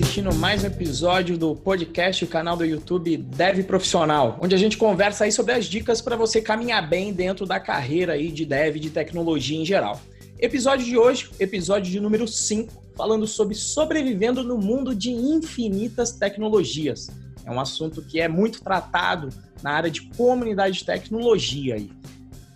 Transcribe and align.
assistindo 0.00 0.34
mais 0.34 0.64
um 0.64 0.66
episódio 0.66 1.36
do 1.36 1.54
podcast, 1.54 2.24
o 2.24 2.26
canal 2.26 2.56
do 2.56 2.64
YouTube 2.64 3.18
Dev 3.18 3.64
Profissional, 3.64 4.38
onde 4.40 4.54
a 4.54 4.58
gente 4.58 4.78
conversa 4.78 5.24
aí 5.24 5.32
sobre 5.32 5.52
as 5.52 5.66
dicas 5.66 6.00
para 6.00 6.16
você 6.16 6.40
caminhar 6.40 6.88
bem 6.88 7.12
dentro 7.12 7.44
da 7.44 7.60
carreira 7.60 8.14
aí 8.14 8.32
de 8.32 8.46
dev 8.46 8.76
de 8.76 8.88
tecnologia 8.88 9.60
em 9.60 9.64
geral. 9.64 10.00
Episódio 10.38 10.86
de 10.86 10.96
hoje, 10.96 11.28
episódio 11.38 11.92
de 11.92 12.00
número 12.00 12.26
5, 12.26 12.72
falando 12.96 13.26
sobre 13.26 13.54
sobrevivendo 13.54 14.42
no 14.42 14.56
mundo 14.56 14.94
de 14.94 15.10
infinitas 15.10 16.12
tecnologias. 16.12 17.10
É 17.44 17.50
um 17.50 17.60
assunto 17.60 18.00
que 18.00 18.20
é 18.20 18.26
muito 18.26 18.62
tratado 18.62 19.28
na 19.62 19.72
área 19.72 19.90
de 19.90 20.00
comunidade 20.16 20.78
de 20.78 20.84
tecnologia 20.86 21.74
aí. 21.74 21.90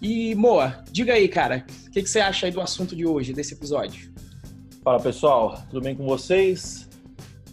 E, 0.00 0.34
Moa, 0.34 0.82
diga 0.90 1.12
aí, 1.12 1.28
cara, 1.28 1.66
o 1.86 1.90
que, 1.90 2.02
que 2.02 2.08
você 2.08 2.20
acha 2.20 2.46
aí 2.46 2.52
do 2.52 2.60
assunto 2.60 2.96
de 2.96 3.06
hoje, 3.06 3.34
desse 3.34 3.52
episódio? 3.52 4.10
Fala 4.82 4.98
pessoal, 4.98 5.62
tudo 5.70 5.82
bem 5.82 5.94
com 5.94 6.06
vocês? 6.06 6.88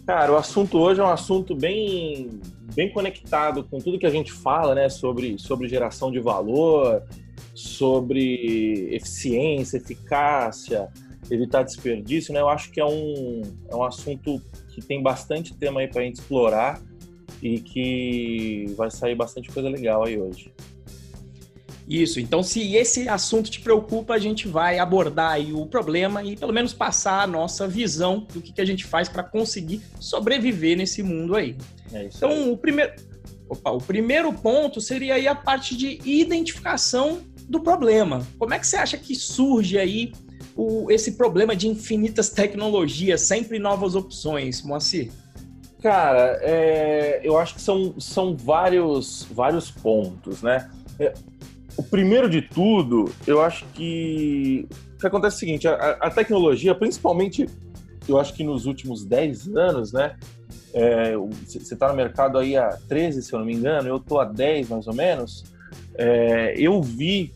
Cara, 0.06 0.32
o 0.32 0.36
assunto 0.36 0.78
hoje 0.78 1.00
é 1.00 1.04
um 1.04 1.10
assunto 1.10 1.54
bem, 1.54 2.40
bem 2.74 2.90
conectado 2.90 3.62
com 3.62 3.78
tudo 3.78 3.98
que 3.98 4.06
a 4.06 4.10
gente 4.10 4.32
fala, 4.32 4.74
né? 4.74 4.88
Sobre, 4.88 5.38
sobre 5.38 5.68
geração 5.68 6.10
de 6.10 6.18
valor, 6.18 7.02
sobre 7.54 8.88
eficiência, 8.92 9.76
eficácia, 9.76 10.88
evitar 11.30 11.62
desperdício, 11.62 12.34
né? 12.34 12.40
Eu 12.40 12.48
acho 12.48 12.72
que 12.72 12.80
é 12.80 12.84
um, 12.84 13.42
é 13.68 13.76
um 13.76 13.84
assunto 13.84 14.42
que 14.70 14.80
tem 14.80 15.00
bastante 15.00 15.54
tema 15.54 15.80
aí 15.80 15.86
para 15.86 16.02
a 16.02 16.04
gente 16.04 16.16
explorar 16.16 16.82
e 17.40 17.60
que 17.60 18.74
vai 18.76 18.90
sair 18.90 19.14
bastante 19.14 19.50
coisa 19.50 19.68
legal 19.68 20.04
aí 20.04 20.20
hoje. 20.20 20.52
Isso, 21.88 22.20
então 22.20 22.42
se 22.42 22.74
esse 22.76 23.08
assunto 23.08 23.50
te 23.50 23.60
preocupa, 23.60 24.14
a 24.14 24.18
gente 24.18 24.46
vai 24.46 24.78
abordar 24.78 25.32
aí 25.32 25.52
o 25.52 25.66
problema 25.66 26.22
e 26.22 26.36
pelo 26.36 26.52
menos 26.52 26.72
passar 26.72 27.22
a 27.22 27.26
nossa 27.26 27.66
visão 27.66 28.26
do 28.32 28.40
que, 28.40 28.52
que 28.52 28.60
a 28.60 28.64
gente 28.64 28.84
faz 28.84 29.08
para 29.08 29.22
conseguir 29.22 29.82
sobreviver 29.98 30.76
nesse 30.76 31.02
mundo 31.02 31.34
aí. 31.34 31.56
É 31.92 32.04
então, 32.04 32.30
aí. 32.30 32.50
o 32.50 32.56
primeiro, 32.56 32.92
opa, 33.48 33.70
o 33.70 33.78
primeiro 33.78 34.32
ponto 34.32 34.80
seria 34.80 35.14
aí 35.14 35.26
a 35.26 35.34
parte 35.34 35.76
de 35.76 36.00
identificação 36.04 37.20
do 37.48 37.60
problema. 37.60 38.26
Como 38.38 38.54
é 38.54 38.58
que 38.58 38.66
você 38.66 38.76
acha 38.76 38.96
que 38.96 39.14
surge 39.14 39.78
aí 39.78 40.12
o, 40.56 40.90
esse 40.90 41.12
problema 41.12 41.54
de 41.56 41.68
infinitas 41.68 42.28
tecnologias, 42.30 43.22
sempre 43.22 43.58
novas 43.58 43.94
opções, 43.94 44.62
Moacir? 44.62 45.10
Cara, 45.82 46.38
é, 46.42 47.20
eu 47.24 47.36
acho 47.36 47.56
que 47.56 47.60
são, 47.60 47.98
são 47.98 48.36
vários, 48.36 49.26
vários 49.32 49.70
pontos, 49.70 50.40
né? 50.40 50.70
É, 51.76 51.80
o 51.80 51.82
primeiro 51.82 52.28
de 52.28 52.42
tudo, 52.42 53.10
eu 53.26 53.40
acho 53.40 53.64
que 53.74 54.66
o 54.94 54.98
que 54.98 55.06
acontece 55.06 55.34
é 55.34 55.36
o 55.36 55.40
seguinte, 55.40 55.68
a, 55.68 55.74
a 55.74 56.10
tecnologia, 56.10 56.74
principalmente, 56.74 57.48
eu 58.08 58.18
acho 58.18 58.34
que 58.34 58.44
nos 58.44 58.66
últimos 58.66 59.04
10 59.04 59.48
anos, 59.56 59.92
né? 59.92 60.16
Você 61.44 61.58
é, 61.58 61.62
está 61.62 61.88
no 61.88 61.94
mercado 61.94 62.38
aí 62.38 62.56
há 62.56 62.78
13, 62.88 63.22
se 63.22 63.32
eu 63.32 63.38
não 63.38 63.46
me 63.46 63.54
engano, 63.54 63.88
eu 63.88 63.96
estou 63.96 64.20
há 64.20 64.24
10 64.24 64.70
mais 64.70 64.86
ou 64.86 64.94
menos 64.94 65.44
é, 65.94 66.54
eu 66.58 66.80
vi 66.82 67.32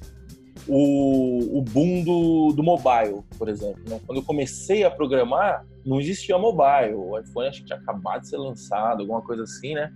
o, 0.67 1.59
o 1.59 1.63
boom 1.63 2.03
do, 2.03 2.53
do 2.53 2.63
mobile, 2.63 3.23
por 3.39 3.49
exemplo. 3.49 3.83
Né? 3.89 4.01
Quando 4.07 4.19
eu 4.19 4.25
comecei 4.25 4.85
a 4.85 4.91
programar, 4.91 5.65
não 5.85 6.01
existia 6.01 6.37
mobile. 6.39 6.95
O 6.95 7.19
iPhone 7.19 7.49
acho 7.49 7.61
que 7.61 7.67
tinha 7.67 7.79
acabado 7.79 8.23
de 8.23 8.29
ser 8.29 8.39
lançado, 8.39 9.01
alguma 9.01 9.23
coisa 9.23 9.45
assim, 9.45 9.75
né? 9.75 9.93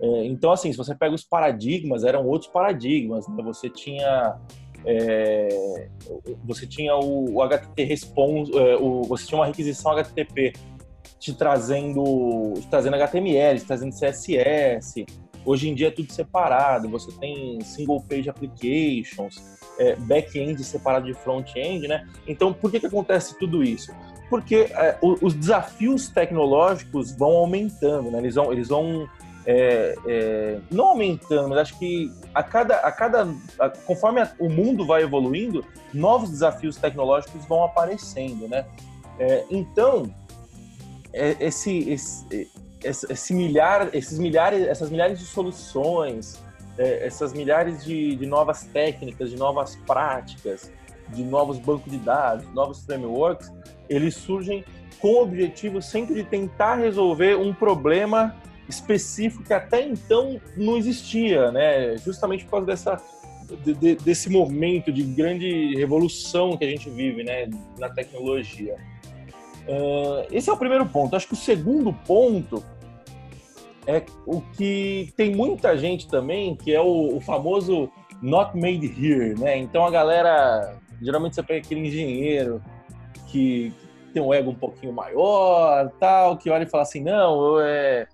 É, 0.00 0.24
então, 0.26 0.52
assim, 0.52 0.70
se 0.70 0.78
você 0.78 0.94
pega 0.94 1.14
os 1.14 1.24
paradigmas, 1.24 2.04
eram 2.04 2.26
outros 2.26 2.50
paradigmas. 2.50 3.26
Né? 3.28 3.42
Você 3.42 3.68
tinha 3.68 4.38
é, 4.84 5.88
você 6.44 6.66
tinha 6.66 6.96
o, 6.96 7.34
o 7.34 7.42
HTTP 7.42 7.84
response, 7.84 8.56
é, 8.56 8.76
o, 8.76 9.02
você 9.02 9.26
tinha 9.26 9.38
uma 9.38 9.46
requisição 9.46 9.92
HTTP 9.92 10.52
te 11.18 11.32
trazendo, 11.34 12.54
te 12.60 12.68
trazendo 12.68 12.94
HTML, 12.94 13.58
te 13.58 13.66
trazendo 13.66 13.92
CSS. 13.92 15.04
Hoje 15.44 15.68
em 15.68 15.74
dia 15.74 15.88
é 15.88 15.90
tudo 15.90 16.12
separado, 16.12 16.88
você 16.88 17.10
tem 17.18 17.60
single 17.62 18.02
page 18.02 18.28
applications, 18.28 19.58
é, 19.78 19.96
back-end 19.96 20.62
separado 20.62 21.06
de 21.06 21.14
front-end, 21.14 21.88
né? 21.88 22.06
Então, 22.26 22.52
por 22.52 22.70
que, 22.70 22.80
que 22.80 22.86
acontece 22.86 23.38
tudo 23.38 23.64
isso? 23.64 23.92
Porque 24.28 24.68
é, 24.70 24.98
os 25.00 25.34
desafios 25.34 26.08
tecnológicos 26.08 27.16
vão 27.16 27.30
aumentando, 27.30 28.10
né? 28.10 28.18
Eles 28.18 28.34
vão, 28.34 28.52
eles 28.52 28.68
vão 28.68 29.08
é, 29.50 29.96
é, 30.06 30.58
não 30.70 30.88
aumentando, 30.88 31.48
mas 31.48 31.58
acho 31.58 31.78
que 31.78 32.12
a 32.34 32.42
cada, 32.42 32.76
a 32.80 32.92
cada 32.92 33.26
a, 33.58 33.70
conforme 33.70 34.20
a, 34.20 34.30
o 34.38 34.50
mundo 34.50 34.86
vai 34.86 35.02
evoluindo, 35.02 35.64
novos 35.94 36.28
desafios 36.28 36.76
tecnológicos 36.76 37.46
vão 37.46 37.64
aparecendo, 37.64 38.46
né? 38.46 38.66
É, 39.18 39.46
então, 39.50 40.14
é, 41.14 41.34
esse, 41.40 41.88
esse, 41.88 42.50
esse 42.84 43.32
milhar, 43.32 43.88
esses 43.94 44.18
milhares, 44.18 44.68
essas 44.68 44.90
milhares 44.90 45.18
de 45.18 45.24
soluções, 45.24 46.38
é, 46.76 47.06
essas 47.06 47.32
milhares 47.32 47.82
de, 47.82 48.16
de, 48.16 48.26
novas 48.26 48.64
técnicas, 48.64 49.30
de 49.30 49.36
novas 49.38 49.76
práticas, 49.76 50.70
de 51.08 51.24
novos 51.24 51.58
bancos 51.58 51.90
de 51.90 51.98
dados, 51.98 52.46
novos 52.52 52.84
frameworks, 52.84 53.50
eles 53.88 54.14
surgem 54.14 54.62
com 55.00 55.08
o 55.08 55.22
objetivo 55.22 55.80
sempre 55.80 56.16
de 56.16 56.24
tentar 56.24 56.74
resolver 56.74 57.34
um 57.38 57.54
problema 57.54 58.36
específico 58.68 59.42
que 59.42 59.52
até 59.52 59.86
então 59.86 60.40
não 60.56 60.76
existia, 60.76 61.50
né? 61.50 61.96
Justamente 61.98 62.44
por 62.44 62.50
causa 62.52 62.66
dessa 62.66 63.02
de, 63.64 63.74
de, 63.74 63.94
desse 63.96 64.30
momento 64.30 64.92
de 64.92 65.02
grande 65.02 65.74
revolução 65.76 66.56
que 66.56 66.64
a 66.64 66.68
gente 66.68 66.90
vive, 66.90 67.24
né, 67.24 67.48
na 67.78 67.88
tecnologia. 67.88 68.76
Uh, 69.66 70.26
esse 70.30 70.50
é 70.50 70.52
o 70.52 70.56
primeiro 70.56 70.86
ponto. 70.86 71.16
Acho 71.16 71.28
que 71.28 71.34
o 71.34 71.36
segundo 71.36 71.92
ponto 71.92 72.62
é 73.86 74.04
o 74.26 74.40
que 74.40 75.12
tem 75.16 75.34
muita 75.34 75.76
gente 75.76 76.08
também, 76.08 76.54
que 76.54 76.74
é 76.74 76.80
o, 76.80 77.16
o 77.16 77.20
famoso 77.20 77.90
not 78.20 78.54
made 78.54 78.86
here, 78.86 79.38
né? 79.38 79.56
Então 79.56 79.86
a 79.86 79.90
galera, 79.90 80.76
geralmente 81.00 81.34
você 81.34 81.42
pega 81.42 81.64
aquele 81.64 81.86
engenheiro 81.86 82.62
que 83.28 83.72
tem 84.12 84.22
um 84.22 84.32
ego 84.32 84.50
um 84.50 84.54
pouquinho 84.54 84.92
maior, 84.92 85.90
tal, 85.98 86.36
que 86.36 86.50
olha 86.50 86.64
e 86.64 86.68
fala 86.68 86.82
assim, 86.82 87.00
não, 87.00 87.60
é, 87.60 88.06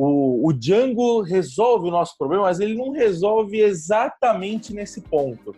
o, 0.00 0.46
o 0.46 0.52
Django 0.52 1.22
resolve 1.22 1.88
o 1.88 1.90
nosso 1.90 2.16
problema, 2.16 2.44
mas 2.44 2.60
ele 2.60 2.76
não 2.76 2.92
resolve 2.92 3.60
exatamente 3.60 4.72
nesse 4.72 5.00
ponto. 5.00 5.52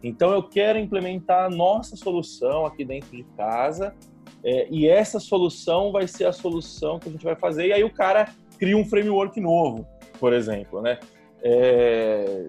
Então 0.00 0.32
eu 0.32 0.40
quero 0.40 0.78
implementar 0.78 1.46
a 1.46 1.50
nossa 1.50 1.96
solução 1.96 2.64
aqui 2.64 2.84
dentro 2.84 3.10
de 3.10 3.24
casa 3.36 3.92
é, 4.44 4.68
e 4.70 4.86
essa 4.86 5.18
solução 5.18 5.90
vai 5.90 6.06
ser 6.06 6.26
a 6.26 6.32
solução 6.32 7.00
que 7.00 7.08
a 7.08 7.12
gente 7.12 7.24
vai 7.24 7.34
fazer. 7.34 7.66
E 7.66 7.72
aí 7.72 7.82
o 7.82 7.92
cara 7.92 8.32
cria 8.56 8.76
um 8.76 8.84
framework 8.84 9.40
novo, 9.40 9.84
por 10.20 10.32
exemplo, 10.32 10.80
né? 10.80 11.00
É, 11.42 12.48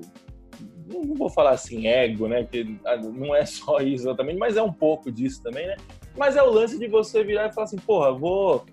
não 0.94 1.16
vou 1.16 1.32
falar 1.32 1.52
assim 1.52 1.88
ego, 1.88 2.28
né? 2.28 2.44
Que 2.44 2.78
não 3.12 3.34
é 3.34 3.44
só 3.44 3.80
isso 3.80 4.04
exatamente, 4.04 4.38
mas 4.38 4.56
é 4.56 4.62
um 4.62 4.74
pouco 4.74 5.12
disso 5.12 5.42
também, 5.42 5.66
né? 5.66 5.78
Mas 6.16 6.36
é 6.36 6.44
o 6.44 6.52
lance 6.52 6.78
de 6.78 6.88
você 6.88 7.24
virar 7.24 7.48
e 7.48 7.52
falar 7.52 7.66
assim, 7.66 7.78
porra, 7.78 8.12
vou, 8.12 8.64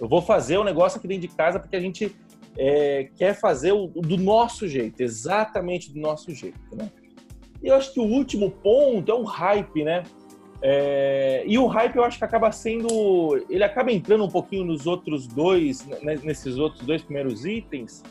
eu 0.00 0.08
vou 0.08 0.22
fazer 0.22 0.56
o 0.56 0.62
um 0.62 0.64
negócio 0.64 0.98
aqui 0.98 1.06
dentro 1.06 1.28
de 1.28 1.34
casa 1.34 1.60
porque 1.60 1.76
a 1.76 1.80
gente 1.80 2.16
é, 2.56 3.08
quer 3.16 3.34
fazer 3.34 3.72
o, 3.72 3.86
do 3.88 4.16
nosso 4.16 4.66
jeito, 4.66 5.00
exatamente 5.00 5.92
do 5.92 6.00
nosso 6.00 6.34
jeito, 6.34 6.58
né? 6.74 6.90
E 7.62 7.68
eu 7.68 7.74
acho 7.74 7.92
que 7.92 8.00
o 8.00 8.04
último 8.04 8.50
ponto 8.50 9.10
é 9.12 9.14
o 9.14 9.22
hype, 9.22 9.84
né? 9.84 10.02
É, 10.62 11.42
e 11.46 11.58
o 11.58 11.66
hype 11.66 11.96
eu 11.96 12.04
acho 12.04 12.18
que 12.18 12.24
acaba 12.24 12.50
sendo. 12.52 13.44
Ele 13.48 13.64
acaba 13.64 13.92
entrando 13.92 14.24
um 14.24 14.28
pouquinho 14.28 14.64
nos 14.64 14.86
outros 14.86 15.26
dois, 15.26 15.86
né, 15.86 16.18
nesses 16.22 16.58
outros 16.58 16.84
dois 16.86 17.02
primeiros 17.02 17.44
itens, 17.44 18.02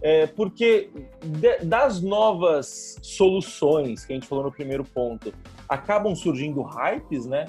é, 0.00 0.26
porque 0.26 0.90
de, 1.24 1.58
das 1.64 2.00
novas 2.00 2.98
soluções 3.02 4.04
que 4.04 4.12
a 4.12 4.16
gente 4.16 4.26
falou 4.26 4.44
no 4.44 4.52
primeiro 4.52 4.84
ponto, 4.84 5.32
acabam 5.68 6.14
surgindo 6.14 6.60
hypes, 6.62 7.26
né? 7.26 7.46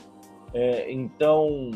É, 0.53 0.91
então, 0.91 1.71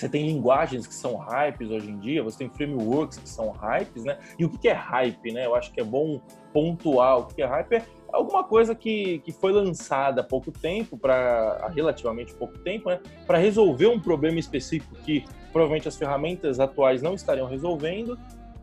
você 0.00 0.08
tem 0.08 0.26
linguagens 0.26 0.86
que 0.86 0.94
são 0.94 1.16
hypes 1.16 1.70
hoje 1.70 1.90
em 1.90 1.98
dia, 1.98 2.22
você 2.22 2.38
tem 2.38 2.48
frameworks 2.48 3.18
que 3.18 3.28
são 3.28 3.50
hypes, 3.50 4.02
né? 4.02 4.18
E 4.38 4.46
o 4.46 4.48
que 4.48 4.66
é 4.66 4.72
hype, 4.72 5.30
né? 5.30 5.44
Eu 5.44 5.54
acho 5.54 5.70
que 5.72 5.80
é 5.80 5.84
bom 5.84 6.22
pontuar 6.54 7.18
o 7.18 7.26
que 7.26 7.42
é 7.42 7.46
hype. 7.46 7.74
É 7.74 7.84
alguma 8.10 8.42
coisa 8.42 8.74
que, 8.74 9.18
que 9.18 9.30
foi 9.30 9.52
lançada 9.52 10.22
há 10.22 10.24
pouco 10.24 10.50
tempo, 10.50 10.96
para 10.96 11.70
relativamente 11.74 12.32
pouco 12.32 12.58
tempo, 12.60 12.88
né, 12.88 12.98
para 13.26 13.36
resolver 13.36 13.88
um 13.88 14.00
problema 14.00 14.38
específico 14.38 14.96
que 15.04 15.24
provavelmente 15.52 15.86
as 15.86 15.96
ferramentas 15.96 16.58
atuais 16.58 17.02
não 17.02 17.14
estariam 17.14 17.46
resolvendo, 17.46 18.18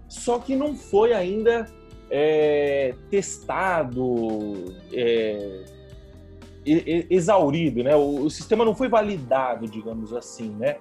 só 0.07 0.39
que 0.39 0.55
não 0.55 0.75
foi 0.75 1.13
ainda 1.13 1.67
é, 2.09 2.95
testado, 3.09 4.75
é, 4.91 5.65
exaurido, 7.09 7.83
né? 7.83 7.95
O, 7.95 8.23
o, 8.23 8.29
sistema 8.29 8.65
não 8.65 8.75
foi 8.75 8.89
validado, 8.89 9.67
digamos 9.67 10.13
assim, 10.13 10.49
né? 10.49 10.77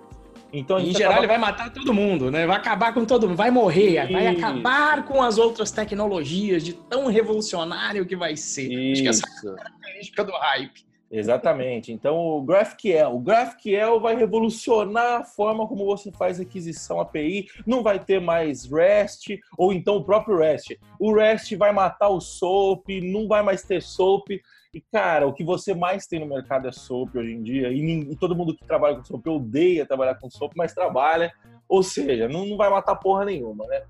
Então, 0.59 0.79
em 0.79 0.93
geral, 0.93 1.13
acaba... 1.13 1.19
ele 1.19 1.27
vai 1.27 1.39
matar 1.39 1.71
todo 1.71 1.93
mundo, 1.93 2.31
né? 2.31 2.47
Vai 2.47 2.57
acabar 2.57 2.95
com 2.95 3.05
todo 3.05 3.29
mundo, 3.29 3.37
vai 3.37 3.51
morrer, 3.51 4.03
Isso. 4.03 4.13
vai 4.13 4.27
acabar 4.27 5.05
com 5.05 5.23
as 5.23 5.39
outras 5.39 5.71
tecnologias 5.71 6.65
de 6.65 6.73
tão 6.73 7.07
revolucionário 7.07 8.07
que 8.07 8.17
vai 8.17 8.37
ser. 8.37 8.71
Isso. 8.73 8.93
Acho 8.93 9.03
que 9.03 9.09
essa 9.09 9.49
é 9.49 9.51
a 9.51 9.57
característica 9.57 10.25
do 10.25 10.33
hype. 10.33 10.87
Exatamente. 11.11 11.93
Então, 11.93 12.17
o 12.17 12.43
GraphQL. 12.43 13.15
O 13.15 13.21
GraphQL 13.21 14.01
vai 14.01 14.17
revolucionar 14.17 15.21
a 15.21 15.25
forma 15.25 15.67
como 15.67 15.85
você 15.85 16.11
faz 16.11 16.41
aquisição 16.41 17.01
API. 17.01 17.47
Não 17.65 17.83
vai 17.83 17.99
ter 17.99 18.21
mais 18.21 18.65
REST, 18.65 19.39
ou 19.57 19.73
então 19.73 19.97
o 19.97 20.05
próprio 20.05 20.39
REST. 20.39 20.79
O 20.99 21.15
REST 21.15 21.55
vai 21.55 21.73
matar 21.73 22.09
o 22.09 22.21
SOAP, 22.21 23.01
não 23.01 23.29
vai 23.29 23.43
mais 23.43 23.63
ter 23.63 23.81
SOAP. 23.81 24.43
E, 24.77 24.85
cara, 24.93 25.27
o 25.27 25.33
que 25.33 25.43
você 25.43 25.73
mais 25.73 26.07
tem 26.07 26.21
no 26.21 26.27
mercado 26.27 26.69
é 26.69 26.73
SOAP 26.73 27.17
hoje 27.17 27.33
em 27.33 27.43
dia. 27.43 27.71
E, 27.71 27.81
e 27.81 28.15
todo 28.15 28.37
mundo 28.37 28.55
que 28.55 28.63
trabalha 28.63 28.97
com 28.97 29.05
SOAP 29.05 29.27
odeia 29.27 29.87
trabalhar 29.87 30.17
com 30.17 30.29
SOAP, 30.29 30.53
mas 30.55 30.75
trabalha. 30.75 31.33
Ou 31.67 31.83
seja, 31.83 32.29
não, 32.29 32.45
não 32.45 32.59
vai 32.59 32.69
matar 32.69 32.95
porra 32.97 33.25
nenhuma, 33.25 33.67
né? 33.69 33.83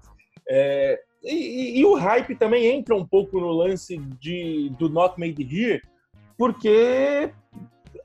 É, 0.48 1.00
e, 1.24 1.34
e, 1.34 1.80
e, 1.80 1.84
o 1.84 1.94
hype 1.94 2.36
também 2.36 2.66
entra 2.66 2.94
um 2.94 3.04
pouco 3.04 3.40
no 3.40 3.50
lance 3.50 3.96
de, 4.20 4.70
do 4.78 4.88
Not 4.88 5.18
Made 5.18 5.42
Here, 5.42 5.82
porque 6.38 7.32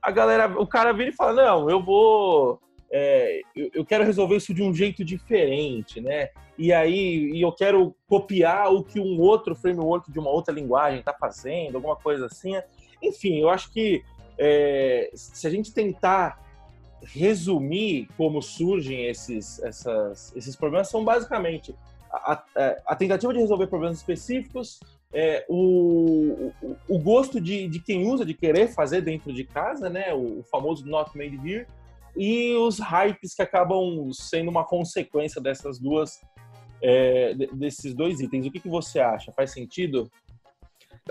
a 0.02 0.10
galera, 0.10 0.48
o 0.60 0.66
cara 0.66 0.92
vira 0.92 1.12
e 1.12 1.16
fala, 1.16 1.34
não, 1.34 1.70
eu 1.70 1.84
vou, 1.84 2.60
é, 2.92 3.42
eu, 3.56 3.70
eu, 3.76 3.86
quero 3.86 4.04
resolver 4.04 4.38
isso 4.38 4.56
de 4.56 4.64
um 4.64 4.74
jeito 4.74 5.06
diferente, 5.06 6.02
né? 6.02 6.30
E 6.62 6.72
aí, 6.72 7.32
e 7.34 7.42
eu 7.42 7.52
quero 7.52 7.96
copiar 8.08 8.72
o 8.72 8.84
que 8.84 9.00
um 9.00 9.20
outro 9.20 9.56
framework 9.56 10.12
de 10.12 10.20
uma 10.20 10.30
outra 10.30 10.54
linguagem 10.54 11.00
está 11.00 11.12
fazendo, 11.12 11.78
alguma 11.78 11.96
coisa 11.96 12.28
assim. 12.28 12.54
Enfim, 13.02 13.40
eu 13.40 13.50
acho 13.50 13.72
que 13.72 14.04
é, 14.38 15.10
se 15.16 15.48
a 15.48 15.50
gente 15.50 15.74
tentar 15.74 16.40
resumir 17.04 18.08
como 18.16 18.44
surgem 18.44 19.08
esses, 19.08 19.58
essas, 19.64 20.32
esses 20.36 20.56
problemas, 20.56 20.88
são 20.88 21.04
basicamente 21.04 21.76
a, 22.12 22.34
a, 22.34 22.78
a 22.86 22.96
tentativa 22.96 23.34
de 23.34 23.40
resolver 23.40 23.66
problemas 23.66 23.98
específicos, 23.98 24.80
é, 25.12 25.44
o, 25.50 26.54
o, 26.62 26.78
o, 26.88 27.00
gosto 27.00 27.42
de, 27.42 27.68
de 27.68 27.80
quem 27.80 28.08
usa, 28.08 28.24
de 28.24 28.36
querer 28.36 28.68
fazer 28.68 29.02
dentro 29.02 29.34
de 29.34 29.46
casa, 29.46 29.90
né? 29.90 30.14
O, 30.14 30.42
o, 30.42 30.44
famoso 30.44 30.86
not 30.86 31.18
made 31.18 31.40
here, 31.44 31.66
e 32.16 32.54
os 32.54 32.78
hypes 32.78 33.34
que 33.34 33.42
acabam 33.42 34.12
sendo 34.14 34.52
uma 34.52 34.64
consequência 34.64 35.42
dessas 35.42 35.80
duas, 35.80 36.22
é, 36.82 37.34
desses 37.54 37.94
dois 37.94 38.20
itens. 38.20 38.46
O 38.46 38.52
que, 38.52 38.60
que 38.60 38.70
você 38.70 39.00
acha? 39.00 39.32
Faz 39.32 39.52
sentido? 39.52 40.12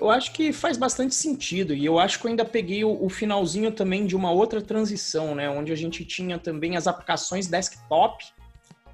Eu 0.00 0.08
acho 0.08 0.32
que 0.32 0.52
faz 0.52 0.76
bastante 0.76 1.14
sentido, 1.14 1.74
e 1.74 1.84
eu 1.84 1.98
acho 1.98 2.20
que 2.20 2.26
eu 2.26 2.30
ainda 2.30 2.44
peguei 2.44 2.84
o, 2.84 3.04
o 3.04 3.08
finalzinho 3.08 3.72
também 3.72 4.06
de 4.06 4.14
uma 4.14 4.30
outra 4.30 4.62
transição, 4.62 5.34
né? 5.34 5.50
Onde 5.50 5.72
a 5.72 5.76
gente 5.76 6.04
tinha 6.04 6.38
também 6.38 6.76
as 6.76 6.86
aplicações 6.86 7.48
desktop, 7.48 8.24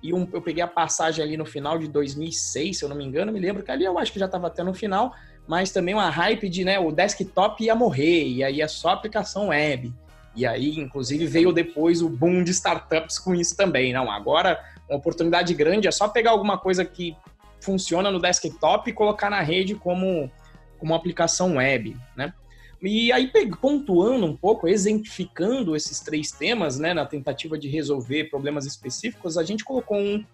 e 0.02 0.12
um, 0.14 0.26
eu 0.32 0.40
peguei 0.40 0.62
a 0.62 0.68
passagem 0.68 1.24
ali 1.24 1.36
no 1.36 1.44
final 1.44 1.78
de 1.78 1.88
2006, 1.88 2.78
se 2.78 2.84
eu 2.84 2.88
não 2.88 2.96
me 2.96 3.04
engano, 3.04 3.32
me 3.32 3.40
lembro 3.40 3.62
que 3.62 3.70
ali 3.70 3.84
eu 3.84 3.98
acho 3.98 4.12
que 4.12 4.18
já 4.18 4.26
estava 4.26 4.46
até 4.46 4.62
no 4.62 4.72
final, 4.72 5.14
mas 5.46 5.70
também 5.70 5.94
uma 5.94 6.10
hype 6.10 6.48
de, 6.48 6.64
né, 6.64 6.78
o 6.78 6.90
desktop 6.90 7.62
ia 7.62 7.74
morrer, 7.74 8.26
e 8.26 8.42
aí 8.42 8.60
é 8.60 8.68
só 8.68 8.90
aplicação 8.90 9.48
web. 9.48 9.92
E 10.34 10.44
aí, 10.44 10.78
inclusive, 10.78 11.26
veio 11.26 11.50
depois 11.50 12.02
o 12.02 12.10
boom 12.10 12.44
de 12.44 12.50
startups 12.50 13.18
com 13.18 13.34
isso 13.34 13.56
também. 13.56 13.92
Não, 13.94 14.10
agora 14.10 14.62
uma 14.88 14.98
oportunidade 14.98 15.52
grande 15.54 15.88
é 15.88 15.90
só 15.90 16.08
pegar 16.08 16.30
alguma 16.30 16.58
coisa 16.58 16.84
que 16.84 17.16
funciona 17.60 18.10
no 18.10 18.20
desktop 18.20 18.88
e 18.88 18.92
colocar 18.92 19.30
na 19.30 19.40
rede 19.40 19.74
como, 19.74 20.30
como 20.78 20.94
aplicação 20.94 21.56
web, 21.56 21.96
né? 22.16 22.32
E 22.82 23.10
aí, 23.10 23.30
pontuando 23.60 24.26
um 24.26 24.36
pouco, 24.36 24.68
exemplificando 24.68 25.74
esses 25.74 26.00
três 26.00 26.30
temas, 26.30 26.78
né, 26.78 26.92
na 26.92 27.06
tentativa 27.06 27.58
de 27.58 27.68
resolver 27.68 28.24
problemas 28.24 28.66
específicos, 28.66 29.38
a 29.38 29.42
gente 29.42 29.64
colocou 29.64 29.96
um, 29.96 30.24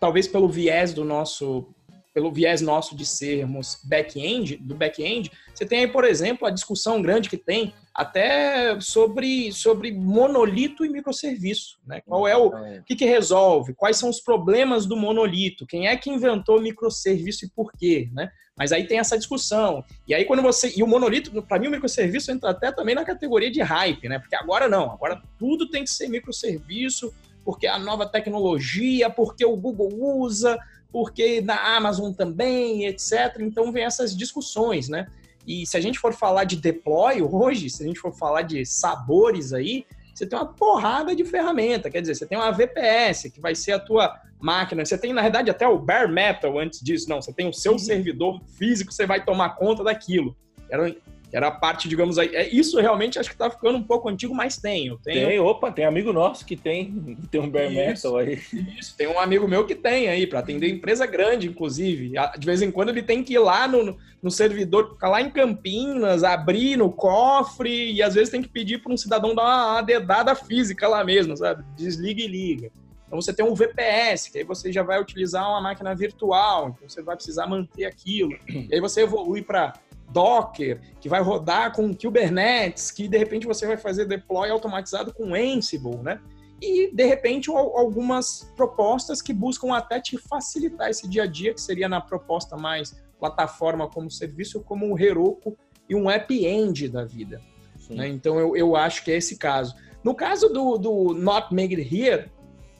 talvez 0.00 0.26
pelo 0.26 0.48
viés 0.48 0.94
do 0.94 1.04
nosso, 1.04 1.68
pelo 2.12 2.32
viés 2.32 2.60
nosso 2.60 2.96
de 2.96 3.06
sermos 3.06 3.80
back-end, 3.84 4.56
do 4.56 4.74
back-end, 4.74 5.30
você 5.54 5.64
tem 5.64 5.80
aí, 5.80 5.88
por 5.88 6.04
exemplo, 6.04 6.46
a 6.46 6.50
discussão 6.50 7.00
grande 7.00 7.28
que 7.28 7.36
tem 7.36 7.72
até 7.94 8.80
sobre, 8.80 9.52
sobre 9.52 9.92
monolito 9.92 10.84
e 10.84 10.88
microserviço, 10.88 11.78
né? 11.86 12.00
Qual 12.06 12.26
é 12.26 12.36
o, 12.36 12.48
o 12.48 12.84
que, 12.84 12.96
que 12.96 13.04
resolve? 13.04 13.74
Quais 13.74 13.96
são 13.96 14.08
os 14.08 14.20
problemas 14.20 14.86
do 14.86 14.96
monolito? 14.96 15.66
Quem 15.66 15.86
é 15.86 15.96
que 15.96 16.10
inventou 16.10 16.60
microserviço 16.60 17.44
e 17.44 17.50
por 17.50 17.72
quê, 17.72 18.08
né? 18.12 18.30
Mas 18.56 18.72
aí 18.72 18.86
tem 18.86 18.98
essa 18.98 19.16
discussão. 19.16 19.84
E 20.06 20.14
aí 20.14 20.24
quando 20.24 20.42
você 20.42 20.72
e 20.76 20.82
o 20.82 20.86
monolito, 20.86 21.42
para 21.42 21.58
mim 21.58 21.68
o 21.68 21.70
microserviço 21.70 22.30
entra 22.30 22.50
até 22.50 22.72
também 22.72 22.94
na 22.94 23.04
categoria 23.04 23.50
de 23.50 23.60
hype, 23.60 24.08
né? 24.08 24.18
Porque 24.18 24.36
agora 24.36 24.68
não, 24.68 24.90
agora 24.90 25.20
tudo 25.38 25.68
tem 25.68 25.84
que 25.84 25.90
ser 25.90 26.08
microserviço, 26.08 27.12
porque 27.44 27.66
a 27.66 27.78
nova 27.78 28.06
tecnologia, 28.06 29.08
porque 29.10 29.44
o 29.44 29.56
Google 29.56 29.90
usa, 29.92 30.58
porque 30.92 31.40
na 31.40 31.76
Amazon 31.76 32.12
também, 32.12 32.86
etc. 32.86 33.38
Então 33.40 33.72
vem 33.72 33.84
essas 33.84 34.16
discussões, 34.16 34.88
né? 34.88 35.06
E 35.46 35.66
se 35.66 35.76
a 35.76 35.80
gente 35.80 35.98
for 35.98 36.12
falar 36.12 36.44
de 36.44 36.56
deploy 36.56 37.22
hoje, 37.22 37.70
se 37.70 37.82
a 37.82 37.86
gente 37.86 37.98
for 37.98 38.12
falar 38.12 38.42
de 38.42 38.64
sabores 38.64 39.52
aí, 39.52 39.86
você 40.14 40.26
tem 40.26 40.38
uma 40.38 40.46
porrada 40.46 41.14
de 41.16 41.24
ferramenta. 41.24 41.90
Quer 41.90 42.02
dizer, 42.02 42.14
você 42.14 42.26
tem 42.26 42.36
uma 42.36 42.50
VPS, 42.50 43.30
que 43.30 43.40
vai 43.40 43.54
ser 43.54 43.72
a 43.72 43.78
tua 43.78 44.14
máquina. 44.38 44.84
Você 44.84 44.98
tem, 44.98 45.12
na 45.12 45.22
verdade, 45.22 45.50
até 45.50 45.66
o 45.66 45.78
bare 45.78 46.12
metal 46.12 46.58
antes 46.58 46.80
disso. 46.80 47.08
Não, 47.08 47.22
você 47.22 47.32
tem 47.32 47.48
o 47.48 47.52
seu 47.52 47.72
uhum. 47.72 47.78
servidor 47.78 48.40
físico, 48.58 48.92
você 48.92 49.06
vai 49.06 49.24
tomar 49.24 49.50
conta 49.50 49.82
daquilo. 49.82 50.36
Era 50.68 50.94
era 51.32 51.48
a 51.48 51.50
parte, 51.50 51.88
digamos 51.88 52.18
aí. 52.18 52.34
É, 52.34 52.48
isso 52.48 52.80
realmente 52.80 53.18
acho 53.18 53.30
que 53.30 53.36
tá 53.36 53.50
ficando 53.50 53.78
um 53.78 53.82
pouco 53.82 54.08
antigo, 54.08 54.34
mas 54.34 54.56
tem. 54.56 54.88
Eu 54.88 54.98
tenho... 54.98 55.28
Tem, 55.28 55.38
opa, 55.38 55.70
tem 55.70 55.84
amigo 55.84 56.12
nosso 56.12 56.44
que 56.44 56.56
tem, 56.56 57.16
tem 57.30 57.40
um 57.40 57.48
bare 57.48 57.74
metal 57.74 58.16
aí. 58.16 58.40
Isso, 58.78 58.96
tem 58.96 59.06
um 59.06 59.18
amigo 59.18 59.46
meu 59.46 59.66
que 59.66 59.74
tem 59.74 60.08
aí, 60.08 60.26
para 60.26 60.40
atender 60.40 60.68
empresa 60.68 61.06
grande, 61.06 61.48
inclusive. 61.48 62.12
De 62.38 62.46
vez 62.46 62.62
em 62.62 62.70
quando 62.70 62.88
ele 62.88 63.02
tem 63.02 63.22
que 63.22 63.34
ir 63.34 63.38
lá 63.38 63.68
no, 63.68 63.96
no 64.22 64.30
servidor, 64.30 64.90
ficar 64.90 65.08
lá 65.08 65.20
em 65.20 65.30
Campinas, 65.30 66.24
abrir 66.24 66.76
no 66.76 66.90
cofre, 66.90 67.92
e 67.92 68.02
às 68.02 68.14
vezes 68.14 68.30
tem 68.30 68.42
que 68.42 68.48
pedir 68.48 68.82
para 68.82 68.92
um 68.92 68.96
cidadão 68.96 69.34
dar 69.34 69.42
uma, 69.42 69.72
uma 69.72 69.82
dedada 69.82 70.34
física 70.34 70.88
lá 70.88 71.04
mesmo, 71.04 71.36
sabe? 71.36 71.64
Desliga 71.76 72.22
e 72.22 72.26
liga. 72.26 72.70
Então 73.10 73.20
você 73.20 73.32
tem 73.32 73.44
um 73.44 73.56
VPS, 73.56 74.28
que 74.28 74.38
aí 74.38 74.44
você 74.44 74.72
já 74.72 74.84
vai 74.84 75.00
utilizar 75.00 75.44
uma 75.48 75.60
máquina 75.60 75.92
virtual, 75.96 76.68
então 76.76 76.88
você 76.88 77.02
vai 77.02 77.16
precisar 77.16 77.46
manter 77.48 77.84
aquilo. 77.84 78.30
E 78.70 78.74
aí 78.74 78.80
você 78.80 79.02
evolui 79.02 79.42
para 79.42 79.72
Docker, 80.12 80.80
que 81.00 81.08
vai 81.08 81.20
rodar 81.20 81.72
com 81.74 81.94
Kubernetes, 81.94 82.90
que 82.90 83.08
de 83.08 83.16
repente 83.16 83.46
você 83.46 83.66
vai 83.66 83.76
fazer 83.76 84.06
deploy 84.06 84.50
automatizado 84.50 85.12
com 85.12 85.34
Ansible, 85.34 85.98
né? 85.98 86.20
E 86.60 86.94
de 86.94 87.04
repente 87.04 87.50
algumas 87.50 88.52
propostas 88.54 89.22
que 89.22 89.32
buscam 89.32 89.74
até 89.74 90.00
te 90.00 90.18
facilitar 90.18 90.90
esse 90.90 91.08
dia 91.08 91.22
a 91.22 91.26
dia, 91.26 91.54
que 91.54 91.60
seria 91.60 91.88
na 91.88 92.00
proposta 92.00 92.56
mais 92.56 93.00
plataforma 93.18 93.88
como 93.88 94.10
serviço, 94.10 94.60
como 94.62 94.92
o 94.92 94.98
Heroku 94.98 95.56
e 95.88 95.94
um 95.94 96.10
app-end 96.10 96.88
da 96.88 97.04
vida. 97.04 97.40
Né? 97.88 98.08
Então 98.08 98.38
eu, 98.38 98.56
eu 98.56 98.76
acho 98.76 99.04
que 99.04 99.10
é 99.10 99.16
esse 99.16 99.36
caso. 99.36 99.74
No 100.04 100.14
caso 100.14 100.48
do, 100.48 100.78
do 100.78 101.14
Not 101.14 101.54
Made 101.54 101.80
Here, 101.80 102.30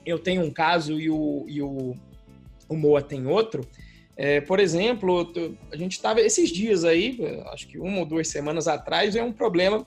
eu 0.04 0.18
tenho 0.18 0.42
um 0.42 0.50
caso 0.50 0.98
e 0.98 1.10
o, 1.10 1.44
e 1.46 1.62
o, 1.62 1.94
o 2.68 2.76
Moa 2.76 3.02
tem 3.02 3.26
outro, 3.26 3.62
é, 4.22 4.38
por 4.38 4.60
exemplo, 4.60 5.32
a 5.72 5.76
gente 5.78 5.92
estava 5.92 6.20
esses 6.20 6.50
dias 6.50 6.84
aí, 6.84 7.18
acho 7.54 7.66
que 7.66 7.78
uma 7.78 8.00
ou 8.00 8.04
duas 8.04 8.28
semanas 8.28 8.68
atrás, 8.68 9.16
é 9.16 9.22
um 9.22 9.32
problema 9.32 9.86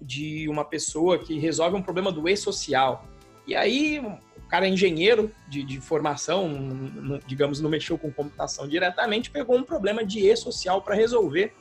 de 0.00 0.48
uma 0.48 0.64
pessoa 0.64 1.16
que 1.16 1.38
resolve 1.38 1.76
um 1.76 1.80
problema 1.80 2.10
do 2.10 2.28
e-social. 2.28 3.06
E 3.46 3.54
aí, 3.54 4.00
o 4.00 4.48
cara 4.48 4.66
é 4.66 4.68
engenheiro 4.68 5.30
de, 5.48 5.62
de 5.62 5.80
formação, 5.80 6.50
digamos, 7.24 7.60
não 7.60 7.70
mexeu 7.70 7.96
com 7.96 8.10
computação 8.10 8.66
diretamente, 8.66 9.30
pegou 9.30 9.56
um 9.56 9.62
problema 9.62 10.04
de 10.04 10.26
e-social 10.28 10.82
para 10.82 10.96
resolver. 10.96 11.52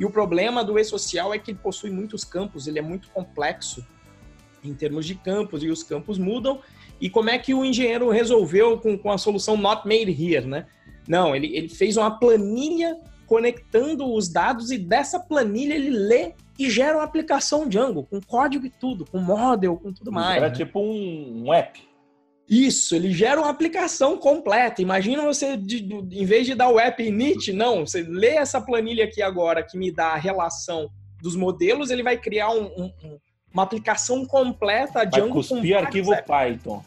E 0.00 0.04
o 0.04 0.10
problema 0.10 0.64
do 0.64 0.76
e-social 0.76 1.32
é 1.32 1.38
que 1.38 1.52
ele 1.52 1.60
possui 1.62 1.90
muitos 1.90 2.24
campos, 2.24 2.66
ele 2.66 2.80
é 2.80 2.82
muito 2.82 3.08
complexo 3.10 3.86
em 4.64 4.74
termos 4.74 5.06
de 5.06 5.14
campos, 5.14 5.62
e 5.62 5.68
os 5.68 5.84
campos 5.84 6.18
mudam. 6.18 6.60
E 7.00 7.08
como 7.08 7.30
é 7.30 7.38
que 7.38 7.54
o 7.54 7.64
engenheiro 7.64 8.10
resolveu 8.10 8.78
com, 8.80 8.98
com 8.98 9.12
a 9.12 9.16
solução 9.16 9.56
not 9.56 9.86
made 9.86 10.10
here, 10.10 10.44
né? 10.44 10.66
Não, 11.06 11.34
ele, 11.34 11.56
ele 11.56 11.68
fez 11.68 11.96
uma 11.96 12.18
planilha 12.18 12.98
conectando 13.26 14.12
os 14.12 14.28
dados 14.28 14.70
e 14.70 14.78
dessa 14.78 15.18
planilha 15.18 15.74
ele 15.74 15.90
lê 15.90 16.32
e 16.58 16.70
gera 16.70 16.96
uma 16.96 17.04
aplicação 17.04 17.68
Django, 17.68 18.04
com 18.04 18.20
código 18.20 18.64
e 18.64 18.70
tudo, 18.70 19.04
com 19.04 19.18
model, 19.18 19.76
com 19.76 19.92
tudo 19.92 20.10
mais. 20.10 20.36
Era 20.36 20.48
né? 20.48 20.54
tipo 20.54 20.80
um, 20.80 21.44
um, 21.46 21.52
app. 21.52 21.82
Isso, 22.48 22.94
ele 22.94 23.12
gera 23.12 23.40
uma 23.40 23.50
aplicação 23.50 24.16
completa. 24.16 24.80
Imagina 24.80 25.22
você, 25.24 25.56
de, 25.56 25.80
de, 25.80 26.20
em 26.20 26.24
vez 26.24 26.46
de 26.46 26.54
dar 26.54 26.68
o 26.68 26.78
app 26.78 27.02
init, 27.02 27.52
não, 27.52 27.84
você 27.84 28.02
lê 28.02 28.36
essa 28.36 28.60
planilha 28.60 29.04
aqui 29.04 29.20
agora 29.20 29.62
que 29.62 29.76
me 29.76 29.90
dá 29.90 30.08
a 30.08 30.16
relação 30.16 30.88
dos 31.20 31.34
modelos, 31.34 31.90
ele 31.90 32.02
vai 32.02 32.16
criar 32.16 32.50
um, 32.50 32.66
um, 32.76 33.18
uma 33.52 33.64
aplicação 33.64 34.24
completa 34.24 35.04
Django. 35.04 35.42
Vai 35.42 35.42
cuspir 35.42 35.76
arquivo 35.76 36.12
Python 36.24 36.82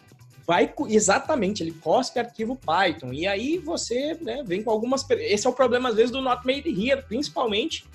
vai 0.50 0.74
exatamente, 0.88 1.62
ele 1.62 1.72
cospe 1.72 2.18
arquivo 2.18 2.56
Python. 2.56 3.13
E 3.13 3.27
aí 3.27 3.60
você 3.60 4.18
né, 4.20 4.41
vem 4.44 4.63
com 4.63 4.72
algumas. 4.72 5.08
Esse 5.12 5.46
é 5.46 5.50
o 5.50 5.53
problema, 5.53 5.89
às 5.89 5.96
vezes, 5.96 6.10
do 6.10 6.24
Not 6.24 6.44
Made 6.44 6.68
Here, 6.68 7.03
principalmente 7.03 7.86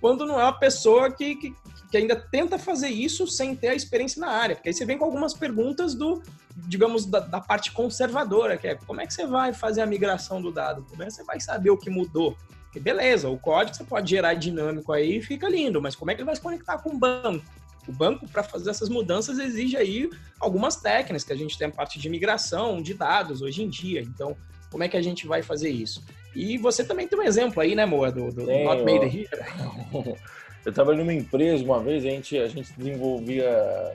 quando 0.00 0.24
não 0.24 0.38
é 0.40 0.44
uma 0.44 0.52
pessoa 0.52 1.10
que, 1.10 1.34
que, 1.34 1.52
que, 1.90 1.96
ainda 1.96 2.14
tenta 2.14 2.56
fazer 2.56 2.88
isso 2.88 3.26
sem 3.26 3.56
ter 3.56 3.68
a 3.70 3.74
experiência 3.74 4.20
na 4.20 4.28
área. 4.28 4.54
Porque 4.54 4.68
aí 4.68 4.74
você 4.74 4.84
vem 4.84 4.96
com 4.96 5.04
algumas 5.04 5.34
perguntas 5.34 5.92
do, 5.92 6.22
digamos, 6.68 7.04
da, 7.04 7.18
da 7.18 7.40
parte 7.40 7.72
conservadora, 7.72 8.56
que 8.56 8.68
é 8.68 8.74
como 8.76 9.00
é 9.00 9.06
que 9.08 9.12
você 9.12 9.26
vai 9.26 9.52
fazer 9.52 9.80
a 9.82 9.86
migração 9.86 10.40
do 10.40 10.52
dado? 10.52 10.86
Como 10.88 11.02
é 11.02 11.06
que 11.06 11.14
você 11.14 11.24
vai 11.24 11.40
saber 11.40 11.70
o 11.70 11.76
que 11.76 11.90
mudou? 11.90 12.36
Beleza, 12.80 13.28
o 13.28 13.38
código 13.38 13.76
você 13.76 13.82
pode 13.82 14.10
gerar 14.10 14.34
dinâmico 14.34 14.92
aí 14.92 15.20
fica 15.20 15.48
lindo, 15.48 15.82
mas 15.82 15.96
como 15.96 16.12
é 16.12 16.14
que 16.14 16.20
ele 16.20 16.26
vai 16.26 16.36
se 16.36 16.42
conectar 16.42 16.78
com 16.78 16.90
o 16.90 16.98
banco? 16.98 17.44
O 17.86 17.92
banco, 17.92 18.26
para 18.28 18.42
fazer 18.42 18.70
essas 18.70 18.88
mudanças, 18.88 19.38
exige 19.38 19.76
aí 19.76 20.10
algumas 20.40 20.76
técnicas 20.76 21.24
que 21.24 21.32
a 21.32 21.36
gente 21.36 21.58
tem 21.58 21.68
a 21.68 21.70
parte 21.70 21.98
de 21.98 22.08
migração 22.08 22.80
de 22.80 22.94
dados 22.94 23.42
hoje 23.42 23.62
em 23.62 23.68
dia. 23.68 24.00
Então, 24.00 24.36
como 24.70 24.82
é 24.82 24.88
que 24.88 24.96
a 24.96 25.02
gente 25.02 25.26
vai 25.26 25.42
fazer 25.42 25.70
isso? 25.70 26.02
E 26.34 26.58
você 26.58 26.84
também 26.84 27.06
tem 27.06 27.18
um 27.18 27.22
exemplo 27.22 27.60
aí, 27.60 27.74
né, 27.74 27.86
Moa, 27.86 28.10
do, 28.10 28.32
do 28.32 28.42
Not 28.46 28.82
Made 28.82 29.06
Here. 29.06 29.28
Eu 30.64 30.72
trabalhei 30.72 31.00
numa 31.00 31.12
empresa 31.12 31.62
uma 31.62 31.78
vez, 31.82 32.04
a 32.04 32.08
gente, 32.08 32.38
a 32.38 32.48
gente 32.48 32.72
desenvolvia 32.72 33.94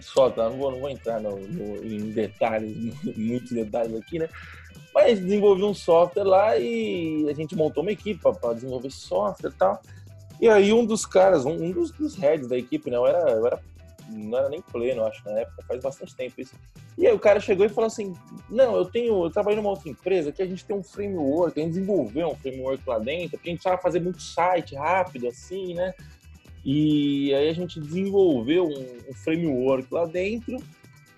só, 0.00 0.30
tá? 0.30 0.48
Não 0.48 0.56
vou, 0.56 0.70
não 0.70 0.80
vou 0.80 0.88
entrar 0.88 1.20
no, 1.20 1.36
no, 1.36 1.84
em 1.84 2.10
detalhes, 2.12 2.94
muitos 3.16 3.50
detalhes 3.50 3.94
aqui, 3.96 4.18
né? 4.18 4.28
Mas 4.94 5.20
desenvolvi 5.20 5.64
um 5.64 5.74
software 5.74 6.24
lá 6.24 6.56
e 6.56 7.28
a 7.28 7.32
gente 7.32 7.56
montou 7.56 7.82
uma 7.82 7.92
equipe 7.92 8.20
para 8.20 8.54
desenvolver 8.54 8.90
software 8.90 9.50
e 9.50 9.54
tal. 9.54 9.82
E 10.40 10.48
aí 10.48 10.72
um 10.72 10.84
dos 10.84 11.04
caras, 11.04 11.44
um, 11.44 11.52
um 11.52 11.70
dos, 11.70 11.90
dos, 11.90 12.16
heads 12.16 12.48
da 12.48 12.56
equipe, 12.56 12.90
né? 12.90 12.96
Eu 12.96 13.06
era, 13.06 13.30
eu 13.30 13.46
era, 13.46 13.60
não 14.08 14.38
era 14.38 14.48
nem 14.48 14.62
pleno, 14.62 15.04
acho, 15.04 15.22
na 15.24 15.40
época, 15.40 15.62
faz 15.68 15.82
bastante 15.82 16.16
tempo 16.16 16.40
isso. 16.40 16.54
E 16.96 17.06
aí 17.06 17.12
o 17.12 17.18
cara 17.18 17.40
chegou 17.40 17.66
e 17.66 17.68
falou 17.68 17.88
assim, 17.88 18.14
não, 18.48 18.74
eu 18.76 18.84
tenho, 18.84 19.24
eu 19.24 19.30
trabalho 19.30 19.58
numa 19.58 19.70
outra 19.70 19.88
empresa 19.88 20.32
que 20.32 20.42
a 20.42 20.46
gente 20.46 20.64
tem 20.64 20.74
um 20.74 20.82
framework, 20.82 21.58
a 21.58 21.62
gente 21.62 21.74
desenvolveu 21.74 22.30
um 22.30 22.36
framework 22.36 22.82
lá 22.86 22.98
dentro, 22.98 23.32
porque 23.32 23.50
a 23.50 23.52
gente 23.52 23.60
precisava 23.60 23.82
fazer 23.82 24.00
muito 24.00 24.22
site 24.22 24.74
rápido, 24.74 25.28
assim, 25.28 25.74
né? 25.74 25.92
E 26.64 27.34
aí 27.34 27.48
a 27.48 27.54
gente 27.54 27.80
desenvolveu 27.80 28.64
um, 28.66 29.10
um 29.10 29.14
framework 29.14 29.92
lá 29.92 30.06
dentro 30.06 30.58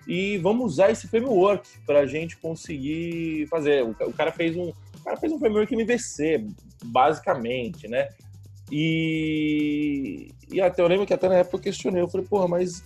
e 0.07 0.37
vamos 0.37 0.73
usar 0.73 0.91
esse 0.91 1.07
framework 1.07 1.67
para 1.85 1.99
a 1.99 2.05
gente 2.05 2.37
conseguir 2.37 3.47
fazer. 3.47 3.83
O, 3.83 4.13
cara 4.13 4.31
fez 4.31 4.55
um, 4.55 4.69
o 4.69 5.03
cara 5.03 5.17
fez 5.17 5.31
um 5.31 5.39
framework 5.39 5.73
MVC, 5.73 6.45
basicamente, 6.83 7.87
né? 7.87 8.09
E, 8.75 10.31
e 10.51 10.59
até 10.59 10.81
eu 10.81 10.87
lembro 10.87 11.05
que 11.05 11.13
até 11.13 11.29
na 11.29 11.35
época 11.35 11.57
eu 11.57 11.61
questionei, 11.61 12.01
eu 12.01 12.07
falei, 12.07 12.25
porra, 12.25 12.47
mas 12.47 12.83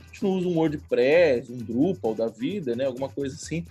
a 0.00 0.04
gente 0.06 0.22
não 0.22 0.30
usa 0.30 0.48
um 0.48 0.56
WordPress, 0.56 1.52
um 1.52 1.58
Drupal 1.58 2.14
da 2.14 2.28
vida, 2.28 2.74
né? 2.74 2.86
Alguma 2.86 3.10
coisa 3.10 3.36
assim. 3.36 3.66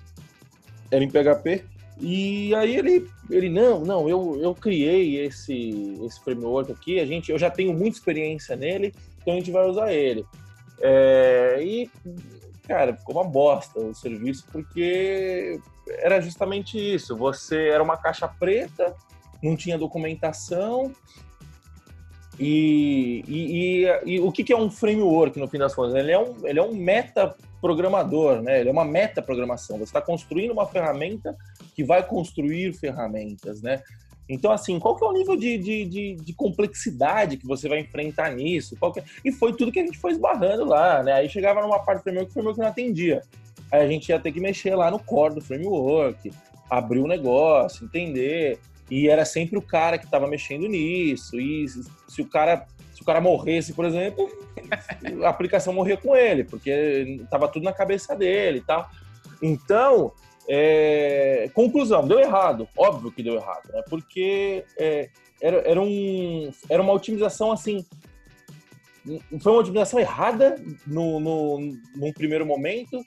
Era 0.91 1.03
em 1.03 1.09
PHP. 1.09 1.63
E 1.99 2.53
aí 2.53 2.75
ele, 2.75 3.09
ele 3.31 3.49
não, 3.49 3.83
não, 3.83 4.07
eu, 4.07 4.39
eu 4.39 4.53
criei 4.53 5.25
esse, 5.25 5.97
esse 6.05 6.23
framework 6.23 6.71
aqui, 6.71 6.99
a 6.99 7.05
gente, 7.05 7.31
eu 7.31 7.37
já 7.37 7.49
tenho 7.49 7.73
muita 7.73 7.97
experiência 7.97 8.55
nele, 8.55 8.93
então 9.19 9.33
a 9.33 9.37
gente 9.37 9.51
vai 9.51 9.67
usar 9.67 9.91
ele. 9.91 10.23
É, 10.79 11.59
e, 11.63 11.89
cara, 12.67 12.95
ficou 12.95 13.15
uma 13.15 13.23
bosta 13.23 13.79
o 13.79 13.93
serviço, 13.93 14.45
porque 14.51 15.59
era 15.87 16.21
justamente 16.21 16.77
isso. 16.77 17.15
Você 17.17 17.69
era 17.69 17.81
uma 17.81 17.97
caixa 17.97 18.27
preta, 18.27 18.95
não 19.41 19.55
tinha 19.55 19.77
documentação. 19.77 20.91
E, 22.39 23.23
e, 23.27 23.85
e, 23.85 24.13
e 24.13 24.19
o 24.19 24.31
que, 24.31 24.43
que 24.43 24.53
é 24.53 24.57
um 24.57 24.69
framework, 24.69 25.39
no 25.39 25.47
fim 25.47 25.57
das 25.57 25.75
contas? 25.75 25.95
Ele 25.95 26.11
é 26.11 26.19
um, 26.19 26.35
ele 26.43 26.59
é 26.59 26.63
um 26.63 26.73
meta 26.73 27.35
programador, 27.61 28.41
né? 28.41 28.59
Ele 28.59 28.69
é 28.69 28.71
uma 28.71 28.85
meta 28.85 29.21
programação. 29.21 29.77
Você 29.77 29.83
está 29.83 30.01
construindo 30.01 30.51
uma 30.51 30.65
ferramenta 30.65 31.37
que 31.75 31.83
vai 31.83 32.05
construir 32.05 32.73
ferramentas, 32.73 33.61
né? 33.61 33.81
Então, 34.27 34.51
assim, 34.51 34.79
qual 34.79 34.95
que 34.95 35.03
é 35.03 35.07
o 35.07 35.11
nível 35.11 35.35
de, 35.35 35.57
de, 35.57 35.85
de, 35.85 36.15
de 36.15 36.33
complexidade 36.33 37.37
que 37.37 37.45
você 37.45 37.67
vai 37.67 37.79
enfrentar 37.79 38.31
nisso? 38.31 38.77
É... 38.97 39.03
E 39.25 39.31
foi 39.31 39.53
tudo 39.53 39.71
que 39.71 39.79
a 39.79 39.85
gente 39.85 39.99
foi 39.99 40.11
esbarrando 40.11 40.65
lá, 40.65 41.03
né? 41.03 41.11
Aí 41.13 41.29
chegava 41.29 41.61
numa 41.61 41.79
parte 41.79 41.99
do 41.99 42.03
framework 42.03 42.27
que 42.27 42.31
o 42.31 42.33
framework 42.33 42.59
não 42.59 42.67
atendia. 42.67 43.21
Aí 43.71 43.81
a 43.81 43.87
gente 43.87 44.09
ia 44.09 44.19
ter 44.19 44.31
que 44.31 44.39
mexer 44.39 44.73
lá 44.75 44.89
no 44.89 44.99
core 44.99 45.35
do 45.35 45.41
framework, 45.41 46.31
abrir 46.69 46.99
o 46.99 47.07
negócio, 47.07 47.85
entender. 47.85 48.57
E 48.91 49.07
era 49.07 49.23
sempre 49.23 49.57
o 49.57 49.61
cara 49.61 49.97
que 49.97 50.03
estava 50.03 50.27
mexendo 50.27 50.67
nisso. 50.67 51.39
E 51.39 51.65
se 52.07 52.21
o 52.21 52.27
cara 52.27 52.67
se 52.93 53.01
o 53.01 53.05
cara 53.05 53.21
morresse, 53.21 53.73
por 53.73 53.85
exemplo, 53.85 54.29
a 55.23 55.29
aplicação 55.29 55.73
morria 55.73 55.95
com 55.95 56.15
ele, 56.15 56.43
porque 56.43 56.69
estava 57.23 57.47
tudo 57.47 57.63
na 57.63 57.73
cabeça 57.73 58.15
dele 58.15 58.59
e 58.59 58.61
tal. 58.61 58.87
Então, 59.41 60.11
é, 60.47 61.49
conclusão, 61.53 62.05
deu 62.05 62.19
errado. 62.19 62.67
Óbvio 62.77 63.11
que 63.11 63.23
deu 63.23 63.35
errado, 63.35 63.71
né? 63.71 63.81
Porque 63.89 64.65
é, 64.77 65.09
era, 65.41 65.57
era, 65.67 65.81
um, 65.81 66.51
era 66.69 66.83
uma 66.83 66.93
otimização 66.93 67.51
assim. 67.51 67.85
Foi 69.41 69.51
uma 69.51 69.61
otimização 69.61 69.99
errada 69.99 70.61
no, 70.85 71.19
no, 71.19 71.59
num 71.95 72.13
primeiro 72.13 72.45
momento 72.45 73.03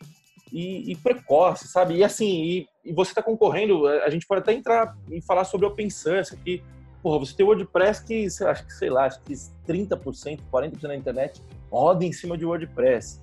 e, 0.55 0.93
e 0.93 0.97
precoce, 0.97 1.67
sabe? 1.69 1.97
E 1.97 2.05
assim, 2.05 2.45
e, 2.45 2.69
e 2.85 2.93
você 2.93 3.11
está 3.11 3.23
concorrendo, 3.23 3.87
a 3.87 4.09
gente 4.09 4.27
pode 4.27 4.41
até 4.41 4.53
entrar 4.53 4.97
e 5.11 5.21
falar 5.21 5.45
sobre 5.45 5.67
open 5.67 5.91
source 5.91 6.35
aqui. 6.35 6.63
Porra, 7.03 7.19
você 7.19 7.37
tem 7.37 7.45
WordPress 7.45 8.03
que, 8.03 8.27
acho 8.47 8.65
que, 8.65 8.73
sei 8.73 8.89
lá, 8.89 9.05
acho 9.05 9.21
que 9.23 9.35
30%, 9.35 10.41
40% 10.51 10.81
da 10.81 10.97
internet 10.97 11.43
roda 11.71 12.05
em 12.05 12.13
cima 12.13 12.39
de 12.39 12.47
WordPress 12.47 13.23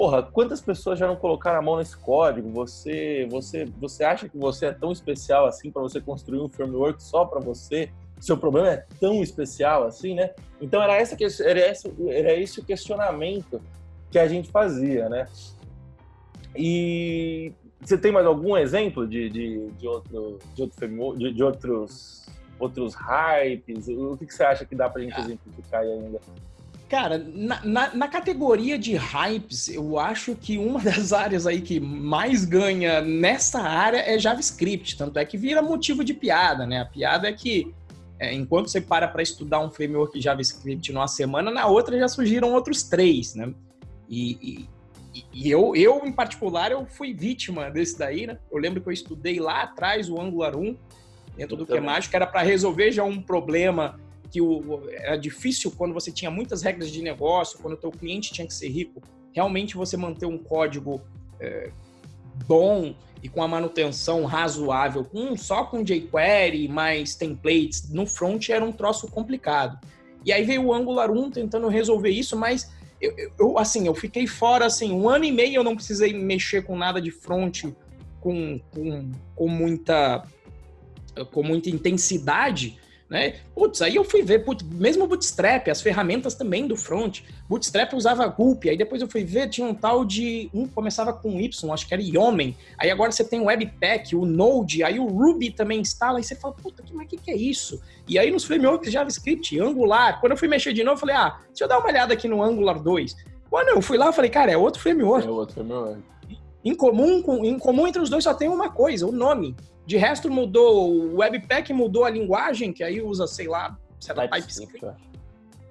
porra, 0.00 0.22
quantas 0.22 0.62
pessoas 0.62 0.98
já 0.98 1.06
não 1.06 1.14
colocaram 1.14 1.58
a 1.58 1.62
mão 1.62 1.76
nesse 1.76 1.94
código? 1.94 2.48
Você, 2.52 3.26
você, 3.30 3.66
você 3.78 4.02
acha 4.02 4.30
que 4.30 4.38
você 4.38 4.64
é 4.64 4.72
tão 4.72 4.90
especial 4.92 5.44
assim 5.44 5.70
para 5.70 5.82
você 5.82 6.00
construir 6.00 6.40
um 6.40 6.48
framework 6.48 7.02
só 7.02 7.26
para 7.26 7.38
você? 7.38 7.90
Seu 8.18 8.38
problema 8.38 8.70
é 8.70 8.86
tão 8.98 9.22
especial 9.22 9.84
assim, 9.84 10.14
né? 10.14 10.30
Então 10.58 10.82
era 10.82 10.96
essa 10.96 11.14
era 11.44 11.60
esse, 11.60 11.92
era 12.08 12.32
esse 12.32 12.60
o 12.60 12.64
questionamento 12.64 13.60
que 14.10 14.18
a 14.18 14.26
gente 14.26 14.50
fazia, 14.50 15.06
né? 15.10 15.28
E 16.56 17.52
você 17.80 17.96
tem 17.96 18.12
mais 18.12 18.26
algum 18.26 18.56
exemplo 18.56 19.06
de, 19.06 19.28
de, 19.30 19.70
de 19.70 19.86
outro 19.86 20.38
de 20.54 20.62
outro 20.62 21.16
de, 21.16 21.32
de 21.32 21.42
outros 21.42 22.26
outros 22.58 22.94
hypes? 22.94 23.88
O 23.88 24.16
que, 24.16 24.26
que 24.26 24.34
você 24.34 24.44
acha 24.44 24.64
que 24.64 24.74
dá 24.74 24.88
para 24.88 25.00
a 25.00 25.04
gente 25.04 25.14
ah. 25.16 25.20
exemplificar 25.20 25.80
ainda? 25.82 26.20
Cara, 26.88 27.18
na, 27.18 27.64
na, 27.64 27.94
na, 27.94 28.08
categoria 28.08 28.76
de 28.76 28.96
hypes, 28.96 29.68
eu 29.68 29.96
acho 29.96 30.34
que 30.34 30.58
uma 30.58 30.80
das 30.82 31.12
áreas 31.12 31.46
aí 31.46 31.60
que 31.60 31.78
mais 31.78 32.44
ganha 32.44 33.00
nessa 33.00 33.60
área 33.60 33.98
é 33.98 34.18
JavaScript. 34.18 34.98
Tanto 34.98 35.16
é 35.18 35.24
que 35.24 35.38
vira 35.38 35.62
motivo 35.62 36.02
de 36.02 36.12
piada, 36.12 36.66
né? 36.66 36.80
A 36.80 36.84
piada 36.84 37.28
é 37.28 37.32
que 37.32 37.72
é, 38.18 38.34
enquanto 38.34 38.68
você 38.68 38.80
para 38.80 39.06
para 39.06 39.22
estudar 39.22 39.60
um 39.60 39.70
framework 39.70 40.20
JavaScript 40.20 40.92
numa 40.92 41.06
semana, 41.06 41.50
na 41.50 41.66
outra 41.66 41.96
já 41.96 42.08
surgiram 42.08 42.52
outros 42.52 42.82
três, 42.82 43.36
né? 43.36 43.54
E, 44.08 44.32
e, 44.42 44.68
e 45.32 45.50
eu, 45.50 45.74
eu, 45.74 46.02
em 46.04 46.12
particular, 46.12 46.70
eu 46.70 46.86
fui 46.86 47.12
vítima 47.12 47.70
desse 47.70 47.98
daí, 47.98 48.26
né? 48.26 48.38
Eu 48.50 48.58
lembro 48.58 48.80
que 48.80 48.88
eu 48.88 48.92
estudei 48.92 49.40
lá 49.40 49.62
atrás 49.62 50.08
o 50.08 50.20
Angular 50.20 50.56
1, 50.56 50.76
dentro 51.36 51.56
do 51.56 51.66
que 51.66 51.72
é 51.76 51.80
mágico, 51.80 52.14
era 52.14 52.26
para 52.26 52.42
resolver 52.42 52.92
já 52.92 53.02
um 53.02 53.20
problema 53.20 53.98
que 54.30 54.40
o, 54.40 54.88
era 54.90 55.16
difícil 55.16 55.72
quando 55.72 55.92
você 55.92 56.12
tinha 56.12 56.30
muitas 56.30 56.62
regras 56.62 56.90
de 56.90 57.02
negócio, 57.02 57.58
quando 57.58 57.74
o 57.74 57.76
teu 57.76 57.90
cliente 57.90 58.32
tinha 58.32 58.46
que 58.46 58.54
ser 58.54 58.68
rico, 58.68 59.02
realmente 59.32 59.76
você 59.76 59.96
manter 59.96 60.26
um 60.26 60.38
código 60.38 61.00
é, 61.40 61.70
bom 62.46 62.94
e 63.22 63.28
com 63.28 63.42
a 63.42 63.48
manutenção 63.48 64.24
razoável, 64.24 65.04
com, 65.04 65.36
só 65.36 65.64
com 65.64 65.82
jQuery 65.82 66.68
mais 66.68 67.14
templates 67.14 67.90
no 67.90 68.06
front 68.06 68.48
era 68.48 68.64
um 68.64 68.72
troço 68.72 69.08
complicado. 69.08 69.78
E 70.24 70.32
aí 70.32 70.44
veio 70.44 70.66
o 70.66 70.74
Angular 70.74 71.10
1 71.10 71.30
tentando 71.30 71.68
resolver 71.68 72.10
isso, 72.10 72.36
mas 72.36 72.70
eu, 73.00 73.32
eu, 73.38 73.58
assim, 73.58 73.86
eu 73.86 73.94
fiquei 73.94 74.26
fora, 74.26 74.66
assim, 74.66 74.92
um 74.92 75.08
ano 75.08 75.24
e 75.24 75.32
meio 75.32 75.56
eu 75.56 75.64
não 75.64 75.74
precisei 75.74 76.12
mexer 76.12 76.62
com 76.62 76.76
nada 76.76 77.00
de 77.00 77.10
front 77.10 77.64
com, 78.20 78.60
com, 78.70 79.10
com 79.34 79.48
muita 79.48 80.22
com 81.32 81.42
muita 81.42 81.68
intensidade, 81.68 82.78
né? 83.10 83.40
Putz, 83.52 83.82
aí 83.82 83.96
eu 83.96 84.04
fui 84.04 84.22
ver, 84.22 84.44
putz, 84.44 84.64
mesmo 84.64 85.02
o 85.02 85.06
Bootstrap, 85.08 85.68
as 85.68 85.82
ferramentas 85.82 86.36
também 86.36 86.68
do 86.68 86.76
front. 86.76 87.22
Bootstrap 87.48 87.92
usava 87.92 88.24
Gulp, 88.28 88.66
aí 88.66 88.76
depois 88.76 89.02
eu 89.02 89.08
fui 89.08 89.24
ver, 89.24 89.48
tinha 89.48 89.66
um 89.66 89.74
tal 89.74 90.04
de. 90.04 90.48
Um 90.54 90.68
começava 90.68 91.12
com 91.12 91.40
Y, 91.40 91.72
acho 91.72 91.88
que 91.88 91.92
era 91.92 92.02
Yomen. 92.02 92.56
Aí 92.78 92.88
agora 92.88 93.10
você 93.10 93.24
tem 93.24 93.40
o 93.40 93.46
Webpack, 93.46 94.14
o 94.14 94.24
Node, 94.24 94.84
aí 94.84 95.00
o 95.00 95.06
Ruby 95.06 95.50
também 95.50 95.80
instala, 95.80 96.20
e 96.20 96.24
você 96.24 96.36
fala, 96.36 96.54
puta, 96.54 96.84
que, 96.84 96.94
mas 96.94 97.08
que, 97.08 97.16
que 97.16 97.32
é 97.32 97.36
isso? 97.36 97.82
E 98.06 98.16
aí 98.16 98.30
nos 98.30 98.44
frameworks 98.44 98.92
JavaScript, 98.92 99.58
Angular, 99.58 100.20
quando 100.20 100.32
eu 100.32 100.38
fui 100.38 100.46
mexer 100.46 100.72
de 100.72 100.84
novo, 100.84 100.94
eu 100.94 101.00
falei, 101.00 101.16
ah, 101.16 101.36
deixa 101.48 101.64
eu 101.64 101.68
dar 101.68 101.78
uma 101.78 101.88
olhada 101.88 102.14
aqui 102.14 102.28
no 102.28 102.40
Angular 102.40 102.80
2. 102.80 103.16
Quando 103.50 103.70
eu 103.70 103.82
fui 103.82 103.98
lá, 103.98 104.06
eu 104.06 104.12
falei, 104.12 104.30
cara, 104.30 104.52
é 104.52 104.56
outro 104.56 104.80
framework. 104.80 105.26
É 105.26 105.30
outro 105.30 105.54
framework. 105.56 106.00
Em 106.64 106.74
comum, 106.76 107.44
em 107.44 107.58
comum 107.58 107.86
entre 107.88 108.00
os 108.00 108.08
dois 108.08 108.22
só 108.22 108.34
tem 108.34 108.48
uma 108.48 108.70
coisa, 108.70 109.04
o 109.04 109.10
nome. 109.10 109.56
De 109.90 109.96
resto, 109.96 110.30
mudou. 110.30 110.88
O 110.88 111.16
Webpack 111.16 111.72
mudou 111.72 112.04
a 112.04 112.10
linguagem, 112.10 112.72
que 112.72 112.84
aí 112.84 113.02
usa, 113.02 113.26
sei 113.26 113.48
lá, 113.48 113.76
sei 113.98 114.14
lá, 114.14 114.28
TypeScript. 114.28 114.86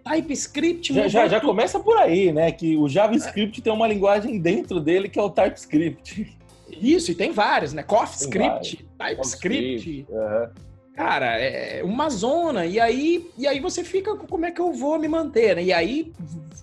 TypeScript 0.04 0.94
já, 0.94 1.08
já, 1.08 1.28
já, 1.30 1.40
começa 1.40 1.80
por 1.80 1.96
aí, 1.96 2.30
né? 2.34 2.52
Que 2.52 2.76
o 2.76 2.90
JavaScript 2.90 3.62
é. 3.62 3.64
tem 3.64 3.72
uma 3.72 3.88
linguagem 3.88 4.38
dentro 4.38 4.82
dele 4.82 5.08
que 5.08 5.18
é 5.18 5.22
o 5.22 5.30
TypeScript. 5.30 6.38
Isso, 6.70 7.12
e 7.12 7.16
tem 7.16 7.32
várias, 7.32 7.72
né? 7.72 7.82
CoffeeScript, 7.82 8.86
TypeScript. 8.98 10.06
Uhum. 10.10 10.50
Cara, 10.98 11.40
é 11.40 11.82
uma 11.82 12.10
zona. 12.10 12.66
E 12.66 12.78
aí, 12.78 13.26
e 13.38 13.48
aí 13.48 13.62
você 13.62 13.86
fica 13.86 14.18
como 14.18 14.46
é 14.46 14.52
que 14.52 14.60
eu 14.60 14.74
vou 14.74 15.00
me 15.00 15.08
manter, 15.08 15.56
né? 15.56 15.64
E 15.64 15.72
aí 15.72 16.12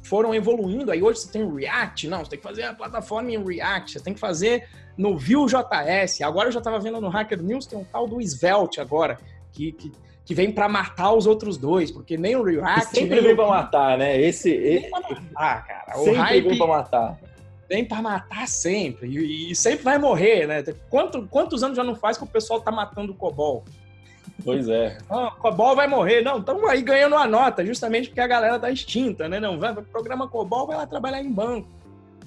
foram 0.03 0.35
evoluindo. 0.35 0.93
Aí 0.93 1.03
hoje 1.03 1.21
você 1.21 1.33
tem 1.33 1.51
React, 1.51 2.07
não, 2.07 2.23
você 2.23 2.33
tem 2.33 2.39
que 2.39 2.47
fazer 2.47 2.65
a 2.65 2.75
plataforma 2.75 3.33
em 3.33 3.43
React, 3.43 3.93
você 3.93 4.05
tem 4.05 4.13
que 4.13 4.21
fazer 4.21 4.69
no 4.97 5.17
Vue.js. 5.17 6.23
Agora 6.23 6.49
eu 6.49 6.53
já 6.53 6.59
estava 6.59 6.79
vendo 6.79 7.01
no 7.01 7.09
Hacker 7.09 7.43
News, 7.43 7.67
tem 7.67 7.79
um 7.79 7.85
tal 7.85 8.07
do 8.07 8.21
Svelte 8.21 8.81
agora, 8.81 9.19
que, 9.53 9.73
que, 9.73 9.93
que 10.25 10.35
vem 10.35 10.51
para 10.51 10.69
matar 10.69 11.13
os 11.13 11.27
outros 11.27 11.57
dois, 11.57 11.91
porque 11.91 12.17
nem 12.17 12.37
o 12.37 12.43
React. 12.43 12.91
Que 12.91 12.97
sempre 12.97 13.21
vem 13.21 13.37
para 13.37 13.47
matar, 13.47 13.99
né? 13.99 14.21
Esse. 14.21 14.57
Vem 14.57 14.91
pra 14.91 15.01
matar, 15.01 15.67
cara. 15.67 15.99
O 15.99 16.05
sempre 16.05 16.19
hype 16.19 16.49
vem 16.49 16.59
para 16.59 16.67
matar. 16.67 17.21
Vem 17.69 17.85
para 17.85 18.03
matar 18.03 18.49
sempre. 18.49 19.09
E, 19.09 19.51
e, 19.51 19.57
sempre 19.57 19.85
vai 19.85 19.99
morrer, 19.99 20.47
né? 20.47 20.63
Quanto, 20.89 21.27
quantos 21.29 21.63
anos 21.63 21.77
já 21.77 21.83
não 21.85 21.97
faz 21.97 22.17
que 22.17 22.25
o 22.25 22.29
pessoal 22.29 22.61
tá 22.61 22.71
matando 22.71 23.13
o 23.13 23.15
Cobol? 23.15 23.65
Pois 24.45 24.69
é. 24.69 24.99
Ah, 25.11 25.33
Cobol 25.39 25.75
vai 25.75 25.89
morrer. 25.89 26.23
Não, 26.23 26.39
estamos 26.39 26.63
aí 26.69 26.83
ganhando 26.83 27.17
uma 27.17 27.27
nota, 27.27 27.65
justamente 27.65 28.09
porque 28.09 28.21
a 28.21 28.27
galera 28.27 28.59
tá 28.59 28.71
extinta, 28.71 29.29
né? 29.29 29.41
Não, 29.41 29.59
vai, 29.59 29.75
programa 29.75 30.29
Cobol, 30.29 30.67
vai 30.67 30.77
lá 30.77 30.87
trabalhar 30.87 31.21
em 31.21 31.33
banco. 31.33 31.69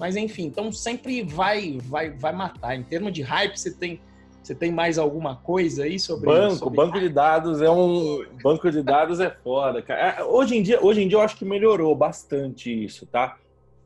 Mas 0.00 0.16
enfim, 0.16 0.46
então 0.46 0.72
sempre 0.72 1.22
vai, 1.22 1.78
vai, 1.82 2.08
vai 2.08 2.32
matar. 2.32 2.74
Em 2.74 2.82
termos 2.82 3.12
de 3.12 3.20
hype, 3.20 3.54
você 3.54 3.70
tem, 3.70 4.00
você 4.42 4.54
tem 4.54 4.72
mais 4.72 4.96
alguma 4.96 5.36
coisa 5.36 5.84
aí 5.84 5.98
sobre 6.00 6.24
banco? 6.24 6.54
Sobre 6.54 6.76
banco 6.76 6.94
hype? 6.94 7.06
de 7.06 7.14
dados 7.14 7.60
é 7.60 7.70
um 7.70 8.24
banco 8.42 8.70
de 8.70 8.82
dados 8.82 9.20
é 9.20 9.28
foda, 9.28 9.82
cara. 9.82 10.00
É, 10.00 10.24
hoje 10.24 10.56
em 10.56 10.62
dia, 10.62 10.82
hoje 10.82 11.02
em 11.02 11.06
dia 11.06 11.18
eu 11.18 11.20
acho 11.20 11.36
que 11.36 11.44
melhorou 11.44 11.94
bastante 11.94 12.72
isso, 12.84 13.04
tá? 13.04 13.36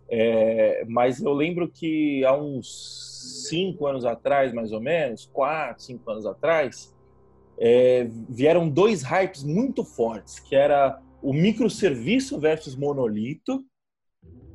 É, 0.08 0.84
mas 0.86 1.20
eu 1.20 1.32
lembro 1.32 1.66
que 1.66 2.24
há 2.24 2.32
uns 2.32 3.48
cinco 3.48 3.84
anos 3.84 4.04
atrás, 4.04 4.52
mais 4.52 4.70
ou 4.70 4.80
menos, 4.80 5.28
quatro, 5.32 5.82
cinco 5.82 6.08
anos 6.08 6.26
atrás, 6.26 6.94
é, 7.58 8.06
vieram 8.28 8.68
dois 8.68 9.02
hypes 9.02 9.42
muito 9.42 9.84
fortes, 9.84 10.38
que 10.38 10.54
era 10.54 11.00
o 11.20 11.32
microserviço 11.32 12.38
versus 12.38 12.76
monolito, 12.76 13.64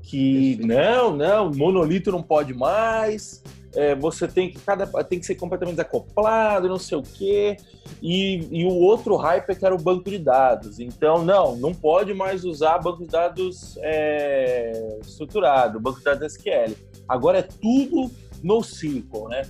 que 0.10 0.58
não, 0.66 1.16
não, 1.16 1.52
monolito 1.52 2.12
não 2.12 2.24
pode 2.24 2.52
mais, 2.52 3.44
é, 3.76 3.94
você 3.94 4.28
tem 4.28 4.50
que 4.50 4.60
cada 4.60 4.88
tem 5.04 5.20
que 5.20 5.26
ser 5.26 5.36
completamente 5.36 5.76
desacoplado, 5.76 6.68
não 6.68 6.80
sei 6.80 6.98
o 6.98 7.04
quê. 7.04 7.58
E, 8.02 8.48
e 8.52 8.66
o 8.66 8.74
outro 8.74 9.16
hype 9.18 9.48
é 9.52 9.54
que 9.54 9.64
era 9.64 9.76
o 9.76 9.78
banco 9.78 10.10
de 10.10 10.18
dados. 10.18 10.80
Então, 10.80 11.24
não, 11.24 11.56
não 11.58 11.76
pode 11.76 12.12
mais 12.16 12.44
usar 12.44 12.80
banco 12.80 13.04
de 13.04 13.08
dados 13.08 13.78
é, 13.82 14.98
estruturado, 15.04 15.80
banco 15.80 16.00
de 16.00 16.06
dados 16.06 16.34
SQL. 16.34 16.76
Agora 17.08 17.38
é 17.38 17.44
tudo 17.44 18.10
no 18.42 18.64
SQL, 18.64 19.28
né? 19.30 19.44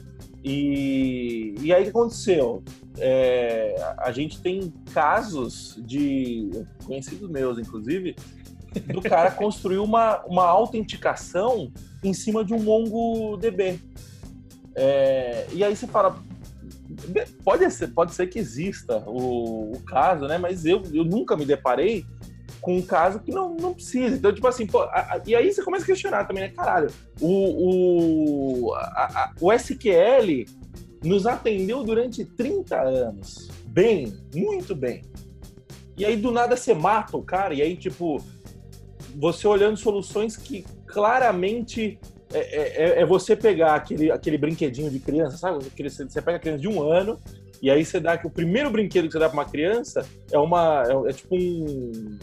E, 0.44 1.56
e 1.62 1.74
aí 1.74 1.82
o 1.82 1.86
que 1.86 1.90
aconteceu? 1.90 2.62
É, 2.98 3.76
a 3.98 4.12
gente 4.12 4.42
tem 4.42 4.74
casos 4.94 5.80
de 5.86 6.50
conhecidos 6.86 7.30
meus, 7.30 7.58
inclusive, 7.58 8.16
do 8.94 9.02
cara 9.02 9.32
construir 9.32 9.80
uma, 9.80 10.24
uma 10.26 10.46
autenticação 10.46 11.72
em 12.04 12.14
cima 12.14 12.44
de 12.44 12.54
um 12.54 12.60
MongoDB. 12.60 13.80
É, 14.76 15.48
e 15.52 15.64
aí 15.64 15.76
você 15.76 15.88
fala, 15.88 16.22
pode 17.44 17.70
ser, 17.72 17.88
pode 17.90 18.14
ser 18.14 18.28
que 18.28 18.40
exista 18.40 19.04
o, 19.08 19.74
o 19.74 19.80
caso, 19.82 20.26
né? 20.26 20.38
Mas 20.38 20.66
eu, 20.66 20.84
eu 20.94 21.04
nunca 21.04 21.36
me 21.36 21.46
deparei 21.46 22.06
com 22.62 22.78
um 22.78 22.82
caso 22.82 23.20
que 23.20 23.32
não, 23.32 23.56
não 23.56 23.74
precisa. 23.74 24.16
Então, 24.16 24.34
tipo 24.34 24.48
assim, 24.48 24.66
pô, 24.66 24.82
a, 24.82 25.00
a, 25.00 25.22
e 25.26 25.36
aí 25.36 25.52
você 25.52 25.64
começa 25.64 25.84
a 25.84 25.88
questionar 25.88 26.26
também, 26.26 26.44
né? 26.44 26.50
Caralho, 26.50 26.90
o, 27.22 28.68
o, 28.68 28.74
a, 28.76 29.34
o 29.40 29.52
SQL 29.54 30.46
nos 31.04 31.26
atendeu 31.26 31.84
durante 31.84 32.26
30 32.26 32.82
anos. 32.82 33.50
Bem, 33.66 34.14
muito 34.34 34.76
bem. 34.76 35.04
E 35.98 36.06
aí, 36.06 36.16
do 36.16 36.32
nada, 36.32 36.56
você 36.56 36.74
mata 36.74 37.18
o 37.18 37.24
cara, 37.24 37.54
e 37.54 37.62
aí, 37.62 37.76
tipo, 37.76 38.24
você 39.20 39.48
olhando 39.48 39.76
soluções 39.76 40.38
que 40.38 40.66
claramente 40.88 42.00
é, 42.34 42.40
é, 42.40 42.84
é, 43.00 43.02
é 43.02 43.06
você 43.06 43.36
pegar 43.36 43.76
aquele, 43.76 44.10
aquele 44.12 44.38
brinquedinho 44.38 44.90
de 44.90 45.00
criança, 45.00 45.38
sabe? 45.38 45.66
Aquele, 45.68 45.90
você 45.90 46.22
pega 46.22 46.38
a 46.38 46.40
criança 46.40 46.62
de 46.62 46.68
um 46.68 46.82
ano 46.82 47.20
e 47.62 47.70
aí 47.70 47.84
você 47.84 48.00
dá 48.00 48.18
que 48.18 48.26
o 48.26 48.30
primeiro 48.30 48.70
brinquedo 48.70 49.08
que 49.08 49.12
você 49.12 49.20
dá 49.20 49.28
para 49.28 49.38
uma 49.38 49.46
criança 49.46 50.06
é 50.32 50.40
uma 50.40 50.84
é, 50.88 51.10
é 51.10 51.14
tipo 51.14 51.36
um 51.36 52.18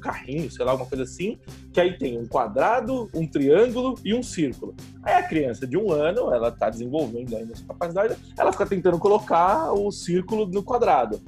carrinho, 0.00 0.50
sei 0.50 0.64
lá, 0.64 0.72
alguma 0.72 0.88
coisa 0.88 1.04
assim, 1.04 1.38
que 1.72 1.80
aí 1.80 1.96
tem 1.98 2.18
um 2.18 2.26
quadrado, 2.26 3.08
um 3.14 3.26
triângulo 3.26 3.96
e 4.04 4.14
um 4.14 4.22
círculo. 4.22 4.74
Aí 5.02 5.14
a 5.14 5.22
criança 5.22 5.66
de 5.66 5.76
um 5.76 5.90
ano, 5.90 6.32
ela 6.32 6.48
está 6.48 6.70
desenvolvendo 6.70 7.36
ainda 7.36 7.52
essa 7.52 7.64
capacidade, 7.64 8.16
ela 8.38 8.52
fica 8.52 8.66
tentando 8.66 8.98
colocar 8.98 9.72
o 9.72 9.90
círculo 9.90 10.46
no 10.46 10.62
quadrado. 10.62 11.20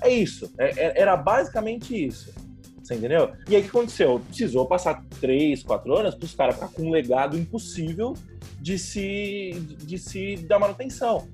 É 0.00 0.10
isso, 0.10 0.52
é, 0.58 0.68
é, 0.68 1.00
era 1.00 1.16
basicamente 1.16 2.06
isso. 2.06 2.32
Você 2.88 2.94
entendeu? 2.94 3.32
E 3.46 3.54
aí 3.54 3.60
o 3.60 3.64
que 3.64 3.68
aconteceu? 3.68 4.18
Precisou 4.28 4.64
passar 4.64 5.04
três, 5.20 5.62
quatro 5.62 5.94
anos 5.94 6.14
para 6.14 6.24
os 6.24 6.34
caras 6.34 6.54
ficar 6.54 6.68
com 6.68 6.84
um 6.84 6.90
legado 6.90 7.36
impossível 7.36 8.14
de 8.58 8.78
se, 8.78 9.50
de 9.84 9.98
se 9.98 10.36
dar 10.36 10.58
manutenção. 10.58 11.28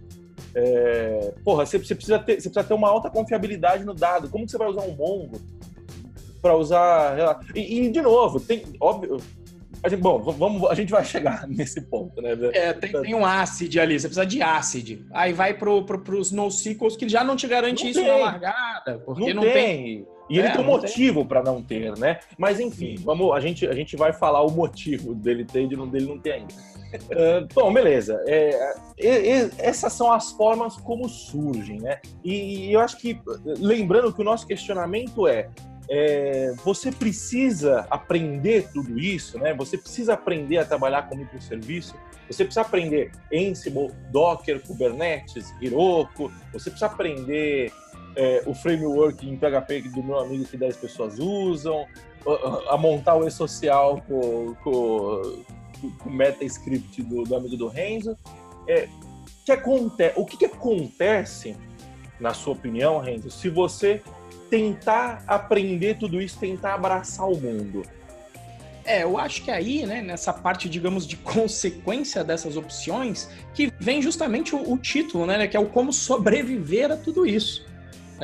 É, 0.53 1.33
porra, 1.45 1.65
você, 1.65 1.79
você, 1.79 1.95
precisa 1.95 2.19
ter, 2.19 2.41
você 2.41 2.51
precisa 2.51 2.65
ter 2.65 2.75
uma 2.75 2.89
alta 2.89 3.09
confiabilidade 3.09 3.85
no 3.85 3.95
dado. 3.95 4.29
Como 4.29 4.45
que 4.45 4.51
você 4.51 4.59
vai 4.59 4.67
usar 4.67 4.83
um 4.83 4.97
Mongo 4.97 5.41
para 6.43 6.57
usar. 6.57 7.39
E, 7.55 7.87
e, 7.87 7.89
de 7.89 8.03
novo, 8.03 8.41
tem. 8.41 8.65
Óbvio. 8.81 9.19
A 9.81 9.89
gente, 9.89 10.01
bom, 10.01 10.19
vamos, 10.19 10.69
a 10.69 10.75
gente 10.75 10.91
vai 10.91 11.05
chegar 11.05 11.47
nesse 11.49 11.83
ponto, 11.83 12.21
né? 12.21 12.37
É, 12.53 12.73
tem, 12.73 12.91
tem 12.91 13.15
um 13.15 13.25
ACID 13.25 13.79
ali, 13.79 14.01
você 14.01 14.09
precisa 14.09 14.27
de 14.27 14.43
ACID. 14.43 15.07
Aí 15.13 15.33
vai 15.33 15.55
pro, 15.55 15.85
pro, 15.85 16.01
pros 16.01 16.33
NoSQLs 16.33 16.97
que 16.97 17.09
já 17.09 17.23
não 17.23 17.37
te 17.37 17.47
garante 17.47 17.85
não 17.85 17.91
isso 17.91 18.01
tem. 18.01 18.09
na 18.09 18.17
largada. 18.17 18.99
Porque 19.05 19.33
não, 19.33 19.43
não 19.45 19.53
tem. 19.53 19.53
tem. 19.53 20.14
E 20.29 20.39
ele 20.39 20.49
é, 20.49 20.53
tem 20.53 20.61
um 20.61 20.65
motivo 20.65 21.25
para 21.25 21.43
não 21.43 21.63
ter, 21.63 21.97
né? 21.99 22.21
Mas 22.39 22.59
enfim, 22.59 22.97
vamos, 22.97 23.33
a 23.33 23.41
gente, 23.41 23.67
a 23.67 23.75
gente 23.75 23.97
vai 23.97 24.13
falar 24.13 24.43
o 24.43 24.51
motivo 24.51 25.15
dele 25.15 25.45
ter 25.45 25.63
e 25.63 25.69
de 25.69 25.77
não, 25.77 25.87
dele 25.87 26.07
não 26.07 26.19
ter 26.19 26.33
ainda. 26.33 26.55
uh, 26.55 27.47
bom, 27.55 27.73
beleza. 27.73 28.23
É, 28.27 28.75
é, 28.99 29.51
essas 29.59 29.93
são 29.93 30.11
as 30.11 30.33
formas 30.33 30.77
como 30.77 31.09
surgem, 31.09 31.79
né? 31.79 32.01
E, 32.23 32.69
e, 32.69 32.73
eu 32.73 32.81
acho 32.81 32.97
que, 32.97 33.21
lembrando 33.45 34.13
que 34.13 34.21
o 34.21 34.25
nosso 34.25 34.47
questionamento 34.47 35.27
é, 35.27 35.51
é, 35.91 36.55
você 36.65 36.91
precisa 36.91 37.87
aprender 37.91 38.69
tudo 38.73 38.99
isso, 38.99 39.39
né? 39.39 39.53
Você 39.55 39.77
precisa 39.77 40.15
aprender 40.15 40.59
a 40.59 40.65
trabalhar 40.65 41.03
com 41.09 41.17
microserviço, 41.17 41.95
você 42.27 42.45
precisa 42.45 42.63
aprender 42.63 43.13
Ansible, 43.33 43.91
Docker, 44.11 44.63
Kubernetes, 44.63 45.55
Heroku, 45.61 46.33
você 46.53 46.71
precisa 46.71 46.87
aprender 46.87 47.71
é, 48.17 48.43
o 48.47 48.55
framework 48.55 49.29
em 49.29 49.37
PHP 49.37 49.83
do 49.89 50.03
meu 50.03 50.19
amigo 50.19 50.45
que 50.45 50.57
10 50.57 50.77
pessoas 50.77 51.19
usam, 51.19 51.87
a, 52.69 52.77
montar 52.77 53.17
o 53.17 53.27
e-social 53.27 54.03
com, 54.07 54.55
com, 54.63 55.45
com 55.99 56.09
o 56.09 56.13
meta-script 56.13 57.03
do, 57.03 57.25
do, 57.25 57.37
amigo 57.37 57.57
do 57.57 57.69
Renzo. 57.69 58.17
É, 58.67 58.89
que 59.45 59.53
aconte, 59.53 60.13
o 60.17 60.25
que, 60.25 60.39
que 60.39 60.47
acontece, 60.47 61.57
na 62.19 62.33
sua 62.33 62.55
opinião, 62.55 62.99
Renzo, 62.99 63.31
se 63.31 63.51
você 63.51 64.03
tentar 64.49 65.23
aprender 65.27 65.99
tudo 65.99 66.21
isso, 66.21 66.39
tentar 66.39 66.75
abraçar 66.75 67.29
o 67.29 67.37
mundo? 67.37 67.83
É, 68.87 69.03
eu 69.03 69.19
acho 69.19 69.43
que 69.43 69.51
aí, 69.51 69.87
né, 69.87 70.03
nessa 70.03 70.33
parte, 70.33 70.69
digamos, 70.69 71.07
de 71.07 71.17
consequência 71.17 72.23
dessas 72.23 72.57
opções, 72.57 73.31
que 73.55 73.73
vem 73.81 74.03
justamente 74.03 74.55
o, 74.55 74.73
o 74.73 74.79
título, 74.79 75.27
né, 75.27 75.47
que 75.47 75.57
é 75.57 75.61
o 75.61 75.67
como 75.67 75.93
sobreviver 75.93 76.91
a 76.91 76.97
tudo 76.97 77.27
isso. 77.27 77.67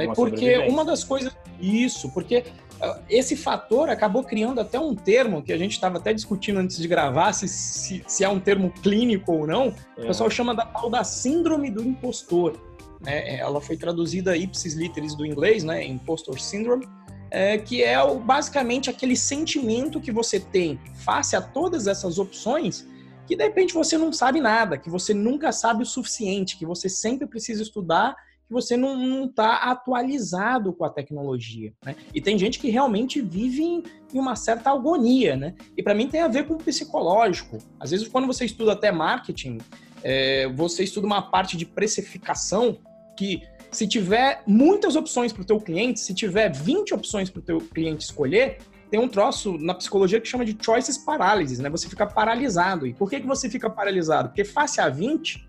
É 0.04 0.14
porque 0.14 0.58
uma 0.68 0.84
das 0.84 1.04
coisas. 1.04 1.34
Isso, 1.60 2.10
porque 2.10 2.44
uh, 2.80 3.00
esse 3.08 3.36
fator 3.36 3.90
acabou 3.90 4.24
criando 4.24 4.60
até 4.60 4.78
um 4.78 4.94
termo 4.94 5.42
que 5.42 5.52
a 5.52 5.58
gente 5.58 5.72
estava 5.72 5.98
até 5.98 6.12
discutindo 6.12 6.58
antes 6.58 6.78
de 6.78 6.88
gravar, 6.88 7.32
se, 7.32 7.46
se, 7.48 8.02
se, 8.06 8.24
é 8.24 8.28
um 8.28 8.40
termo 8.40 8.70
clínico 8.82 9.32
ou 9.32 9.46
não. 9.46 9.74
É. 9.96 10.04
O 10.04 10.06
pessoal 10.06 10.30
chama 10.30 10.54
da 10.54 10.64
tal 10.64 10.88
da 10.88 11.04
síndrome 11.04 11.70
do 11.70 11.82
impostor. 11.82 12.58
Né? 13.00 13.38
Ela 13.38 13.60
foi 13.60 13.76
traduzida 13.76 14.36
ipsis 14.36 14.74
literis 14.74 15.14
do 15.14 15.24
inglês, 15.24 15.64
né? 15.64 15.84
Impostor 15.84 16.38
Syndrome. 16.40 16.86
É, 17.32 17.58
que 17.58 17.80
é 17.84 18.02
o, 18.02 18.18
basicamente 18.18 18.90
aquele 18.90 19.14
sentimento 19.14 20.00
que 20.00 20.10
você 20.10 20.40
tem 20.40 20.80
face 21.04 21.36
a 21.36 21.40
todas 21.40 21.86
essas 21.86 22.18
opções 22.18 22.84
que 23.30 23.36
de 23.36 23.44
repente 23.44 23.72
você 23.72 23.96
não 23.96 24.12
sabe 24.12 24.40
nada, 24.40 24.76
que 24.76 24.90
você 24.90 25.14
nunca 25.14 25.52
sabe 25.52 25.84
o 25.84 25.86
suficiente, 25.86 26.56
que 26.56 26.66
você 26.66 26.88
sempre 26.88 27.28
precisa 27.28 27.62
estudar 27.62 28.16
que 28.50 28.54
você 28.54 28.76
não 28.76 29.26
está 29.26 29.70
atualizado 29.70 30.72
com 30.72 30.84
a 30.84 30.90
tecnologia. 30.90 31.72
Né? 31.84 31.94
E 32.12 32.20
tem 32.20 32.36
gente 32.36 32.58
que 32.58 32.68
realmente 32.68 33.20
vive 33.20 33.62
em, 33.62 33.82
em 34.12 34.18
uma 34.18 34.34
certa 34.34 34.70
agonia, 34.72 35.36
né? 35.36 35.54
E 35.76 35.82
para 35.84 35.94
mim 35.94 36.08
tem 36.08 36.20
a 36.20 36.26
ver 36.26 36.48
com 36.48 36.54
o 36.54 36.58
psicológico. 36.58 37.58
Às 37.78 37.92
vezes, 37.92 38.08
quando 38.08 38.26
você 38.26 38.44
estuda 38.44 38.72
até 38.72 38.90
marketing, 38.90 39.58
é, 40.02 40.48
você 40.48 40.82
estuda 40.82 41.06
uma 41.06 41.22
parte 41.22 41.56
de 41.56 41.64
precificação 41.64 42.78
que 43.16 43.40
se 43.70 43.86
tiver 43.86 44.42
muitas 44.44 44.96
opções 44.96 45.32
para 45.32 45.42
o 45.42 45.44
teu 45.44 45.60
cliente, 45.60 46.00
se 46.00 46.12
tiver 46.12 46.50
20 46.52 46.92
opções 46.92 47.30
para 47.30 47.38
o 47.38 47.42
teu 47.42 47.58
cliente 47.60 48.02
escolher, 48.02 48.58
tem 48.90 48.98
um 48.98 49.08
troço 49.08 49.56
na 49.58 49.74
psicologia 49.74 50.20
que 50.20 50.26
chama 50.26 50.44
de 50.44 50.56
choices 50.60 50.98
paralysis, 50.98 51.60
né? 51.60 51.70
Você 51.70 51.88
fica 51.88 52.04
paralisado. 52.04 52.84
E 52.84 52.92
por 52.92 53.08
que, 53.08 53.20
que 53.20 53.26
você 53.28 53.48
fica 53.48 53.70
paralisado? 53.70 54.30
Porque 54.30 54.44
face 54.44 54.80
a 54.80 54.88
20, 54.88 55.48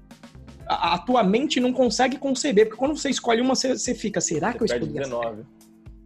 a, 0.71 0.93
a, 0.93 0.97
tua 0.99 1.21
mente 1.23 1.59
não 1.59 1.73
consegue 1.73 2.17
conceber, 2.17 2.65
porque 2.65 2.79
quando 2.79 2.95
você 2.95 3.09
escolhe 3.09 3.41
uma, 3.41 3.55
você, 3.55 3.77
você 3.77 3.93
fica, 3.93 4.21
será 4.21 4.51
você 4.51 4.57
que 4.57 4.63
eu 4.63 4.65
escolhi 4.65 4.93
19. 4.93 5.25
a 5.25 5.27
certa? 5.27 5.47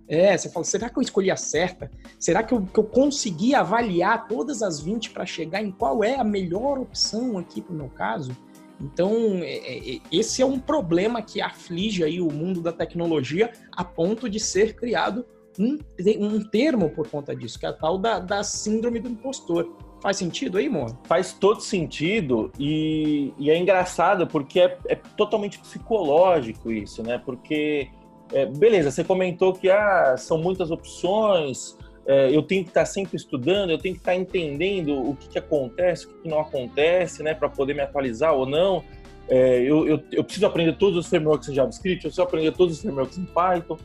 É, 0.08 0.38
você 0.38 0.50
fala, 0.50 0.66
será 0.66 0.90
que 0.90 0.98
eu 0.98 1.02
escolhi 1.02 1.32
a 1.32 1.36
certa? 1.36 1.90
Será 2.20 2.44
que 2.44 2.54
eu, 2.54 2.62
que 2.62 2.80
eu 2.80 2.84
consegui 2.84 3.56
avaliar 3.56 4.28
todas 4.28 4.62
as 4.62 4.80
20 4.80 5.12
para 5.12 5.26
chegar 5.26 5.64
em 5.64 5.72
qual 5.72 6.04
é 6.04 6.16
a 6.16 6.24
melhor 6.24 6.80
opção 6.80 7.38
aqui 7.38 7.62
para 7.62 7.74
o 7.74 7.76
meu 7.76 7.90
caso? 7.90 8.36
Então, 8.82 9.14
é, 9.42 9.96
é, 9.96 10.00
esse 10.12 10.42
é 10.42 10.46
um 10.46 10.60
problema 10.60 11.22
que 11.22 11.42
aflige 11.42 12.04
aí 12.04 12.20
o 12.20 12.32
mundo 12.32 12.62
da 12.62 12.74
tecnologia 12.74 13.52
a 13.72 13.84
ponto 13.84 14.30
de 14.30 14.40
ser 14.40 14.76
criado 14.76 15.26
um, 15.58 15.78
um 16.20 16.44
termo 16.44 16.90
por 16.90 17.08
conta 17.08 17.36
disso, 17.36 17.60
que 17.60 17.66
é 17.66 17.70
a 17.70 17.74
tal 17.74 17.98
da, 17.98 18.20
da 18.20 18.44
síndrome 18.44 19.00
do 19.00 19.10
impostor. 19.10 19.78
Faz 20.06 20.18
sentido 20.18 20.60
aí, 20.60 20.70
Moa? 20.70 20.96
Faz 21.06 21.34
todo 21.34 21.62
sentido 21.62 22.52
e, 22.60 23.34
e 23.40 23.50
é 23.50 23.58
engraçado 23.58 24.28
porque 24.28 24.60
é, 24.60 24.78
é, 24.88 24.94
totalmente 24.94 25.58
psicológico 25.58 26.72
isso, 26.72 27.02
né? 27.02 27.18
Porque, 27.18 27.88
é, 28.32 28.46
beleza, 28.46 28.92
você 28.92 29.04
comentou 29.04 29.52
que 29.52 29.68
ah, 29.68 30.16
são 30.16 30.38
muitas 30.38 30.70
opções, 30.70 31.76
é, 32.06 32.30
eu 32.30 32.44
tenho 32.44 32.64
que 32.64 32.70
estar 32.70 32.86
sempre 32.86 33.16
estudando, 33.16 33.72
eu 33.72 33.80
tenho 33.80 33.96
que 33.96 34.02
estar 34.02 34.14
entendendo 34.14 34.94
o 34.94 35.16
que, 35.16 35.28
que 35.28 35.40
acontece, 35.40 36.06
o 36.06 36.10
que, 36.10 36.22
que 36.22 36.30
não 36.30 36.40
acontece, 36.40 37.24
né? 37.24 37.34
Para 37.34 37.50
poder 37.50 37.74
me 37.74 37.82
atualizar 37.82 38.32
ou 38.32 38.46
não. 38.46 38.84
É, 39.28 39.58
eu, 39.62 39.88
eu, 39.88 40.04
eu, 40.12 40.24
preciso 40.24 40.46
aprender 40.46 40.74
todos 40.74 41.00
os 41.00 41.08
frameworks 41.08 41.50
em 41.50 41.56
JavaScript, 41.56 42.06
eu 42.06 42.10
preciso 42.10 42.22
aprender 42.22 42.52
todos 42.52 42.76
os 42.76 42.82
frameworks 42.84 43.18
em 43.18 43.26
Python. 43.26 43.78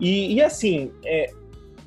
E, 0.00 0.34
e 0.34 0.42
assim, 0.42 0.90
é, 1.04 1.30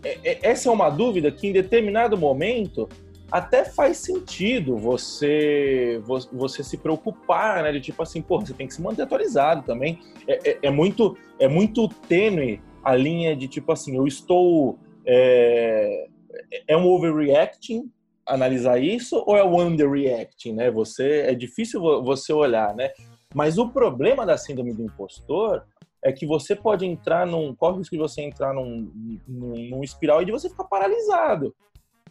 é, 0.01 0.17
é, 0.23 0.39
essa 0.43 0.69
é 0.69 0.71
uma 0.71 0.89
dúvida 0.89 1.29
que 1.29 1.45
em 1.45 1.51
determinado 1.51 2.17
momento 2.17 2.87
até 3.31 3.63
faz 3.63 3.97
sentido 3.97 4.77
você 4.77 6.01
você 6.31 6.63
se 6.63 6.77
preocupar, 6.77 7.63
né? 7.63 7.71
De 7.71 7.79
tipo 7.79 8.03
assim, 8.03 8.21
pô, 8.21 8.39
você 8.39 8.53
tem 8.53 8.67
que 8.67 8.73
se 8.73 8.81
manter 8.81 9.03
atualizado 9.03 9.63
também. 9.63 9.99
É, 10.27 10.51
é, 10.51 10.59
é 10.63 10.69
muito 10.69 11.17
é 11.39 11.47
muito 11.47 11.87
tênue 11.87 12.61
a 12.83 12.95
linha 12.95 13.35
de 13.35 13.47
tipo 13.47 13.71
assim, 13.71 13.95
eu 13.95 14.05
estou 14.05 14.77
é, 15.05 16.07
é 16.67 16.77
um 16.77 16.87
overreacting 16.87 17.89
analisar 18.25 18.81
isso 18.81 19.23
ou 19.25 19.35
é 19.35 19.43
um 19.43 19.59
underreacting, 19.59 20.53
né? 20.53 20.69
Você 20.71 21.21
é 21.21 21.33
difícil 21.33 21.81
você 22.03 22.33
olhar, 22.33 22.75
né? 22.75 22.91
Mas 23.33 23.57
o 23.57 23.69
problema 23.69 24.25
da 24.25 24.37
síndrome 24.37 24.73
do 24.73 24.83
impostor 24.83 25.63
é 26.03 26.11
que 26.11 26.25
você 26.25 26.55
pode 26.55 26.85
entrar 26.85 27.25
num. 27.25 27.55
Corre 27.55 27.75
o 27.75 27.77
risco 27.77 27.95
de 27.95 28.01
você 28.01 28.21
entrar 28.21 28.53
num, 28.53 28.91
num, 29.27 29.69
num, 29.69 29.83
espiral 29.83 30.21
e 30.21 30.25
de 30.25 30.31
você 30.31 30.49
ficar 30.49 30.63
paralisado. 30.65 31.55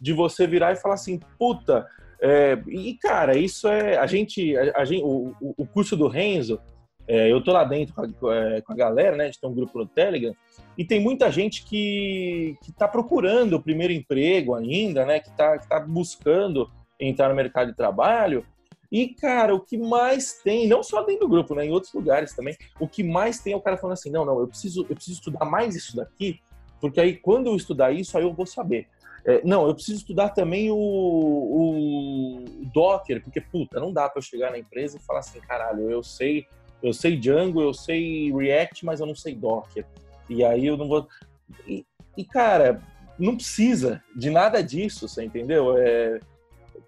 De 0.01 0.13
você 0.13 0.47
virar 0.47 0.73
e 0.73 0.75
falar 0.75 0.95
assim, 0.95 1.19
puta. 1.37 1.87
É, 2.19 2.57
e, 2.67 2.95
cara, 2.95 3.37
isso 3.37 3.67
é. 3.67 3.97
A 3.97 4.07
gente. 4.07 4.57
A, 4.57 4.81
a 4.81 4.85
gente 4.85 5.03
o, 5.03 5.35
o 5.39 5.65
curso 5.65 5.95
do 5.95 6.07
Renzo, 6.07 6.59
é, 7.07 7.31
eu 7.31 7.43
tô 7.43 7.51
lá 7.51 7.63
dentro 7.63 7.93
com 7.93 8.01
a, 8.01 8.61
com 8.61 8.73
a, 8.73 8.75
galera, 8.75 9.15
né? 9.15 9.23
A 9.23 9.27
gente 9.27 9.39
tem 9.39 9.49
um 9.49 9.53
grupo 9.53 9.77
no 9.77 9.85
Telegram, 9.85 10.35
e 10.77 10.85
tem 10.85 10.99
muita 10.99 11.31
gente 11.31 11.63
que, 11.65 12.57
que 12.63 12.71
tá 12.71 12.87
procurando 12.87 13.55
o 13.55 13.61
primeiro 13.61 13.93
emprego 13.93 14.55
ainda, 14.55 15.05
né? 15.05 15.19
Que 15.19 15.29
tá, 15.35 15.57
que 15.57 15.67
tá 15.67 15.79
buscando 15.79 16.69
entrar 16.99 17.29
no 17.29 17.35
mercado 17.35 17.71
de 17.71 17.77
trabalho. 17.77 18.45
E, 18.91 19.07
cara, 19.07 19.55
o 19.55 19.59
que 19.59 19.77
mais 19.77 20.41
tem, 20.43 20.67
não 20.67 20.83
só 20.83 21.01
dentro 21.03 21.21
do 21.21 21.29
grupo, 21.29 21.55
né, 21.55 21.65
em 21.65 21.71
outros 21.71 21.93
lugares 21.93 22.35
também, 22.35 22.57
o 22.77 22.87
que 22.87 23.03
mais 23.03 23.39
tem 23.39 23.53
é 23.53 23.55
o 23.55 23.61
cara 23.61 23.77
falando 23.77 23.93
assim: 23.93 24.11
não, 24.11 24.25
não, 24.25 24.39
eu 24.39 24.47
preciso, 24.47 24.85
eu 24.89 24.95
preciso 24.95 25.17
estudar 25.17 25.45
mais 25.45 25.75
isso 25.75 25.95
daqui, 25.95 26.39
porque 26.79 26.99
aí 26.99 27.15
quando 27.15 27.47
eu 27.47 27.55
estudar 27.55 27.91
isso, 27.91 28.17
aí 28.17 28.23
eu 28.23 28.33
vou 28.33 28.45
saber. 28.45 28.87
É, 29.25 29.41
não, 29.43 29.67
eu 29.67 29.73
preciso 29.75 29.99
estudar 29.99 30.29
também 30.29 30.71
o, 30.71 30.75
o, 30.75 32.45
Docker, 32.73 33.23
porque, 33.23 33.39
puta, 33.39 33.79
não 33.79 33.93
dá 33.93 34.09
para 34.09 34.19
eu 34.19 34.23
chegar 34.23 34.51
na 34.51 34.57
empresa 34.57 34.97
e 34.97 35.01
falar 35.01 35.19
assim: 35.19 35.39
caralho, 35.39 35.89
eu 35.89 36.01
sei, 36.01 36.47
eu 36.81 36.91
sei 36.91 37.17
Django, 37.17 37.61
eu 37.61 37.73
sei 37.73 38.31
React, 38.31 38.85
mas 38.85 38.99
eu 38.99 39.05
não 39.05 39.15
sei 39.15 39.35
Docker. 39.35 39.85
E 40.29 40.43
aí 40.43 40.65
eu 40.65 40.75
não 40.75 40.87
vou. 40.87 41.07
E, 41.67 41.85
e 42.17 42.25
cara, 42.25 42.81
não 43.17 43.35
precisa 43.35 44.03
de 44.15 44.29
nada 44.29 44.61
disso, 44.63 45.07
você 45.07 45.23
entendeu? 45.23 45.77
É, 45.77 46.19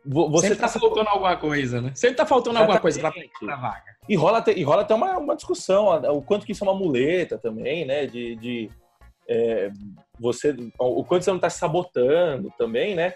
você 0.06 0.48
Sempre 0.48 0.62
tá, 0.62 0.68
tá 0.68 0.80
faltando 0.80 1.10
alguma 1.10 1.38
coisa, 1.38 1.82
né? 1.82 1.92
Sempre 1.96 2.18
tá 2.18 2.26
faltando 2.26 2.60
alguma 2.60 2.80
coisa 2.80 3.00
para 3.00 3.56
vaga. 3.56 3.94
E 4.10 4.16
rola 4.16 4.40
até, 4.40 4.54
e 4.54 4.64
rola 4.64 4.82
até 4.82 4.94
uma, 4.94 5.18
uma 5.18 5.36
discussão, 5.36 5.88
o 6.12 6.22
quanto 6.22 6.46
que 6.46 6.52
isso 6.52 6.64
é 6.64 6.68
uma 6.68 6.78
muleta 6.78 7.38
também, 7.38 7.86
né? 7.86 8.06
De, 8.06 8.36
de 8.36 8.70
é, 9.34 9.72
você, 10.20 10.56
o 10.78 11.04
quanto 11.04 11.24
você 11.24 11.32
não 11.32 11.38
está 11.38 11.50
sabotando 11.50 12.54
também, 12.56 12.94
né? 12.94 13.16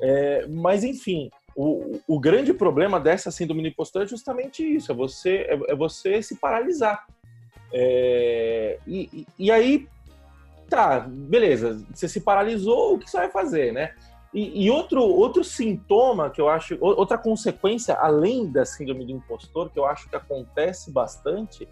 É, 0.00 0.46
mas 0.46 0.82
enfim, 0.82 1.30
o, 1.54 2.00
o 2.06 2.18
grande 2.18 2.54
problema 2.54 2.98
dessa 2.98 3.30
síndrome 3.30 3.62
do 3.62 3.68
impostor 3.68 4.02
é 4.02 4.06
justamente 4.06 4.62
isso, 4.62 4.90
é 4.90 4.94
você, 4.94 5.46
é, 5.48 5.72
é 5.72 5.74
você 5.74 6.22
se 6.22 6.36
paralisar. 6.36 7.06
É, 7.70 8.78
e, 8.86 9.26
e 9.38 9.50
aí, 9.50 9.86
tá, 10.70 11.00
beleza, 11.00 11.84
você 11.92 12.08
se 12.08 12.20
paralisou, 12.20 12.94
o 12.94 12.98
que 12.98 13.10
você 13.10 13.18
vai 13.18 13.30
fazer, 13.30 13.72
né? 13.72 13.94
E, 14.32 14.64
e, 14.64 14.70
outro, 14.70 15.02
outro 15.02 15.42
sintoma 15.42 16.30
que 16.30 16.40
eu 16.40 16.48
acho, 16.48 16.76
outra 16.80 17.18
consequência, 17.18 17.94
além 17.94 18.50
da 18.50 18.64
síndrome 18.64 19.04
do 19.04 19.12
impostor, 19.12 19.70
que 19.70 19.78
eu 19.78 19.86
acho 19.86 20.08
que 20.08 20.16
acontece 20.16 20.90
bastante, 20.90 21.66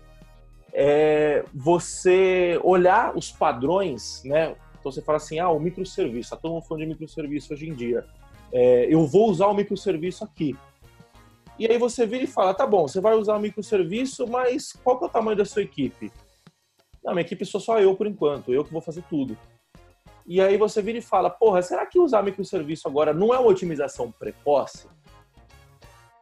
é 0.79 1.43
você 1.55 2.61
olhar 2.63 3.17
os 3.17 3.33
padrões, 3.33 4.23
né? 4.27 4.55
Então 4.79 4.93
você 4.93 5.01
fala 5.01 5.17
assim, 5.17 5.39
ah, 5.39 5.49
o 5.49 5.59
microserviço, 5.59 6.31
tá 6.31 6.37
todo 6.37 6.53
mundo 6.53 6.65
falando 6.65 6.83
de 6.83 6.89
microserviço 6.89 7.55
hoje 7.55 7.67
em 7.67 7.73
dia. 7.73 8.05
É, 8.53 8.87
eu 8.93 9.07
vou 9.07 9.31
usar 9.31 9.47
o 9.47 9.55
microserviço 9.55 10.23
aqui. 10.23 10.55
E 11.59 11.67
aí 11.67 11.79
você 11.79 12.05
vira 12.05 12.25
e 12.25 12.27
fala, 12.27 12.53
tá 12.53 12.67
bom, 12.67 12.87
você 12.87 13.01
vai 13.01 13.15
usar 13.15 13.37
o 13.37 13.41
microserviço, 13.41 14.27
mas 14.29 14.75
qual 14.85 14.99
que 14.99 15.07
é 15.07 15.09
o 15.09 15.11
tamanho 15.11 15.39
da 15.39 15.47
sua 15.47 15.63
equipe? 15.63 16.13
Não, 17.03 17.15
minha 17.15 17.25
equipe 17.25 17.47
sou 17.47 17.59
só 17.61 17.81
eu 17.81 17.97
por 17.97 18.07
enquanto, 18.07 18.53
eu 18.53 18.63
que 18.63 18.73
vou 18.73 18.83
fazer 18.83 19.03
tudo. 19.09 19.37
E 20.27 20.43
aí 20.43 20.59
você 20.59 20.83
vira 20.83 20.99
e 20.99 21.03
fala, 21.03 21.31
porra, 21.31 21.63
será 21.63 21.87
que 21.87 21.99
usar 21.99 22.23
microserviço 22.23 22.87
agora 22.87 23.15
não 23.15 23.33
é 23.33 23.39
uma 23.39 23.49
otimização 23.49 24.13
precoce? 24.13 24.87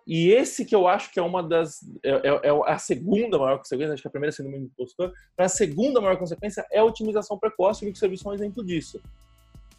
E 0.07 0.31
esse 0.31 0.65
que 0.65 0.75
eu 0.75 0.87
acho 0.87 1.11
que 1.11 1.19
é 1.19 1.23
uma 1.23 1.43
das. 1.43 1.81
É, 2.03 2.11
é, 2.11 2.49
é 2.49 2.51
a 2.67 2.79
segunda 2.79 3.39
maior 3.39 3.59
consequência, 3.59 3.95
acho 3.95 4.03
que 4.03 4.09
a 4.09 4.11
primeira 4.11 4.33
sendo 4.33 4.51
muito 4.51 4.67
impostor, 4.67 5.13
mas 5.37 5.53
a 5.53 5.57
segunda 5.57 6.01
maior 6.01 6.19
consequência 6.19 6.67
é 6.71 6.79
a 6.79 6.85
otimização 6.85 7.39
precoce, 7.39 7.83
e 7.83 7.87
o 7.87 7.89
microserviço 7.89 8.29
é 8.29 8.31
um 8.31 8.35
exemplo 8.35 8.65
disso. 8.65 9.01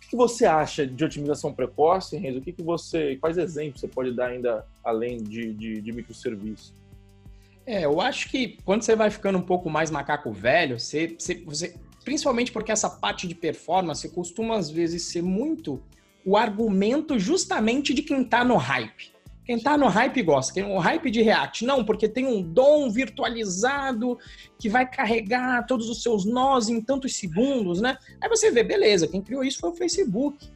O 0.06 0.10
que 0.10 0.16
você 0.16 0.46
acha 0.46 0.86
de 0.86 1.04
otimização 1.04 1.54
precoce, 1.54 2.18
Renzo? 2.18 2.40
O 2.40 2.42
que, 2.42 2.52
que 2.52 2.64
você. 2.64 3.18
Quais 3.18 3.38
exemplos 3.38 3.82
você 3.82 3.88
pode 3.88 4.16
dar 4.16 4.28
ainda 4.28 4.66
além 4.84 5.18
de, 5.18 5.54
de, 5.54 5.82
de 5.82 5.92
microserviço? 5.92 6.74
É, 7.66 7.86
eu 7.86 8.00
acho 8.00 8.30
que 8.30 8.58
quando 8.64 8.84
você 8.84 8.96
vai 8.96 9.10
ficando 9.10 9.38
um 9.38 9.42
pouco 9.42 9.70
mais 9.70 9.90
macaco 9.90 10.32
velho, 10.32 10.80
você, 10.80 11.16
você, 11.18 11.36
você 11.44 11.76
principalmente 12.04 12.52
porque 12.52 12.72
essa 12.72 12.90
parte 12.90 13.28
de 13.28 13.34
performance 13.34 14.08
costuma 14.10 14.56
às 14.56 14.70
vezes 14.70 15.04
ser 15.04 15.24
muito 15.24 15.82
o 16.24 16.38
argumento 16.38 17.18
justamente 17.18 17.94
de 17.94 18.04
quem 18.04 18.22
está 18.22 18.44
no 18.44 18.58
hype. 18.58 19.15
Quem 19.46 19.58
está 19.58 19.78
no 19.78 19.88
hype 19.88 20.24
gosta, 20.24 20.54
quem 20.54 20.64
o 20.64 20.80
hype 20.80 21.12
de 21.12 21.22
React, 21.22 21.66
não, 21.66 21.86
porque 21.86 22.10
tem 22.10 22.26
um 22.26 22.42
dom 22.42 22.90
virtualizado 22.90 24.18
que 24.58 24.68
vai 24.68 24.90
carregar 24.90 25.66
todos 25.68 25.88
os 25.88 26.02
seus 26.02 26.26
nós 26.26 26.68
em 26.68 26.82
tantos 26.82 27.16
segundos, 27.16 27.80
né? 27.80 27.96
Aí 28.20 28.28
você 28.28 28.50
vê, 28.50 28.64
beleza, 28.64 29.08
quem 29.08 29.22
criou 29.22 29.44
isso 29.44 29.60
foi 29.60 29.70
o 29.70 29.76
Facebook. 29.76 30.50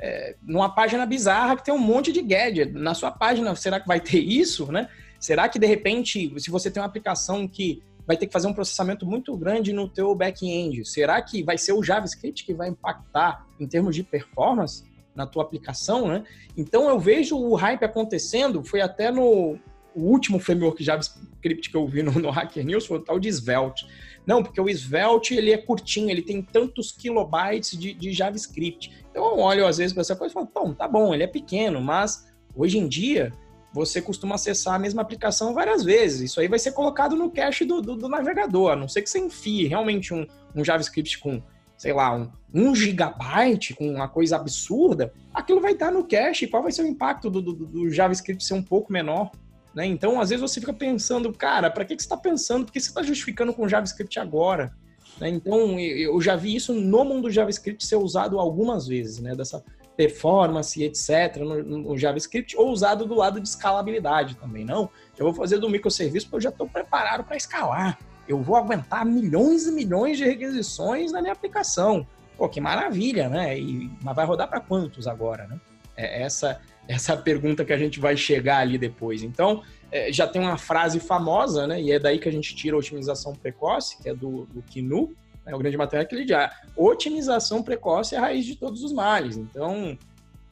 É, 0.00 0.36
numa 0.42 0.68
página 0.68 1.06
bizarra 1.06 1.56
que 1.56 1.64
tem 1.64 1.74
um 1.74 1.78
monte 1.78 2.12
de 2.12 2.22
gadget. 2.22 2.72
Na 2.72 2.94
sua 2.94 3.10
página, 3.10 3.54
será 3.54 3.80
que 3.80 3.86
vai 3.86 4.00
ter 4.00 4.18
isso, 4.18 4.70
né? 4.70 4.88
Será 5.20 5.48
que 5.48 5.58
de 5.58 5.66
repente, 5.66 6.32
se 6.38 6.50
você 6.50 6.70
tem 6.70 6.80
uma 6.80 6.88
aplicação 6.88 7.46
que 7.46 7.82
vai 8.08 8.16
ter 8.16 8.26
que 8.26 8.32
fazer 8.32 8.46
um 8.46 8.54
processamento 8.54 9.04
muito 9.04 9.36
grande 9.36 9.70
no 9.70 9.86
teu 9.86 10.14
back-end. 10.14 10.82
Será 10.86 11.20
que 11.20 11.42
vai 11.42 11.58
ser 11.58 11.74
o 11.74 11.82
JavaScript 11.82 12.42
que 12.42 12.54
vai 12.54 12.70
impactar 12.70 13.46
em 13.60 13.66
termos 13.68 13.94
de 13.94 14.02
performance 14.02 14.82
na 15.18 15.26
tua 15.26 15.42
aplicação, 15.42 16.06
né? 16.06 16.24
Então 16.56 16.88
eu 16.88 16.98
vejo 16.98 17.36
o 17.36 17.54
hype 17.56 17.84
acontecendo, 17.84 18.64
foi 18.64 18.80
até 18.80 19.10
no 19.10 19.58
último 19.94 20.38
framework 20.38 20.82
JavaScript 20.82 21.68
que 21.68 21.76
eu 21.76 21.86
vi 21.88 22.04
no, 22.04 22.12
no 22.12 22.30
Hacker 22.30 22.64
News, 22.64 22.86
foi 22.86 22.98
o 22.98 23.02
tal 23.02 23.18
de 23.18 23.28
Svelte. 23.28 23.84
Não, 24.24 24.42
porque 24.42 24.60
o 24.60 24.68
Svelte 24.68 25.34
ele 25.34 25.50
é 25.52 25.58
curtinho, 25.58 26.08
ele 26.08 26.22
tem 26.22 26.40
tantos 26.40 26.92
kilobytes 26.92 27.76
de, 27.76 27.92
de 27.92 28.12
JavaScript. 28.12 29.04
Então 29.10 29.24
eu 29.24 29.38
olho 29.38 29.66
às 29.66 29.78
vezes 29.78 29.92
para 29.92 30.02
essa 30.02 30.14
coisa 30.14 30.32
e 30.32 30.34
falo, 30.34 30.46
pô, 30.46 30.72
tá 30.72 30.86
bom, 30.86 31.12
ele 31.12 31.24
é 31.24 31.26
pequeno, 31.26 31.80
mas 31.80 32.32
hoje 32.54 32.78
em 32.78 32.86
dia 32.86 33.32
você 33.72 34.00
costuma 34.00 34.36
acessar 34.36 34.74
a 34.74 34.78
mesma 34.78 35.02
aplicação 35.02 35.52
várias 35.52 35.82
vezes. 35.82 36.30
Isso 36.30 36.40
aí 36.40 36.46
vai 36.46 36.60
ser 36.60 36.72
colocado 36.72 37.16
no 37.16 37.30
cache 37.30 37.64
do, 37.64 37.82
do, 37.82 37.96
do 37.96 38.08
navegador, 38.08 38.70
a 38.70 38.76
não 38.76 38.88
ser 38.88 39.02
que 39.02 39.10
você 39.10 39.18
enfie 39.18 39.66
realmente 39.66 40.14
um, 40.14 40.24
um 40.54 40.64
JavaScript 40.64 41.18
com, 41.18 41.42
sei 41.78 41.92
lá, 41.92 42.14
um, 42.14 42.28
um 42.52 42.74
gigabyte, 42.74 43.72
com 43.72 43.88
uma 43.88 44.08
coisa 44.08 44.36
absurda, 44.36 45.12
aquilo 45.32 45.60
vai 45.60 45.72
estar 45.72 45.92
no 45.92 46.04
cache. 46.04 46.48
Qual 46.48 46.62
vai 46.62 46.72
ser 46.72 46.82
o 46.82 46.86
impacto 46.86 47.30
do, 47.30 47.40
do, 47.40 47.52
do 47.54 47.90
JavaScript 47.90 48.44
ser 48.44 48.54
um 48.54 48.62
pouco 48.62 48.92
menor? 48.92 49.30
Né? 49.72 49.86
Então, 49.86 50.20
às 50.20 50.30
vezes 50.30 50.42
você 50.42 50.58
fica 50.58 50.72
pensando, 50.72 51.32
cara, 51.32 51.70
para 51.70 51.84
que, 51.84 51.94
que 51.94 52.02
você 52.02 52.06
está 52.06 52.16
pensando? 52.16 52.66
Por 52.66 52.72
que 52.72 52.80
você 52.80 52.88
está 52.88 53.02
justificando 53.02 53.54
com 53.54 53.68
JavaScript 53.68 54.18
agora? 54.18 54.74
Né? 55.20 55.28
Então, 55.28 55.78
eu 55.78 56.20
já 56.20 56.34
vi 56.34 56.56
isso 56.56 56.74
no 56.74 57.04
mundo 57.04 57.30
JavaScript 57.30 57.86
ser 57.86 57.96
usado 57.96 58.40
algumas 58.40 58.88
vezes, 58.88 59.20
né? 59.20 59.36
Dessa 59.36 59.62
performance, 59.96 60.82
etc., 60.82 61.38
no, 61.38 61.62
no, 61.62 61.98
JavaScript, 61.98 62.56
ou 62.56 62.70
usado 62.70 63.04
do 63.04 63.14
lado 63.14 63.40
de 63.40 63.48
escalabilidade 63.48 64.36
também. 64.36 64.64
Não, 64.64 64.88
eu 65.16 65.26
vou 65.26 65.34
fazer 65.34 65.58
do 65.58 65.68
microserviço 65.68 66.26
porque 66.26 66.36
eu 66.36 66.40
já 66.42 66.50
estou 66.50 66.68
preparado 66.68 67.24
para 67.24 67.36
escalar. 67.36 67.98
Eu 68.28 68.42
vou 68.42 68.56
aguentar 68.56 69.04
milhões 69.04 69.66
e 69.66 69.72
milhões 69.72 70.18
de 70.18 70.24
requisições 70.24 71.10
na 71.10 71.20
minha 71.20 71.32
aplicação. 71.32 72.06
Pô, 72.36 72.48
que 72.48 72.60
maravilha, 72.60 73.28
né? 73.28 73.58
E, 73.58 73.90
mas 74.02 74.14
vai 74.14 74.26
rodar 74.26 74.48
para 74.48 74.60
quantos 74.60 75.08
agora, 75.08 75.46
né? 75.46 75.58
É 75.96 76.22
essa 76.22 76.60
essa 76.88 77.14
pergunta 77.16 77.66
que 77.66 77.72
a 77.72 77.76
gente 77.78 78.00
vai 78.00 78.16
chegar 78.16 78.58
ali 78.58 78.78
depois. 78.78 79.22
Então, 79.22 79.62
é, 79.92 80.10
já 80.10 80.26
tem 80.26 80.40
uma 80.40 80.56
frase 80.56 80.98
famosa, 80.98 81.66
né? 81.66 81.80
E 81.80 81.92
é 81.92 81.98
daí 81.98 82.18
que 82.18 82.28
a 82.28 82.32
gente 82.32 82.56
tira 82.56 82.76
a 82.76 82.78
otimização 82.78 83.34
precoce, 83.34 83.98
que 84.02 84.08
é 84.08 84.14
do, 84.14 84.46
do 84.46 84.62
Kinu, 84.62 85.14
né, 85.44 85.54
o 85.54 85.58
grande 85.58 85.76
matemático, 85.76 86.14
ele 86.14 86.24
diz, 86.24 86.36
otimização 86.76 87.62
precoce 87.62 88.14
é 88.14 88.18
a 88.18 88.22
raiz 88.22 88.44
de 88.44 88.54
todos 88.54 88.82
os 88.82 88.92
males. 88.92 89.36
Então, 89.36 89.98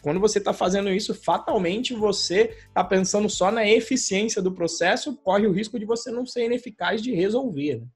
quando 0.06 0.20
você 0.20 0.38
está 0.38 0.52
fazendo 0.52 0.88
isso, 0.88 1.12
fatalmente 1.12 1.92
você 1.92 2.56
está 2.68 2.84
pensando 2.84 3.28
só 3.28 3.50
na 3.50 3.66
eficiência 3.66 4.40
do 4.40 4.52
processo, 4.52 5.16
corre 5.16 5.48
o 5.48 5.50
risco 5.50 5.80
de 5.80 5.84
você 5.84 6.12
não 6.12 6.24
ser 6.24 6.44
ineficaz 6.44 7.02
de 7.02 7.12
resolver. 7.12 7.80
Né? 7.80 7.86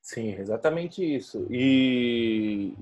Sim, 0.00 0.30
exatamente 0.38 1.04
isso. 1.04 1.46
E 1.50 2.72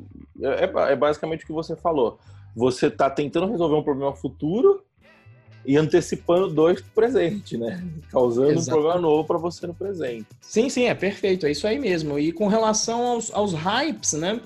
é, 0.40 0.64
é, 0.64 0.92
é 0.92 0.94
basicamente 0.94 1.42
o 1.42 1.46
que 1.48 1.52
você 1.52 1.74
falou. 1.74 2.20
Você 2.54 2.87
está 2.87 3.11
tentando 3.11 3.50
resolver 3.50 3.74
um 3.74 3.82
problema 3.82 4.14
futuro 4.14 4.85
e 5.64 5.76
antecipando 5.76 6.46
dois 6.46 6.80
pro 6.80 6.92
presente, 6.92 7.59
né? 7.59 7.82
Causando 8.12 8.52
Exatamente. 8.52 8.68
um 8.68 8.72
problema 8.74 9.00
novo 9.00 9.26
para 9.26 9.38
você 9.38 9.66
no 9.66 9.74
presente. 9.74 10.28
Sim, 10.40 10.68
sim, 10.68 10.85
é 10.85 10.94
perfeito, 10.94 11.46
é 11.46 11.50
isso 11.50 11.66
aí 11.66 11.80
mesmo. 11.80 12.16
E 12.16 12.30
com 12.30 12.46
relação 12.46 13.09
aos, 13.09 13.35
aos 13.35 13.52
hypes, 13.54 14.12
né? 14.12 14.40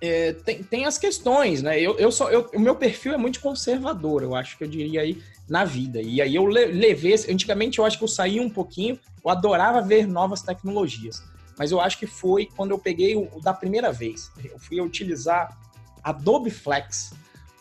É, 0.00 0.32
tem, 0.32 0.62
tem 0.62 0.84
as 0.84 0.98
questões, 0.98 1.62
né? 1.62 1.80
Eu, 1.80 1.96
eu 1.98 2.12
só, 2.12 2.30
eu, 2.30 2.50
o 2.54 2.60
meu 2.60 2.74
perfil 2.74 3.14
é 3.14 3.16
muito 3.16 3.40
conservador, 3.40 4.22
eu 4.22 4.34
acho 4.34 4.58
que 4.58 4.64
eu 4.64 4.68
diria 4.68 5.00
aí 5.00 5.22
na 5.48 5.64
vida. 5.64 6.00
E 6.00 6.20
aí 6.20 6.34
eu 6.34 6.44
levei, 6.44 7.14
antigamente 7.30 7.78
eu 7.78 7.84
acho 7.84 7.96
que 7.96 8.04
eu 8.04 8.08
saí 8.08 8.40
um 8.40 8.50
pouquinho, 8.50 8.98
eu 9.24 9.30
adorava 9.30 9.80
ver 9.80 10.06
novas 10.06 10.42
tecnologias 10.42 11.22
mas 11.58 11.72
eu 11.72 11.80
acho 11.80 11.98
que 11.98 12.06
foi 12.06 12.48
quando 12.56 12.70
eu 12.70 12.78
peguei 12.78 13.16
o, 13.16 13.40
da 13.40 13.54
primeira 13.54 13.90
vez. 13.90 14.30
Eu 14.44 14.58
fui 14.58 14.80
utilizar 14.80 15.56
Adobe 16.02 16.50
Flex 16.50 17.12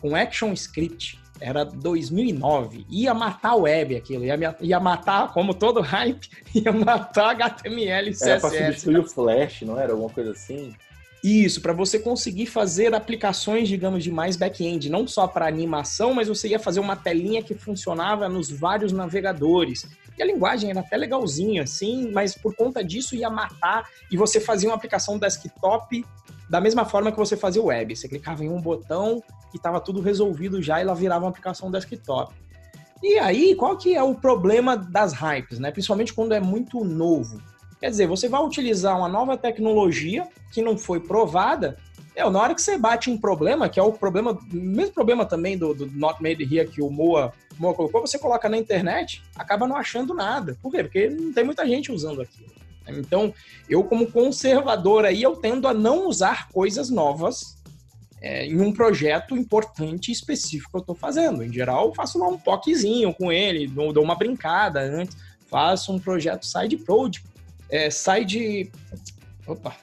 com 0.01 0.15
ActionScript. 0.15 1.19
Era 1.39 1.65
2009. 1.65 2.85
Ia 2.89 3.13
matar 3.13 3.49
a 3.49 3.55
web 3.55 3.95
aquilo. 3.95 4.23
Ia, 4.23 4.55
ia 4.61 4.79
matar, 4.79 5.33
como 5.33 5.53
todo 5.53 5.81
hype, 5.81 6.29
ia 6.53 6.71
matar 6.71 7.31
HTML 7.31 8.09
e 8.09 8.13
CSS. 8.13 8.29
Era 8.29 8.39
para 8.39 8.49
substituir 8.49 8.99
o 8.99 9.03
Flash, 9.07 9.61
não 9.61 9.79
era? 9.79 9.91
Alguma 9.91 10.09
coisa 10.09 10.31
assim? 10.31 10.73
Isso, 11.25 11.59
para 11.59 11.73
você 11.73 11.97
conseguir 11.97 12.45
fazer 12.45 12.93
aplicações, 12.93 13.67
digamos, 13.67 14.03
de 14.03 14.11
mais 14.11 14.35
back-end, 14.35 14.91
não 14.91 15.07
só 15.07 15.25
para 15.25 15.47
animação, 15.47 16.13
mas 16.13 16.27
você 16.27 16.49
ia 16.49 16.59
fazer 16.59 16.79
uma 16.79 16.95
telinha 16.95 17.41
que 17.41 17.55
funcionava 17.55 18.29
nos 18.29 18.51
vários 18.51 18.91
navegadores. 18.91 19.88
E 20.15 20.21
a 20.21 20.25
linguagem 20.27 20.69
era 20.69 20.81
até 20.81 20.95
legalzinha, 20.95 21.63
assim, 21.63 22.11
mas 22.11 22.35
por 22.35 22.55
conta 22.55 22.83
disso 22.83 23.15
ia 23.15 23.27
matar 23.27 23.89
e 24.11 24.15
você 24.15 24.39
fazia 24.39 24.69
uma 24.69 24.75
aplicação 24.75 25.17
desktop 25.17 26.05
da 26.47 26.61
mesma 26.61 26.85
forma 26.85 27.11
que 27.11 27.17
você 27.17 27.35
fazia 27.35 27.63
web. 27.63 27.95
Você 27.95 28.07
clicava 28.07 28.45
em 28.45 28.49
um 28.49 28.61
botão 28.61 29.23
e 29.51 29.57
estava 29.57 29.81
tudo 29.81 30.01
resolvido 30.01 30.61
já 30.61 30.77
e 30.77 30.83
ela 30.83 30.93
virava 30.93 31.25
uma 31.25 31.31
aplicação 31.31 31.71
desktop. 31.71 32.35
E 33.01 33.17
aí, 33.17 33.55
qual 33.55 33.75
que 33.75 33.95
é 33.95 34.03
o 34.03 34.13
problema 34.13 34.77
das 34.77 35.11
hypes, 35.11 35.57
né? 35.57 35.71
Principalmente 35.71 36.13
quando 36.13 36.35
é 36.35 36.39
muito 36.39 36.85
novo. 36.85 37.41
Quer 37.79 37.89
dizer, 37.89 38.07
você 38.07 38.27
vai 38.27 38.41
utilizar 38.41 38.97
uma 38.97 39.09
nova 39.09 39.38
tecnologia 39.38 40.27
que 40.51 40.61
não 40.61 40.77
foi 40.77 40.99
provada. 40.99 41.77
É, 42.15 42.27
na 42.29 42.41
hora 42.41 42.55
que 42.55 42.61
você 42.61 42.77
bate 42.77 43.09
um 43.09 43.17
problema, 43.17 43.67
que 43.67 43.79
é 43.79 43.83
o 43.83 43.91
problema, 43.91 44.39
mesmo 44.51 44.93
problema 44.93 45.25
também 45.25 45.57
do, 45.57 45.73
do 45.73 45.85
Not 45.88 46.21
Made 46.23 46.43
Here 46.43 46.69
que 46.69 46.81
o 46.81 46.89
Moa 46.89 47.33
Moa 47.57 47.73
colocou, 47.73 48.01
você 48.01 48.19
coloca 48.19 48.49
na 48.49 48.57
internet, 48.57 49.23
acaba 49.35 49.67
não 49.67 49.75
achando 49.75 50.13
nada. 50.13 50.57
Por 50.61 50.71
quê? 50.71 50.83
Porque 50.83 51.09
não 51.09 51.33
tem 51.33 51.43
muita 51.43 51.65
gente 51.65 51.91
usando 51.91 52.21
aquilo. 52.21 52.49
Então, 52.88 53.33
eu 53.67 53.83
como 53.83 54.11
conservador 54.11 55.05
aí, 55.05 55.23
eu 55.23 55.35
tendo 55.35 55.67
a 55.67 55.73
não 55.73 56.07
usar 56.07 56.49
coisas 56.49 56.89
novas 56.89 57.57
é, 58.21 58.45
em 58.45 58.59
um 58.61 58.71
projeto 58.71 59.35
importante 59.35 60.09
e 60.09 60.11
específico 60.11 60.71
que 60.71 60.77
eu 60.77 60.81
estou 60.81 60.95
fazendo. 60.95 61.43
Em 61.43 61.51
geral, 61.51 61.93
faço 61.93 62.19
lá 62.19 62.27
um 62.27 62.38
toquezinho 62.38 63.13
com 63.13 63.31
ele, 63.31 63.67
dou 63.67 64.03
uma 64.03 64.15
brincada 64.15 64.81
antes, 64.81 65.17
faço 65.47 65.93
um 65.93 65.99
projeto 65.99 66.45
side 66.45 66.77
project, 66.77 67.27
é, 67.69 67.89
side... 67.89 68.71
Opa! 69.47 69.75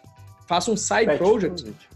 Faço 0.46 0.72
um 0.72 0.76
side 0.76 1.16
project. 1.18 1.62
project. 1.62 1.88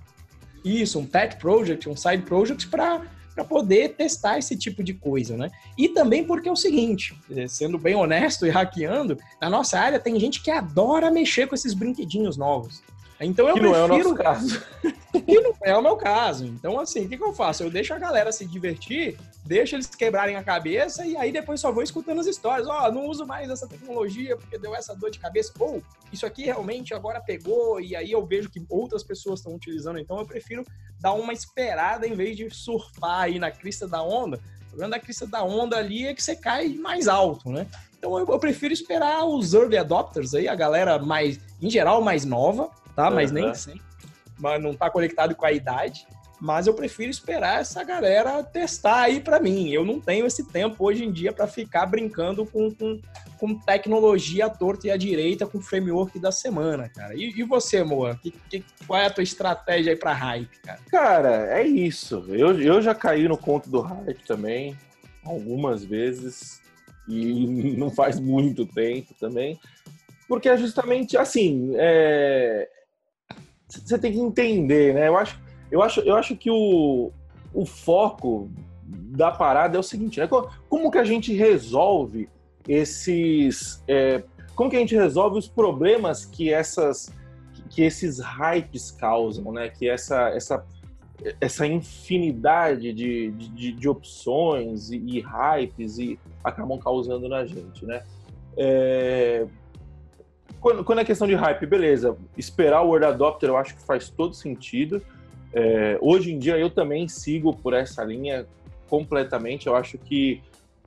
Isso, 0.65 0.99
um 0.99 1.07
pet 1.07 1.37
project, 1.37 1.89
um 1.89 1.97
side 1.97 2.23
project 2.23 2.67
para 2.69 3.03
para 3.37 3.45
poder 3.45 3.91
testar 3.91 4.39
esse 4.39 4.57
tipo 4.57 4.83
de 4.83 4.95
coisa, 4.95 5.37
né? 5.37 5.51
E 5.77 5.91
também 5.91 6.25
porque 6.25 6.49
é 6.49 6.53
o 6.53 6.57
seguinte, 6.57 7.15
é, 7.31 7.47
sendo 7.47 7.77
bem 7.77 7.95
honesto 7.95 8.47
e 8.47 8.49
hackeando, 8.49 9.19
na 9.39 9.51
nossa 9.51 9.79
área 9.79 10.01
tem 10.01 10.19
gente 10.19 10.43
que 10.43 10.51
adora 10.51 11.11
mexer 11.11 11.47
com 11.47 11.55
esses 11.55 11.75
brinquedinhos 11.75 12.39
novos. 12.39 12.83
Então 13.21 13.49
eu 13.49 13.55
que 13.55 13.61
prefiro. 13.61 13.89
Não 13.89 13.97
é 13.97 14.01
o 14.01 14.05
nosso 14.05 14.15
caso. 14.15 14.63
que 15.27 15.41
não 15.41 15.55
é 15.63 15.77
o 15.77 15.83
meu 15.83 15.97
caso. 15.97 16.45
Então, 16.45 16.79
assim, 16.79 17.07
o 17.07 17.09
que, 17.09 17.17
que 17.17 17.25
eu 17.25 17.33
faço? 17.33 17.63
Eu 17.63 17.71
deixo 17.71 17.95
a 17.95 17.99
galera 17.99 18.31
se 18.31 18.45
divertir, 18.45 19.19
deixo 19.45 19.75
eles 19.75 19.87
quebrarem 19.87 20.37
a 20.37 20.43
cabeça 20.43 21.07
e 21.07 21.17
aí 21.17 21.33
depois 21.33 21.61
só 21.61 21.73
vou 21.73 21.83
escutando 21.83 22.21
as 22.21 22.27
histórias. 22.27 22.69
Ó, 22.69 22.87
oh, 22.87 22.93
não 22.93 23.07
uso 23.07 23.27
mais 23.27 23.49
essa 23.49 23.67
tecnologia 23.67 24.37
porque 24.37 24.59
deu 24.59 24.75
essa 24.75 24.95
dor 24.95 25.11
de 25.11 25.19
cabeça. 25.19 25.53
Ou 25.59 25.83
isso 26.13 26.27
aqui 26.27 26.45
realmente 26.45 26.93
agora 26.93 27.21
pegou 27.21 27.81
e 27.81 27.97
aí 27.97 28.13
eu 28.13 28.25
vejo 28.27 28.51
que 28.51 28.65
outras 28.69 29.03
pessoas 29.03 29.41
estão 29.41 29.55
utilizando. 29.55 29.99
Então 29.99 30.19
eu 30.19 30.27
prefiro 30.27 30.65
dar 31.01 31.13
uma 31.13 31.33
esperada 31.33 32.07
em 32.07 32.15
vez 32.15 32.37
de 32.37 32.51
surfar 32.51 33.23
aí 33.23 33.39
na 33.39 33.51
crista 33.51 33.89
da 33.89 34.03
onda. 34.03 34.39
O 34.67 34.69
problema 34.77 34.91
da 34.91 35.01
crista 35.01 35.27
da 35.27 35.43
onda 35.43 35.77
ali 35.79 36.07
é 36.07 36.15
que 36.15 36.23
você 36.23 36.37
cai 36.37 36.69
mais 36.69 37.09
alto, 37.09 37.51
né? 37.51 37.67
Então 37.99 38.19
eu, 38.19 38.27
eu 38.27 38.39
prefiro 38.39 38.75
esperar 38.75 39.25
os 39.25 39.55
early 39.55 39.79
adopters 39.79 40.35
aí, 40.35 40.47
a 40.47 40.55
galera 40.55 40.99
mais, 40.99 41.41
em 41.63 41.71
geral, 41.71 42.03
mais 42.03 42.27
nova, 42.27 42.71
tá? 42.97 43.11
Mas 43.11 43.31
nem 43.31 43.55
sempre. 43.55 43.83
Mas 44.39 44.61
não 44.63 44.75
tá 44.75 44.91
conectado 44.91 45.37
com 45.37 45.47
a 45.47 45.53
idade. 45.53 46.07
Mas 46.41 46.67
eu 46.67 46.75
prefiro 46.75 47.11
esperar 47.11 47.61
essa 47.61 47.83
galera 47.83 48.43
testar 48.43 49.03
aí 49.03 49.21
para 49.21 49.41
mim. 49.41 49.71
Eu 49.71 49.85
não 49.85 49.99
tenho 49.99 50.27
esse 50.27 50.47
tempo 50.47 50.85
hoje 50.85 51.05
em 51.05 51.11
dia 51.11 51.33
para 51.33 51.47
ficar 51.47 51.87
brincando 51.87 52.45
com, 52.45 52.71
com, 52.75 53.01
com, 53.39 53.59
tecnologia 53.59 54.47
à 54.47 54.51
torta 54.51 54.87
e 54.87 54.91
à 54.91 54.97
direita 54.99 55.47
com 55.47 55.59
o 55.59 55.63
framework 55.63 56.19
da 56.19 56.31
semana, 56.31 56.91
cara. 56.91 57.15
E, 57.15 57.31
e 57.31 57.43
você, 57.43 57.83
Moa? 57.83 58.17
Que, 58.23 58.31
que, 58.51 58.65
qual 58.87 59.01
é 59.01 59.07
a 59.07 59.11
tua 59.11 59.25
estratégia 59.25 59.93
aí 59.93 59.99
para 59.99 60.13
hype, 60.13 60.59
cara? 60.63 60.81
Cara, 60.91 61.59
é 61.59 61.67
isso. 61.67 62.27
Eu, 62.29 62.61
eu 62.61 62.83
já 62.83 62.95
caí 62.95 63.27
no 63.27 63.39
conto 63.39 63.71
do 63.71 63.81
hype 63.81 64.23
também, 64.27 64.77
algumas 65.25 65.85
vezes, 65.85 66.61
e 67.09 67.75
não 67.79 67.91
faz 67.91 68.21
muito 68.21 68.67
tempo 68.67 69.15
também. 69.19 69.59
Porque 70.29 70.51
é 70.51 70.57
justamente 70.57 71.17
assim, 71.17 71.73
é, 71.77 72.69
você 73.69 73.99
tem 73.99 74.13
que 74.13 74.21
entender, 74.21 74.95
né? 74.95 75.09
Eu 75.09 75.17
acho, 75.17 75.41
eu 75.71 75.83
acho, 75.83 76.01
eu 76.01 76.17
acho 76.17 76.37
que 76.37 76.51
o, 76.51 77.11
o 77.53 77.67
foco 77.67 78.51
da 78.85 79.31
parada 79.31 79.77
é 79.77 79.81
o 79.81 79.83
seguinte, 79.83 80.21
né? 80.21 80.29
Como 80.69 80.91
que 80.91 80.99
a 80.99 81.05
gente 81.05 81.33
resolve 81.35 82.29
esses... 82.69 83.83
É, 83.89 84.23
como 84.55 84.71
que 84.71 84.77
a 84.77 84.81
gente 84.81 84.95
resolve 84.95 85.39
os 85.39 85.49
problemas 85.49 86.25
que 86.25 86.53
essas 86.53 87.13
que 87.69 87.83
esses 87.83 88.21
hypes 88.21 88.91
causam, 88.91 89.53
né? 89.53 89.69
Que 89.69 89.89
essa 89.89 90.31
essa 90.31 90.65
essa 91.41 91.67
infinidade 91.67 92.93
de, 92.93 93.31
de, 93.31 93.73
de 93.73 93.89
opções 93.89 94.91
e, 94.91 94.97
e, 94.97 95.21
hypes 95.21 95.99
e 95.99 96.19
acabam 96.45 96.79
causando 96.79 97.29
na 97.29 97.45
gente, 97.45 97.85
né? 97.87 98.03
É, 98.57 99.47
quando, 100.67 100.83
quando 100.83 100.99
é 100.99 101.05
questão 101.05 101.29
de 101.29 101.35
hype, 101.37 101.65
beleza, 101.65 102.17
esperar 102.37 102.83
o 102.83 102.89
Word 102.89 103.07
Adopter 103.07 103.51
eu 103.51 103.57
acho 103.57 103.77
que 103.77 103.83
faz 103.83 104.09
todo 104.11 104.35
sentido. 104.35 105.01
É, 105.53 105.97
hoje 106.01 106.33
em 106.33 106.41
dia 106.41 106.59
eu 106.59 106.69
também 106.69 107.07
sigo 107.07 107.55
por 107.55 107.73
essa 107.73 108.03
linha 108.03 108.49
completamente. 108.89 109.69
Eu 109.69 109.77
acho 109.77 109.97
que 109.97 110.43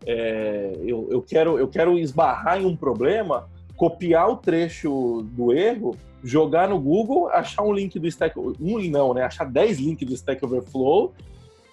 é, 0.05 0.73
eu, 0.83 1.07
eu, 1.09 1.21
quero, 1.21 1.57
eu 1.57 1.69
quero 1.69 1.97
esbarrar 1.97 2.61
em 2.61 2.65
um 2.65 2.75
problema, 2.75 3.47
copiar 3.77 4.29
o 4.29 4.35
trecho 4.35 5.25
do 5.31 5.53
erro, 5.53 5.95
jogar 6.21 6.67
no 6.67 6.77
Google, 6.77 7.29
achar 7.29 7.63
um 7.63 7.71
link 7.71 7.97
do 7.97 8.05
Stack, 8.05 8.37
um 8.37 8.79
não, 8.89 9.13
né? 9.13 9.23
Achar 9.23 9.45
10 9.45 9.79
links 9.79 10.05
do 10.05 10.13
Stack 10.13 10.43
Overflow 10.43 11.13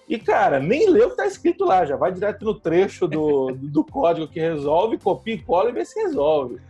e, 0.08 0.16
cara, 0.16 0.60
nem 0.60 0.88
lê 0.88 1.02
o 1.02 1.10
que 1.10 1.16
tá 1.16 1.26
escrito 1.26 1.64
lá, 1.64 1.84
já 1.84 1.96
vai 1.96 2.12
direto 2.12 2.44
no 2.44 2.54
trecho 2.54 3.08
do, 3.08 3.50
do 3.50 3.82
código 3.82 4.28
que 4.28 4.38
resolve, 4.38 4.96
copia 4.96 5.34
e 5.34 5.38
cola 5.38 5.70
e 5.70 5.72
vê 5.72 5.84
se 5.84 6.00
resolve. 6.00 6.60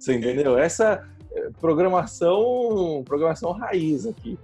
Você 0.00 0.14
entendeu? 0.14 0.58
Essa 0.58 1.06
é, 1.30 1.50
programação, 1.60 3.04
programação 3.04 3.52
raiz 3.52 4.06
aqui. 4.06 4.38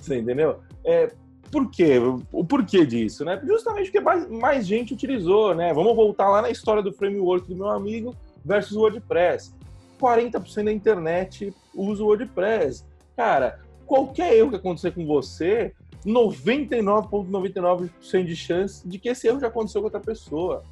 Você 0.00 0.18
entendeu? 0.18 0.58
É, 0.84 1.12
por 1.50 1.70
quê? 1.70 1.98
O 2.32 2.44
porquê 2.44 2.84
disso, 2.84 3.24
né? 3.24 3.40
Justamente 3.46 3.84
porque 3.84 4.00
mais, 4.00 4.28
mais 4.28 4.66
gente 4.66 4.92
utilizou, 4.92 5.54
né? 5.54 5.72
Vamos 5.72 5.94
voltar 5.94 6.28
lá 6.28 6.42
na 6.42 6.50
história 6.50 6.82
do 6.82 6.92
framework 6.92 7.48
do 7.48 7.54
meu 7.54 7.68
amigo 7.68 8.14
versus 8.44 8.76
o 8.76 8.80
WordPress. 8.80 9.54
40% 10.00 10.64
da 10.64 10.72
internet 10.72 11.54
usa 11.72 12.02
o 12.02 12.06
WordPress. 12.06 12.84
Cara, 13.16 13.60
qualquer 13.86 14.36
erro 14.36 14.50
que 14.50 14.56
acontecer 14.56 14.92
com 14.92 15.06
você, 15.06 15.72
99,99% 16.04 17.90
,99 18.02 18.24
de 18.24 18.36
chance 18.36 18.86
de 18.86 18.98
que 18.98 19.08
esse 19.08 19.28
erro 19.28 19.38
já 19.38 19.46
aconteceu 19.46 19.80
com 19.80 19.86
outra 19.86 20.00
pessoa. 20.00 20.64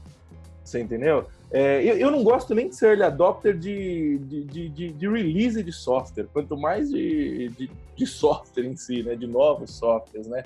Você 0.64 0.80
entendeu? 0.80 1.26
É, 1.50 1.82
eu, 1.84 1.96
eu, 1.96 2.10
não 2.10 2.24
gosto 2.24 2.54
nem 2.54 2.68
de 2.68 2.74
ser 2.74 2.86
early 2.86 3.02
adopter 3.02 3.56
de, 3.56 4.18
de, 4.18 4.68
de, 4.68 4.92
de 4.92 5.08
release 5.08 5.62
de 5.62 5.72
software, 5.72 6.26
quanto 6.32 6.56
mais 6.56 6.90
de, 6.90 7.48
de, 7.96 8.06
software 8.06 8.64
em 8.64 8.74
si, 8.74 9.02
né? 9.02 9.14
De 9.14 9.26
novos 9.26 9.70
softwares, 9.72 10.26
né? 10.26 10.42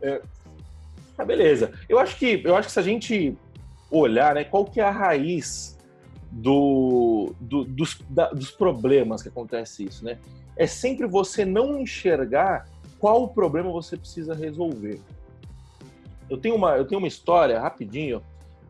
É, 0.00 0.22
Ah, 1.18 1.24
beleza. 1.24 1.72
Eu 1.88 1.98
acho 1.98 2.16
que 2.16 2.40
eu 2.44 2.56
acho 2.56 2.68
que 2.68 2.72
se 2.72 2.80
a 2.80 2.82
gente 2.82 3.36
olhar, 3.90 4.34
né, 4.34 4.44
qual 4.44 4.64
que 4.64 4.80
é 4.80 4.84
a 4.84 4.90
raiz 4.90 5.76
do, 6.30 7.34
do 7.40 7.64
dos, 7.64 7.98
da, 8.08 8.30
dos 8.30 8.50
problemas 8.50 9.22
que 9.22 9.28
acontece 9.28 9.84
isso, 9.84 10.04
né? 10.04 10.18
É 10.56 10.66
sempre 10.66 11.06
você 11.06 11.44
não 11.44 11.78
enxergar 11.78 12.66
qual 12.98 13.24
o 13.24 13.28
problema 13.28 13.70
você 13.70 13.96
precisa 13.96 14.34
resolver. 14.34 15.00
Eu 16.30 16.38
tenho 16.38 16.54
uma, 16.54 16.76
eu 16.76 16.84
tenho 16.84 16.98
uma 16.98 17.08
história 17.08 17.60
rapidinho 17.60 18.22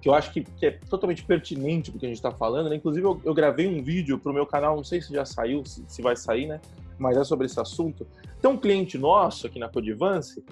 que 0.07 0.11
eu 0.11 0.15
acho 0.15 0.31
que, 0.31 0.45
que 0.45 0.67
é 0.67 0.71
totalmente 0.71 1.25
pertinente 1.25 1.91
porque 1.91 2.07
a 2.07 2.09
gente 2.09 2.19
está 2.19 2.31
falando. 2.31 2.71
Né? 2.71 2.77
Inclusive, 2.77 3.05
eu, 3.05 3.21
eu, 3.25 3.35
gravei 3.35 3.67
um 3.67 3.83
vídeo 3.83 4.17
para 4.21 4.31
o 4.31 4.35
meu 4.35 4.47
canal, 4.47 4.77
não 4.77 4.85
sei 4.85 5.03
se 5.03 5.13
já 5.13 5.25
saiu, 5.25 5.65
se, 5.65 5.85
se, 5.89 6.01
vai 6.01 6.15
sair, 6.15 6.47
né? 6.47 6.61
Mas 6.97 7.17
é 7.17 7.25
sobre 7.25 7.47
esse 7.47 7.59
assunto. 7.59 8.07
Tem 8.41 8.49
um 8.49 8.57
cliente 8.57 8.97
nosso 8.97 9.49
aqui 9.49 9.59
na 9.59 9.69
Codivance 9.69 10.45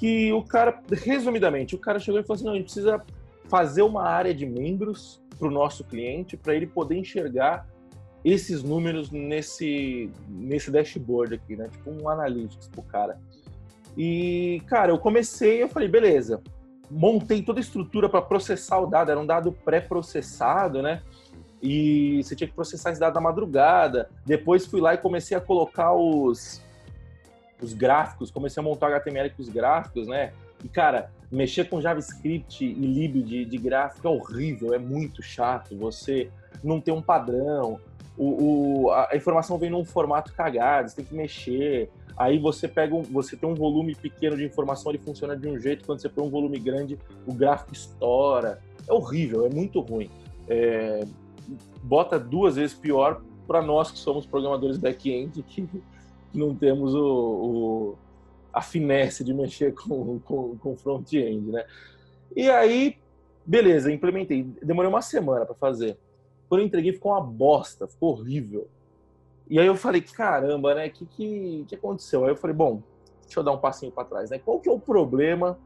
que 0.00 0.32
o 0.32 0.42
cara, 0.42 0.82
resumidamente, 0.90 1.74
o 1.74 1.78
cara 1.78 1.98
chegou 1.98 2.18
e 2.18 2.22
falou 2.22 2.36
assim: 2.36 2.44
não, 2.46 2.52
a 2.54 2.56
gente 2.56 2.64
precisa 2.64 3.04
fazer 3.50 3.82
uma 3.82 4.02
área 4.02 4.32
de 4.32 4.46
membros 4.46 5.22
para 5.38 5.48
o 5.48 5.50
nosso 5.50 5.84
cliente 5.84 6.34
para 6.34 6.54
ele 6.54 6.66
poder 6.66 6.96
enxergar 6.96 7.68
esses 8.24 8.62
números 8.62 9.10
nesse, 9.10 10.10
nesse 10.26 10.70
dashboard 10.70 11.34
aqui, 11.34 11.54
né? 11.54 11.68
Tipo 11.70 11.90
um 11.90 12.08
analytics 12.08 12.66
pro 12.68 12.82
cara. 12.82 13.20
E, 13.94 14.62
cara, 14.66 14.90
eu 14.90 14.98
comecei, 14.98 15.62
eu 15.62 15.68
falei, 15.68 15.86
beleza, 15.86 16.42
montei 16.90 17.42
toda 17.42 17.58
a 17.58 17.62
estrutura 17.62 18.08
para 18.08 18.22
processar 18.22 18.78
o 18.78 18.86
dado, 18.86 19.10
era 19.10 19.20
um 19.20 19.26
dado 19.26 19.52
pré-processado, 19.52 20.82
né? 20.82 21.02
E 21.62 22.22
você 22.22 22.36
tinha 22.36 22.46
que 22.46 22.54
processar 22.54 22.90
esse 22.90 23.00
dado 23.00 23.14
na 23.14 23.20
madrugada. 23.20 24.08
Depois 24.24 24.66
fui 24.66 24.80
lá 24.80 24.94
e 24.94 24.98
comecei 24.98 25.36
a 25.36 25.40
colocar 25.40 25.92
os, 25.92 26.62
os 27.60 27.72
gráficos, 27.72 28.30
comecei 28.30 28.60
a 28.60 28.64
montar 28.64 28.88
HTML 28.88 29.30
com 29.30 29.42
os 29.42 29.48
gráficos, 29.48 30.06
né? 30.06 30.32
E, 30.64 30.68
cara, 30.68 31.10
mexer 31.30 31.68
com 31.68 31.80
JavaScript 31.80 32.64
e 32.64 32.72
lib 32.72 33.22
de, 33.22 33.44
de 33.44 33.58
gráfico 33.58 34.06
é 34.06 34.10
horrível, 34.10 34.74
é 34.74 34.78
muito 34.78 35.22
chato. 35.22 35.76
Você 35.76 36.30
não 36.62 36.80
tem 36.80 36.92
um 36.92 37.02
padrão, 37.02 37.80
o, 38.16 38.84
o, 38.86 38.90
a 38.90 39.10
informação 39.14 39.58
vem 39.58 39.68
num 39.68 39.84
formato 39.84 40.32
cagado, 40.32 40.88
você 40.88 40.96
tem 40.96 41.04
que 41.04 41.14
mexer. 41.14 41.90
Aí 42.16 42.38
você 42.38 42.66
pega 42.66 42.94
um, 42.94 43.02
você 43.02 43.36
tem 43.36 43.48
um 43.48 43.54
volume 43.54 43.94
pequeno 43.94 44.36
de 44.36 44.44
informação, 44.44 44.90
ele 44.90 44.98
funciona 44.98 45.36
de 45.36 45.46
um 45.46 45.58
jeito, 45.58 45.84
quando 45.84 46.00
você 46.00 46.08
põe 46.08 46.24
um 46.24 46.30
volume 46.30 46.58
grande, 46.58 46.98
o 47.26 47.34
gráfico 47.34 47.74
estoura. 47.74 48.62
É 48.88 48.92
horrível, 48.92 49.44
é 49.44 49.50
muito 49.50 49.80
ruim. 49.80 50.10
É, 50.48 51.04
bota 51.82 52.18
duas 52.18 52.56
vezes 52.56 52.74
pior 52.74 53.20
para 53.46 53.60
nós 53.60 53.90
que 53.90 53.98
somos 53.98 54.24
programadores 54.26 54.78
back-end, 54.78 55.42
que, 55.48 55.68
não 56.32 56.54
temos 56.54 56.94
o, 56.94 57.00
o, 57.00 57.98
a 58.52 58.60
finesse 58.60 59.24
de 59.24 59.32
mexer 59.32 59.74
com, 59.74 60.18
com, 60.20 60.56
com 60.58 60.76
front-end, 60.76 61.50
né? 61.50 61.64
E 62.34 62.50
aí, 62.50 62.96
beleza, 63.44 63.90
implementei. 63.90 64.42
Demorei 64.62 64.90
uma 64.90 65.00
semana 65.00 65.46
para 65.46 65.54
fazer. 65.54 65.96
Quando 66.48 66.60
eu 66.60 66.66
entreguei, 66.66 66.92
ficou 66.92 67.12
uma 67.12 67.20
bosta, 67.20 67.86
ficou 67.86 68.10
horrível. 68.10 68.68
E 69.48 69.58
aí 69.60 69.66
eu 69.66 69.76
falei, 69.76 70.00
caramba, 70.00 70.74
né? 70.74 70.88
O 70.88 70.90
que, 70.90 71.06
que, 71.06 71.64
que 71.68 71.74
aconteceu? 71.74 72.24
Aí 72.24 72.30
eu 72.30 72.36
falei, 72.36 72.54
bom, 72.54 72.82
deixa 73.22 73.40
eu 73.40 73.44
dar 73.44 73.52
um 73.52 73.58
passinho 73.58 73.92
para 73.92 74.04
trás, 74.04 74.30
né? 74.30 74.38
Qual 74.38 74.60
que 74.60 74.68
é 74.68 74.72
o 74.72 74.78
problema 74.78 75.58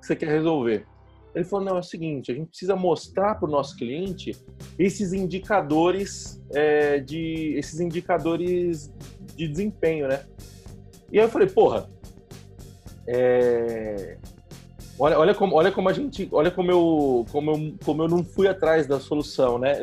que 0.00 0.06
você 0.06 0.14
quer 0.14 0.28
resolver? 0.28 0.86
Ele 1.34 1.44
falou, 1.44 1.64
não, 1.64 1.76
é 1.76 1.80
o 1.80 1.82
seguinte, 1.82 2.30
a 2.30 2.34
gente 2.34 2.48
precisa 2.48 2.76
mostrar 2.76 3.34
para 3.34 3.48
o 3.48 3.50
nosso 3.50 3.76
cliente 3.76 4.36
esses 4.78 5.12
indicadores 5.12 6.40
é, 6.54 7.00
de 7.00 7.54
esses 7.58 7.80
indicadores 7.80 8.92
de 9.34 9.48
desempenho, 9.48 10.06
né? 10.06 10.24
E 11.10 11.18
aí 11.18 11.24
eu 11.24 11.28
falei, 11.28 11.48
porra, 11.48 11.90
é, 13.08 14.16
Olha, 14.98 15.18
olha, 15.18 15.34
como, 15.34 15.56
olha 15.56 15.72
como 15.72 15.88
a 15.88 15.92
gente. 15.92 16.28
Olha 16.30 16.50
como 16.50 16.70
eu, 16.70 17.26
como, 17.32 17.50
eu, 17.50 17.74
como 17.84 18.02
eu 18.02 18.08
não 18.08 18.24
fui 18.24 18.46
atrás 18.46 18.86
da 18.86 19.00
solução, 19.00 19.58
né? 19.58 19.78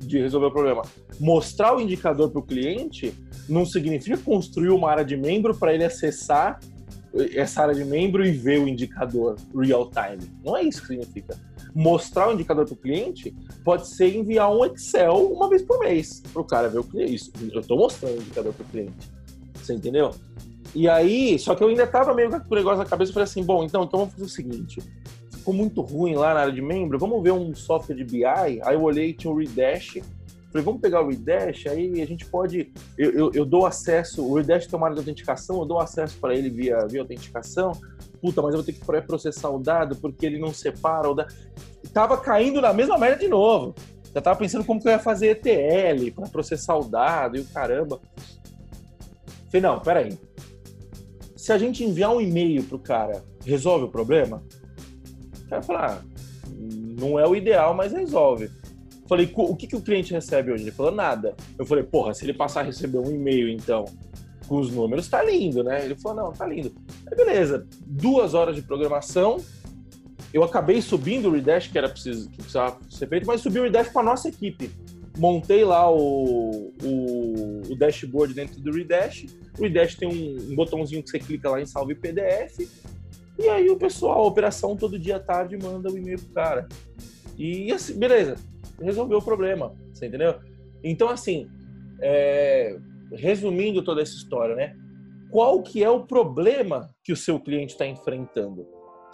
De 0.00 0.18
resolver 0.18 0.46
o 0.46 0.50
problema. 0.50 0.82
Mostrar 1.20 1.76
o 1.76 1.80
indicador 1.80 2.30
para 2.30 2.40
o 2.40 2.42
cliente 2.42 3.14
não 3.48 3.64
significa 3.64 4.18
construir 4.18 4.70
uma 4.70 4.90
área 4.90 5.04
de 5.04 5.16
membro 5.16 5.54
para 5.54 5.72
ele 5.72 5.84
acessar 5.84 6.58
essa 7.34 7.62
área 7.62 7.74
de 7.74 7.84
membro 7.84 8.26
e 8.26 8.30
ver 8.30 8.60
o 8.60 8.68
indicador 8.68 9.36
real 9.54 9.90
time. 9.90 10.30
Não 10.44 10.56
é 10.56 10.62
isso 10.62 10.82
que 10.82 10.88
significa. 10.88 11.38
Mostrar 11.74 12.28
o 12.28 12.32
indicador 12.32 12.64
para 12.64 12.74
o 12.74 12.76
cliente 12.76 13.34
pode 13.64 13.88
ser 13.88 14.14
enviar 14.14 14.50
um 14.50 14.64
Excel 14.64 15.32
uma 15.32 15.48
vez 15.48 15.62
por 15.62 15.78
mês 15.78 16.22
para 16.32 16.42
o 16.42 16.44
cara 16.44 16.68
ver 16.68 16.78
o 16.78 16.84
cliente. 16.84 17.14
Isso, 17.14 17.32
eu 17.52 17.60
estou 17.60 17.78
mostrando 17.78 18.18
o 18.18 18.20
indicador 18.20 18.52
para 18.52 18.64
o 18.64 18.68
cliente. 18.68 19.16
Você 19.54 19.74
entendeu? 19.74 20.10
E 20.76 20.90
aí, 20.90 21.38
só 21.38 21.54
que 21.54 21.64
eu 21.64 21.68
ainda 21.68 21.86
tava 21.86 22.12
meio 22.12 22.28
com 22.28 22.36
o 22.36 22.54
negócio 22.54 22.76
na 22.76 22.84
cabeça, 22.84 23.08
eu 23.08 23.14
falei 23.14 23.24
assim, 23.24 23.42
bom, 23.42 23.64
então, 23.64 23.84
então 23.84 24.00
vamos 24.00 24.12
fazer 24.12 24.26
o 24.26 24.28
seguinte, 24.28 24.82
ficou 25.32 25.54
muito 25.54 25.80
ruim 25.80 26.14
lá 26.14 26.34
na 26.34 26.40
área 26.40 26.52
de 26.52 26.60
membro, 26.60 26.98
vamos 26.98 27.22
ver 27.22 27.32
um 27.32 27.54
software 27.54 27.94
de 27.94 28.04
BI, 28.04 28.26
aí 28.26 28.60
eu 28.74 28.82
olhei, 28.82 29.14
tinha 29.14 29.32
o 29.32 29.38
Redash, 29.38 30.02
falei, 30.50 30.62
vamos 30.62 30.82
pegar 30.82 31.00
o 31.00 31.08
Redash, 31.08 31.66
aí 31.66 32.02
a 32.02 32.06
gente 32.06 32.26
pode, 32.26 32.74
eu, 32.98 33.10
eu, 33.12 33.30
eu 33.32 33.46
dou 33.46 33.64
acesso, 33.64 34.22
o 34.22 34.34
Redash 34.34 34.66
tem 34.66 34.76
uma 34.76 34.88
área 34.88 34.96
de 34.96 35.00
autenticação, 35.00 35.60
eu 35.60 35.64
dou 35.64 35.80
acesso 35.80 36.18
para 36.20 36.34
ele 36.34 36.50
via, 36.50 36.86
via 36.86 37.00
autenticação, 37.00 37.72
puta, 38.20 38.42
mas 38.42 38.52
eu 38.52 38.58
vou 38.58 38.62
ter 38.62 38.74
que 38.74 38.84
pré-processar 38.84 39.48
o 39.48 39.58
dado, 39.58 39.96
porque 39.96 40.26
ele 40.26 40.38
não 40.38 40.52
separa 40.52 41.10
o 41.10 41.14
dado, 41.14 41.32
tava 41.90 42.18
caindo 42.18 42.60
na 42.60 42.74
mesma 42.74 42.98
merda 42.98 43.16
de 43.16 43.28
novo, 43.28 43.74
já 44.14 44.20
tava 44.20 44.38
pensando 44.38 44.62
como 44.62 44.78
que 44.78 44.88
eu 44.88 44.92
ia 44.92 44.98
fazer 44.98 45.28
ETL 45.42 46.12
para 46.14 46.28
processar 46.28 46.76
o 46.76 46.84
dado 46.84 47.38
e 47.38 47.40
o 47.40 47.44
caramba. 47.46 47.98
Falei, 49.50 49.62
não, 49.62 49.80
peraí, 49.80 50.18
se 51.46 51.52
a 51.52 51.58
gente 51.58 51.84
enviar 51.84 52.12
um 52.12 52.20
e-mail 52.20 52.64
pro 52.64 52.76
cara, 52.76 53.22
resolve 53.44 53.84
o 53.84 53.88
problema? 53.88 54.42
O 55.44 55.48
cara 55.48 55.62
fala, 55.62 55.86
ah, 55.86 56.04
não 57.00 57.20
é 57.20 57.28
o 57.28 57.36
ideal, 57.36 57.72
mas 57.72 57.92
resolve. 57.92 58.50
Falei, 59.08 59.30
o 59.32 59.54
que, 59.54 59.68
que 59.68 59.76
o 59.76 59.80
cliente 59.80 60.12
recebe 60.12 60.50
hoje? 60.50 60.64
Ele 60.64 60.72
falou, 60.72 60.90
nada. 60.90 61.36
Eu 61.56 61.64
falei, 61.64 61.84
porra, 61.84 62.12
se 62.14 62.24
ele 62.24 62.34
passar 62.34 62.62
a 62.62 62.64
receber 62.64 62.98
um 62.98 63.12
e-mail, 63.12 63.48
então, 63.48 63.84
com 64.48 64.58
os 64.58 64.72
números, 64.72 65.06
tá 65.06 65.22
lindo, 65.22 65.62
né? 65.62 65.84
Ele 65.84 65.94
falou, 65.94 66.24
não, 66.24 66.32
tá 66.32 66.44
lindo. 66.44 66.74
Aí, 67.08 67.16
beleza, 67.16 67.64
duas 67.86 68.34
horas 68.34 68.56
de 68.56 68.62
programação, 68.62 69.36
eu 70.32 70.42
acabei 70.42 70.82
subindo 70.82 71.28
o 71.28 71.32
Redash, 71.32 71.68
que 71.68 71.78
era 71.78 71.88
preciso, 71.88 72.28
que 72.28 72.38
precisava 72.38 72.76
ser 72.90 73.08
feito, 73.08 73.24
mas 73.24 73.40
subi 73.40 73.60
o 73.60 73.62
Redash 73.62 73.90
para 73.90 74.02
nossa 74.02 74.28
equipe. 74.28 74.68
Montei 75.16 75.64
lá 75.64 75.90
o, 75.90 76.72
o, 76.82 77.62
o 77.70 77.76
dashboard 77.76 78.34
dentro 78.34 78.60
do 78.60 78.70
Redash, 78.70 79.26
o 79.58 79.64
iDash 79.64 79.94
tem 79.94 80.08
um, 80.08 80.52
um, 80.52 80.54
botãozinho 80.54 81.02
que 81.02 81.10
você 81.10 81.18
clica 81.18 81.48
lá 81.48 81.60
em 81.60 81.66
salve 81.66 81.94
PDF. 81.94 82.68
E 83.38 83.48
aí 83.48 83.68
o 83.70 83.76
pessoal, 83.76 84.22
a 84.22 84.26
operação 84.26 84.76
todo 84.76 84.98
dia 84.98 85.16
à 85.16 85.20
tarde 85.20 85.56
manda 85.56 85.90
o 85.90 85.96
e-mail 85.96 86.18
pro 86.18 86.34
cara. 86.34 86.68
E 87.38 87.72
assim, 87.72 87.98
beleza, 87.98 88.36
resolveu 88.80 89.18
o 89.18 89.22
problema, 89.22 89.74
você 89.92 90.06
entendeu? 90.06 90.36
Então, 90.82 91.08
assim, 91.08 91.48
é, 92.00 92.76
resumindo 93.12 93.82
toda 93.82 94.02
essa 94.02 94.14
história, 94.14 94.54
né? 94.54 94.76
Qual 95.30 95.62
que 95.62 95.82
é 95.82 95.90
o 95.90 96.04
problema 96.04 96.90
que 97.02 97.12
o 97.12 97.16
seu 97.16 97.40
cliente 97.40 97.72
está 97.72 97.86
enfrentando? 97.86 98.66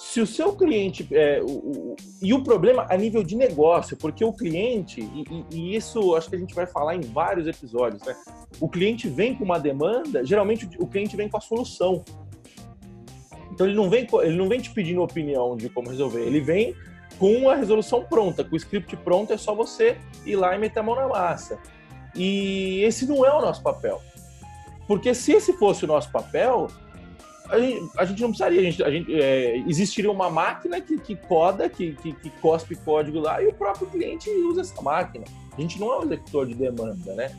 Se 0.02 0.20
o 0.20 0.26
seu 0.26 0.52
cliente 0.52 1.06
é, 1.12 1.40
o, 1.40 1.46
o, 1.46 1.96
e 2.20 2.34
o 2.34 2.42
problema 2.42 2.86
a 2.90 2.96
nível 2.96 3.22
de 3.22 3.36
negócio, 3.36 3.96
porque 3.96 4.24
o 4.24 4.32
cliente 4.32 5.00
e, 5.00 5.46
e, 5.48 5.76
isso 5.76 6.16
acho 6.16 6.28
que 6.28 6.34
a 6.34 6.38
gente 6.38 6.54
vai 6.56 6.66
falar 6.66 6.96
em 6.96 7.00
vários 7.00 7.46
episódios, 7.46 8.02
né? 8.02 8.14
O 8.60 8.68
cliente 8.68 9.08
vem 9.08 9.32
com 9.32 9.44
uma 9.44 9.60
demanda, 9.60 10.24
geralmente 10.26 10.68
o 10.78 10.88
cliente 10.88 11.16
vem 11.16 11.28
com 11.28 11.36
a 11.36 11.40
solução. 11.40 12.04
Então 13.52 13.64
ele 13.64 13.76
não 13.76 13.88
vem 13.88 14.04
ele 14.22 14.36
não 14.36 14.48
vem 14.48 14.60
te 14.60 14.70
pedindo 14.70 15.00
opinião 15.00 15.56
de 15.56 15.68
como 15.68 15.88
resolver, 15.88 16.26
ele 16.26 16.40
vem 16.40 16.74
com 17.16 17.48
a 17.48 17.54
resolução 17.54 18.04
pronta, 18.04 18.42
com 18.42 18.54
o 18.54 18.56
script 18.56 18.96
pronto 18.96 19.32
é 19.32 19.36
só 19.36 19.54
você 19.54 19.96
ir 20.26 20.34
lá 20.34 20.56
e 20.56 20.58
meter 20.58 20.80
a 20.80 20.82
mão 20.82 20.96
na 20.96 21.06
massa. 21.06 21.60
E 22.16 22.82
esse 22.82 23.06
não 23.06 23.24
é 23.24 23.32
o 23.32 23.40
nosso 23.40 23.62
papel. 23.62 24.02
Porque 24.88 25.14
se 25.14 25.32
esse 25.32 25.52
fosse 25.52 25.84
o 25.84 25.88
nosso 25.88 26.10
papel, 26.10 26.66
a 27.52 27.58
gente, 27.58 27.90
a 27.98 28.04
gente 28.06 28.22
não 28.22 28.28
precisaria, 28.28 28.60
a 28.60 28.64
gente, 28.64 28.82
a 28.82 28.90
gente 28.90 29.20
é, 29.20 29.58
existiria 29.68 30.10
uma 30.10 30.30
máquina 30.30 30.80
que, 30.80 30.98
que 30.98 31.14
coda, 31.14 31.68
que, 31.68 31.92
que, 31.96 32.12
que, 32.14 32.30
cospe 32.40 32.74
código 32.74 33.20
lá 33.20 33.42
e 33.42 33.48
o 33.48 33.52
próprio 33.52 33.86
cliente 33.88 34.30
usa 34.30 34.62
essa 34.62 34.80
máquina. 34.80 35.26
A 35.56 35.60
gente 35.60 35.78
não 35.78 35.92
é 35.92 35.98
um 35.98 36.02
executor 36.04 36.46
de 36.46 36.54
demanda, 36.54 37.14
né? 37.14 37.30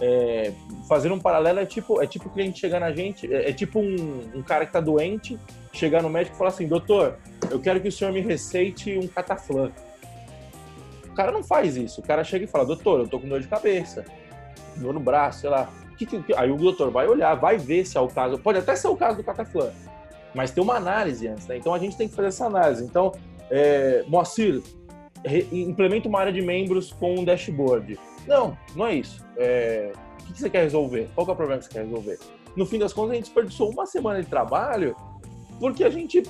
É, 0.00 0.52
fazer 0.88 1.12
um 1.12 1.18
paralelo 1.18 1.58
é 1.58 1.66
tipo, 1.66 2.00
é 2.00 2.06
tipo 2.06 2.28
o 2.28 2.32
cliente 2.32 2.58
chegar 2.58 2.80
na 2.80 2.92
gente, 2.92 3.30
é, 3.32 3.50
é 3.50 3.52
tipo 3.52 3.78
um, 3.78 4.30
um, 4.34 4.42
cara 4.42 4.64
que 4.64 4.70
está 4.70 4.80
doente, 4.80 5.38
chegar 5.72 6.02
no 6.02 6.08
médico 6.08 6.34
e 6.34 6.38
falar 6.38 6.50
assim, 6.50 6.66
doutor, 6.66 7.18
eu 7.50 7.60
quero 7.60 7.80
que 7.80 7.88
o 7.88 7.92
senhor 7.92 8.12
me 8.12 8.20
receite 8.20 8.96
um 8.96 9.06
cataflã. 9.06 9.70
O 11.04 11.14
cara 11.14 11.30
não 11.30 11.42
faz 11.42 11.76
isso, 11.76 12.00
o 12.00 12.04
cara 12.04 12.24
chega 12.24 12.44
e 12.44 12.48
fala, 12.48 12.64
doutor, 12.64 13.00
eu 13.00 13.08
tô 13.08 13.18
com 13.18 13.28
dor 13.28 13.40
de 13.40 13.48
cabeça, 13.48 14.04
dor 14.76 14.94
no 14.94 15.00
braço, 15.00 15.40
sei 15.40 15.50
lá 15.50 15.68
que, 16.06 16.22
que, 16.22 16.34
aí 16.34 16.50
o 16.50 16.56
doutor 16.56 16.90
vai 16.90 17.06
olhar, 17.06 17.34
vai 17.34 17.58
ver 17.58 17.84
se 17.84 17.96
é 17.96 18.00
o 18.00 18.08
caso. 18.08 18.38
Pode 18.38 18.58
até 18.58 18.76
ser 18.76 18.88
o 18.88 18.96
caso 18.96 19.16
do 19.16 19.24
cataflã, 19.24 19.70
mas 20.34 20.50
tem 20.50 20.62
uma 20.62 20.76
análise 20.76 21.26
antes, 21.26 21.46
né? 21.46 21.56
Então 21.56 21.74
a 21.74 21.78
gente 21.78 21.96
tem 21.96 22.08
que 22.08 22.14
fazer 22.14 22.28
essa 22.28 22.46
análise. 22.46 22.84
Então, 22.84 23.12
é, 23.50 24.04
Moacir, 24.06 24.62
implementa 25.52 26.08
uma 26.08 26.20
área 26.20 26.32
de 26.32 26.40
membros 26.40 26.92
com 26.92 27.14
um 27.14 27.24
dashboard. 27.24 27.98
Não, 28.26 28.56
não 28.76 28.86
é 28.86 28.94
isso. 28.94 29.24
É, 29.36 29.92
o 30.20 30.24
que, 30.24 30.32
que 30.34 30.38
você 30.38 30.50
quer 30.50 30.62
resolver? 30.62 31.08
Qual 31.14 31.26
é 31.26 31.30
o 31.30 31.36
problema 31.36 31.58
que 31.58 31.66
você 31.66 31.72
quer 31.72 31.84
resolver? 31.84 32.18
No 32.56 32.66
fim 32.66 32.78
das 32.78 32.92
contas, 32.92 33.12
a 33.12 33.14
gente 33.14 33.24
desperdiçou 33.24 33.70
uma 33.70 33.86
semana 33.86 34.22
de 34.22 34.28
trabalho 34.28 34.94
porque 35.58 35.82
a 35.84 35.90
gente 35.90 36.22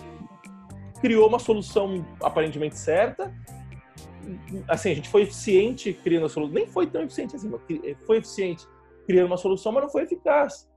criou 1.00 1.28
uma 1.28 1.38
solução 1.38 2.04
aparentemente 2.22 2.76
certa. 2.76 3.32
Assim, 4.66 4.92
a 4.92 4.94
gente 4.94 5.08
foi 5.08 5.22
eficiente 5.22 5.92
criando 5.92 6.26
a 6.26 6.28
solução. 6.28 6.54
Nem 6.54 6.66
foi 6.66 6.86
tão 6.86 7.02
eficiente 7.02 7.36
assim, 7.36 7.50
foi 8.06 8.16
eficiente 8.18 8.66
criando 9.08 9.28
uma 9.28 9.38
solução, 9.38 9.72
mas 9.72 9.84
não 9.84 9.90
foi 9.90 10.02
eficaz. 10.02 10.68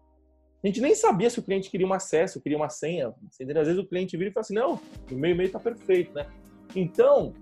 A 0.63 0.67
gente 0.67 0.79
nem 0.79 0.95
sabia 0.95 1.29
se 1.29 1.37
o 1.37 1.43
cliente 1.43 1.69
queria 1.69 1.85
um 1.85 1.91
acesso, 1.91 2.39
queria 2.39 2.57
uma 2.57 2.69
senha. 2.69 3.13
Às 3.29 3.67
vezes 3.67 3.77
o 3.77 3.85
cliente 3.85 4.15
vira 4.15 4.29
e 4.29 4.33
fala 4.33 4.41
assim, 4.41 4.53
não, 4.53 4.79
o 5.11 5.15
meu 5.15 5.31
e-mail 5.31 5.47
está 5.47 5.59
perfeito, 5.59 6.13
né? 6.13 6.27
Então, 6.73 7.33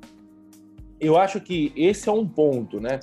eu 1.00 1.16
acho 1.16 1.40
que 1.40 1.72
esse 1.76 2.10
é 2.10 2.12
um 2.12 2.28
ponto, 2.28 2.80
né? 2.80 3.00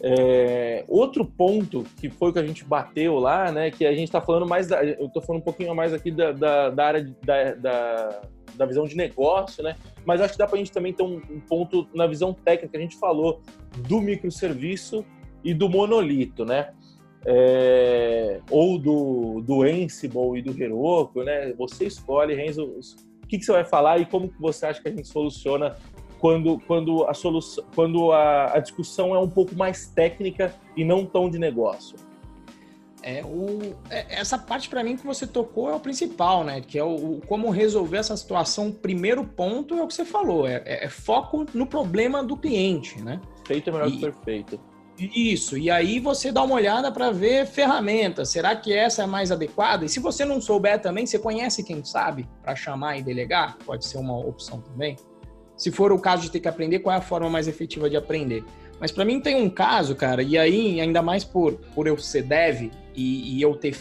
É, 0.00 0.84
outro 0.86 1.24
ponto 1.24 1.82
que 1.98 2.10
foi 2.10 2.32
que 2.32 2.38
a 2.38 2.46
gente 2.46 2.62
bateu 2.62 3.18
lá, 3.18 3.50
né? 3.50 3.70
Que 3.70 3.84
a 3.84 3.92
gente 3.92 4.04
está 4.04 4.20
falando 4.20 4.46
mais, 4.46 4.68
da, 4.68 4.84
eu 4.84 5.06
estou 5.06 5.22
falando 5.22 5.40
um 5.40 5.44
pouquinho 5.44 5.74
mais 5.74 5.92
aqui 5.92 6.10
da, 6.10 6.30
da, 6.30 6.70
da 6.70 6.86
área 6.86 7.16
da, 7.24 7.54
da, 7.54 8.22
da, 8.54 8.66
visão 8.66 8.84
de 8.84 8.94
negócio, 8.94 9.64
né? 9.64 9.74
Mas 10.04 10.20
acho 10.20 10.34
que 10.34 10.38
dá 10.38 10.46
para 10.46 10.56
a 10.56 10.58
gente 10.58 10.70
também 10.70 10.92
ter 10.92 11.02
um, 11.02 11.16
um, 11.16 11.40
ponto 11.40 11.88
na 11.94 12.06
visão 12.06 12.34
técnica. 12.34 12.76
A 12.76 12.80
gente 12.80 12.98
falou 12.98 13.40
do 13.88 13.98
microserviço 13.98 15.04
e 15.42 15.54
do 15.54 15.70
monolito, 15.70 16.44
né? 16.44 16.74
É, 17.26 18.40
ou 18.50 18.78
do, 18.78 19.40
do 19.40 19.62
Ansible 19.62 20.38
e 20.38 20.42
do 20.42 20.62
Heroku, 20.62 21.22
né? 21.22 21.52
Você 21.54 21.86
escolhe, 21.86 22.34
Renzo, 22.34 22.64
o 23.22 23.26
que, 23.26 23.38
que 23.38 23.44
você 23.44 23.52
vai 23.52 23.64
falar 23.64 23.98
e 23.98 24.04
como 24.04 24.28
que 24.28 24.40
você 24.40 24.66
acha 24.66 24.82
que 24.82 24.88
a 24.88 24.92
gente 24.92 25.08
soluciona 25.08 25.76
quando, 26.18 26.58
quando, 26.66 27.04
a, 27.04 27.14
solução, 27.14 27.64
quando 27.74 28.12
a, 28.12 28.56
a 28.56 28.58
discussão 28.58 29.14
é 29.14 29.18
um 29.18 29.28
pouco 29.28 29.54
mais 29.54 29.86
técnica 29.86 30.54
e 30.76 30.84
não 30.84 31.04
tão 31.04 31.28
de 31.30 31.38
negócio. 31.38 31.96
É, 33.02 33.22
o, 33.22 33.76
é, 33.90 34.18
essa 34.18 34.38
parte 34.38 34.70
para 34.70 34.82
mim 34.82 34.96
que 34.96 35.04
você 35.04 35.26
tocou 35.26 35.68
é 35.68 35.74
o 35.74 35.80
principal, 35.80 36.42
né? 36.42 36.62
Que 36.62 36.78
é 36.78 36.82
o, 36.82 37.16
o, 37.16 37.20
como 37.26 37.50
resolver 37.50 37.98
essa 37.98 38.16
situação. 38.16 38.68
O 38.68 38.72
primeiro 38.72 39.22
ponto 39.24 39.74
é 39.74 39.82
o 39.82 39.86
que 39.86 39.92
você 39.92 40.06
falou, 40.06 40.48
é, 40.48 40.62
é, 40.64 40.86
é 40.86 40.88
foco 40.88 41.44
no 41.52 41.66
problema 41.66 42.24
do 42.24 42.34
cliente, 42.34 42.98
né? 43.02 43.20
Feito 43.46 43.68
é 43.68 43.72
melhor 43.74 43.88
e, 43.88 43.92
que 43.92 44.00
perfeito. 44.00 44.58
Isso, 44.98 45.58
e 45.58 45.70
aí 45.70 45.98
você 45.98 46.30
dá 46.30 46.42
uma 46.42 46.54
olhada 46.54 46.92
para 46.92 47.10
ver 47.10 47.46
ferramentas. 47.46 48.28
Será 48.28 48.54
que 48.54 48.72
essa 48.72 49.02
é 49.02 49.06
mais 49.06 49.32
adequada? 49.32 49.84
E 49.84 49.88
se 49.88 49.98
você 49.98 50.24
não 50.24 50.40
souber 50.40 50.80
também, 50.80 51.04
você 51.04 51.18
conhece 51.18 51.64
quem 51.64 51.84
sabe 51.84 52.28
para 52.42 52.54
chamar 52.54 52.98
e 52.98 53.02
delegar? 53.02 53.56
Pode 53.66 53.84
ser 53.84 53.98
uma 53.98 54.16
opção 54.16 54.60
também 54.60 54.96
se 55.56 55.70
for 55.70 55.92
o 55.92 55.98
caso 55.98 56.22
de 56.22 56.30
ter 56.30 56.40
que 56.40 56.48
aprender, 56.48 56.80
qual 56.80 56.94
é 56.94 56.98
a 56.98 57.02
forma 57.02 57.30
mais 57.30 57.48
efetiva 57.48 57.88
de 57.88 57.96
aprender. 57.96 58.44
Mas 58.80 58.90
para 58.90 59.04
mim 59.04 59.20
tem 59.20 59.36
um 59.36 59.48
caso, 59.48 59.94
cara, 59.94 60.22
e 60.22 60.36
aí, 60.36 60.80
ainda 60.80 61.00
mais 61.00 61.24
por, 61.24 61.54
por 61.74 61.86
eu 61.86 61.96
ser 61.96 62.22
dev 62.22 62.70
e, 62.94 63.36
e 63.36 63.42
eu 63.42 63.54
ter 63.54 63.76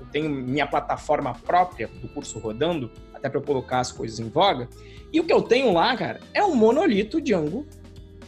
eu 0.00 0.06
tenho 0.06 0.30
minha 0.30 0.66
plataforma 0.66 1.34
própria 1.34 1.88
do 1.88 2.08
curso 2.08 2.38
rodando, 2.38 2.90
até 3.12 3.28
para 3.28 3.38
eu 3.38 3.44
colocar 3.44 3.80
as 3.80 3.92
coisas 3.92 4.18
em 4.18 4.28
voga. 4.28 4.68
E 5.12 5.20
o 5.20 5.24
que 5.24 5.32
eu 5.32 5.42
tenho 5.42 5.72
lá, 5.72 5.94
cara, 5.96 6.20
é 6.32 6.42
um 6.42 6.54
monolito 6.54 7.20
Django 7.20 7.66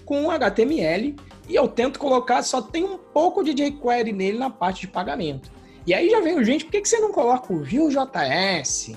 com 0.05 0.31
HTML 0.31 1.17
e 1.51 1.57
eu 1.57 1.67
tento 1.67 1.99
colocar, 1.99 2.45
só 2.45 2.63
tem 2.63 2.85
um 2.85 2.97
pouco 2.97 3.43
de 3.43 3.53
jQuery 3.53 4.13
nele 4.13 4.39
na 4.39 4.49
parte 4.49 4.83
de 4.83 4.87
pagamento. 4.87 5.51
E 5.85 5.93
aí 5.93 6.09
já 6.09 6.21
vem 6.21 6.43
gente, 6.45 6.65
por 6.65 6.71
que, 6.71 6.81
que 6.81 6.89
você 6.89 7.01
não 7.01 7.11
coloca 7.11 7.53
o 7.53 7.59
Vue.js? 7.59 8.93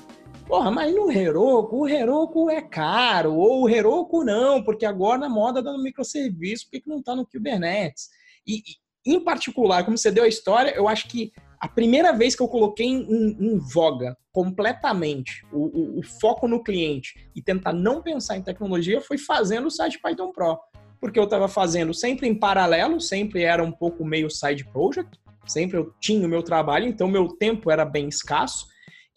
Porra, 0.46 0.70
mas 0.70 0.94
no 0.94 1.12
Heroku, 1.12 1.78
o 1.78 1.88
Heroku 1.88 2.52
é 2.52 2.62
caro, 2.62 3.34
ou 3.34 3.64
o 3.64 3.70
Heroku 3.70 4.24
não, 4.24 4.62
porque 4.62 4.86
agora 4.86 5.18
na 5.18 5.30
moda 5.30 5.64
tá 5.64 5.72
no 5.72 5.82
microserviço, 5.82 6.66
por 6.66 6.72
que, 6.72 6.82
que 6.82 6.90
não 6.90 7.00
está 7.00 7.16
no 7.16 7.26
Kubernetes? 7.26 8.10
E, 8.46 8.62
em 9.04 9.20
particular, 9.20 9.84
como 9.84 9.98
você 9.98 10.12
deu 10.12 10.24
a 10.24 10.28
história, 10.28 10.76
eu 10.76 10.88
acho 10.88 11.08
que 11.08 11.32
a 11.60 11.68
primeira 11.68 12.14
vez 12.14 12.36
que 12.36 12.44
eu 12.44 12.48
coloquei 12.48 12.86
em, 12.86 13.02
em 13.40 13.58
voga 13.58 14.16
completamente 14.32 15.44
o, 15.52 15.58
o, 15.58 16.00
o, 16.00 16.04
foco 16.04 16.48
no 16.48 16.62
cliente 16.62 17.30
e 17.36 17.42
tentar 17.42 17.74
não 17.74 18.02
pensar 18.02 18.38
em 18.38 18.44
tecnologia 18.44 19.02
foi 19.02 19.18
fazendo 19.18 19.68
o 19.68 19.72
site 19.72 20.00
Python 20.00 20.32
Pro. 20.32 20.60
Porque 21.04 21.20
eu 21.20 21.26
estava 21.26 21.50
fazendo 21.50 21.94
sempre 21.94 22.30
em 22.30 22.34
paralelo, 22.34 23.02
sempre 23.02 23.44
era 23.44 23.62
um 23.62 23.74
pouco 23.74 24.06
meio 24.06 24.30
side 24.30 24.64
project, 24.64 25.20
sempre 25.46 25.78
eu 25.78 25.94
tinha 26.00 26.26
o 26.26 26.30
meu 26.30 26.42
trabalho, 26.42 26.88
então 26.88 27.10
meu 27.10 27.28
tempo 27.28 27.70
era 27.70 27.84
bem 27.84 28.08
escasso. 28.08 28.68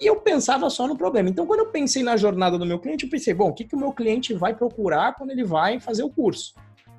E 0.01 0.05
eu 0.05 0.17
pensava 0.17 0.69
só 0.69 0.89
no 0.89 0.99
problema. 0.99 1.29
Então, 1.29 1.47
quando 1.47 1.61
eu 1.61 1.71
pensei 1.71 2.03
na 2.03 2.17
jornada 2.17 2.59
do 2.59 2.67
meu 2.67 2.81
cliente, 2.81 3.05
eu 3.05 3.11
pensei, 3.11 3.33
bom, 3.33 3.51
o 3.51 3.55
que, 3.55 3.63
que 3.63 3.77
o 3.77 3.79
meu 3.79 3.93
cliente 3.93 4.35
vai 4.35 4.53
procurar 4.53 5.15
quando 5.15 5.31
ele 5.31 5.45
vai 5.45 5.79
fazer 5.79 6.03
o 6.03 6.11
curso? 6.11 6.57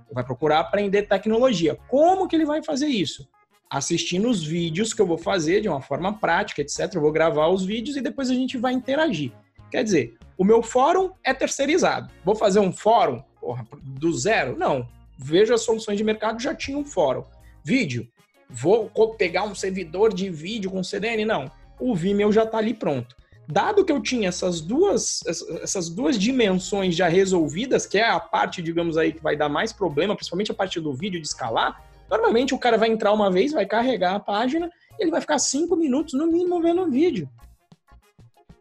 Vai 0.09 0.23
procurar 0.23 0.61
aprender 0.61 1.01
tecnologia. 1.01 1.77
Como 1.89 2.25
que 2.25 2.37
ele 2.37 2.45
vai 2.45 2.63
fazer 2.63 2.87
isso? 2.87 3.27
Assistindo 3.69 4.29
os 4.29 4.41
vídeos 4.41 4.93
que 4.93 5.01
eu 5.01 5.05
vou 5.05 5.17
fazer 5.17 5.59
de 5.59 5.67
uma 5.67 5.81
forma 5.81 6.17
prática, 6.17 6.61
etc. 6.61 6.93
Eu 6.95 7.01
vou 7.01 7.11
gravar 7.11 7.49
os 7.49 7.65
vídeos 7.65 7.97
e 7.97 8.01
depois 8.01 8.29
a 8.29 8.33
gente 8.33 8.57
vai 8.57 8.71
interagir. 8.71 9.33
Quer 9.69 9.83
dizer, 9.83 10.17
o 10.37 10.45
meu 10.45 10.63
fórum 10.63 11.11
é 11.25 11.33
terceirizado. 11.33 12.09
Vou 12.23 12.35
fazer 12.35 12.61
um 12.61 12.71
fórum 12.71 13.21
porra, 13.47 13.65
do 13.81 14.11
zero? 14.11 14.57
Não. 14.57 14.87
Vejo 15.17 15.53
as 15.53 15.61
soluções 15.61 15.97
de 15.97 16.03
mercado, 16.03 16.41
já 16.41 16.53
tinha 16.53 16.77
um 16.77 16.83
fórum. 16.83 17.23
Vídeo. 17.63 18.07
Vou 18.49 18.89
pegar 19.17 19.43
um 19.43 19.55
servidor 19.55 20.13
de 20.13 20.29
vídeo 20.29 20.69
com 20.69 20.83
CDN? 20.83 21.25
Não 21.25 21.51
o 21.79 21.95
Vimeo 21.95 22.31
já 22.31 22.43
está 22.43 22.57
ali 22.57 22.73
pronto. 22.73 23.15
Dado 23.47 23.85
que 23.85 23.91
eu 23.91 24.01
tinha 24.01 24.27
essas 24.27 24.59
duas, 24.59 25.21
essas 25.61 25.89
duas 25.89 26.19
dimensões 26.19 26.95
já 26.95 27.07
resolvidas, 27.07 27.85
que 27.85 27.97
é 27.97 28.09
a 28.09 28.19
parte, 28.19 28.61
digamos 28.61 28.97
aí, 28.97 29.13
que 29.13 29.23
vai 29.23 29.37
dar 29.37 29.47
mais 29.47 29.71
problema, 29.71 30.15
principalmente 30.15 30.51
a 30.51 30.55
parte 30.55 30.81
do 30.81 30.93
vídeo 30.93 31.21
de 31.21 31.27
escalar, 31.27 31.81
normalmente 32.09 32.53
o 32.53 32.59
cara 32.59 32.77
vai 32.77 32.89
entrar 32.89 33.13
uma 33.13 33.31
vez, 33.31 33.53
vai 33.53 33.65
carregar 33.65 34.15
a 34.15 34.19
página, 34.19 34.69
e 34.99 35.03
ele 35.03 35.11
vai 35.11 35.21
ficar 35.21 35.39
cinco 35.39 35.77
minutos 35.77 36.13
no 36.13 36.27
mínimo 36.27 36.61
vendo 36.61 36.81
o 36.81 36.91
vídeo. 36.91 37.29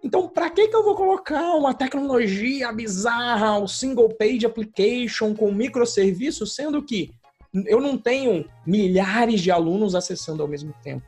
Então, 0.06 0.28
para 0.28 0.48
que, 0.48 0.68
que 0.68 0.76
eu 0.76 0.84
vou 0.84 0.94
colocar 0.94 1.56
uma 1.56 1.74
tecnologia 1.74 2.70
bizarra, 2.70 3.58
o 3.58 3.66
single 3.66 4.08
page 4.08 4.46
application 4.46 5.34
com 5.34 5.50
microserviços, 5.50 6.54
sendo 6.54 6.80
que 6.80 7.10
eu 7.52 7.80
não 7.80 7.98
tenho 7.98 8.48
milhares 8.64 9.40
de 9.40 9.50
alunos 9.50 9.96
acessando 9.96 10.42
ao 10.42 10.48
mesmo 10.48 10.72
tempo? 10.80 11.04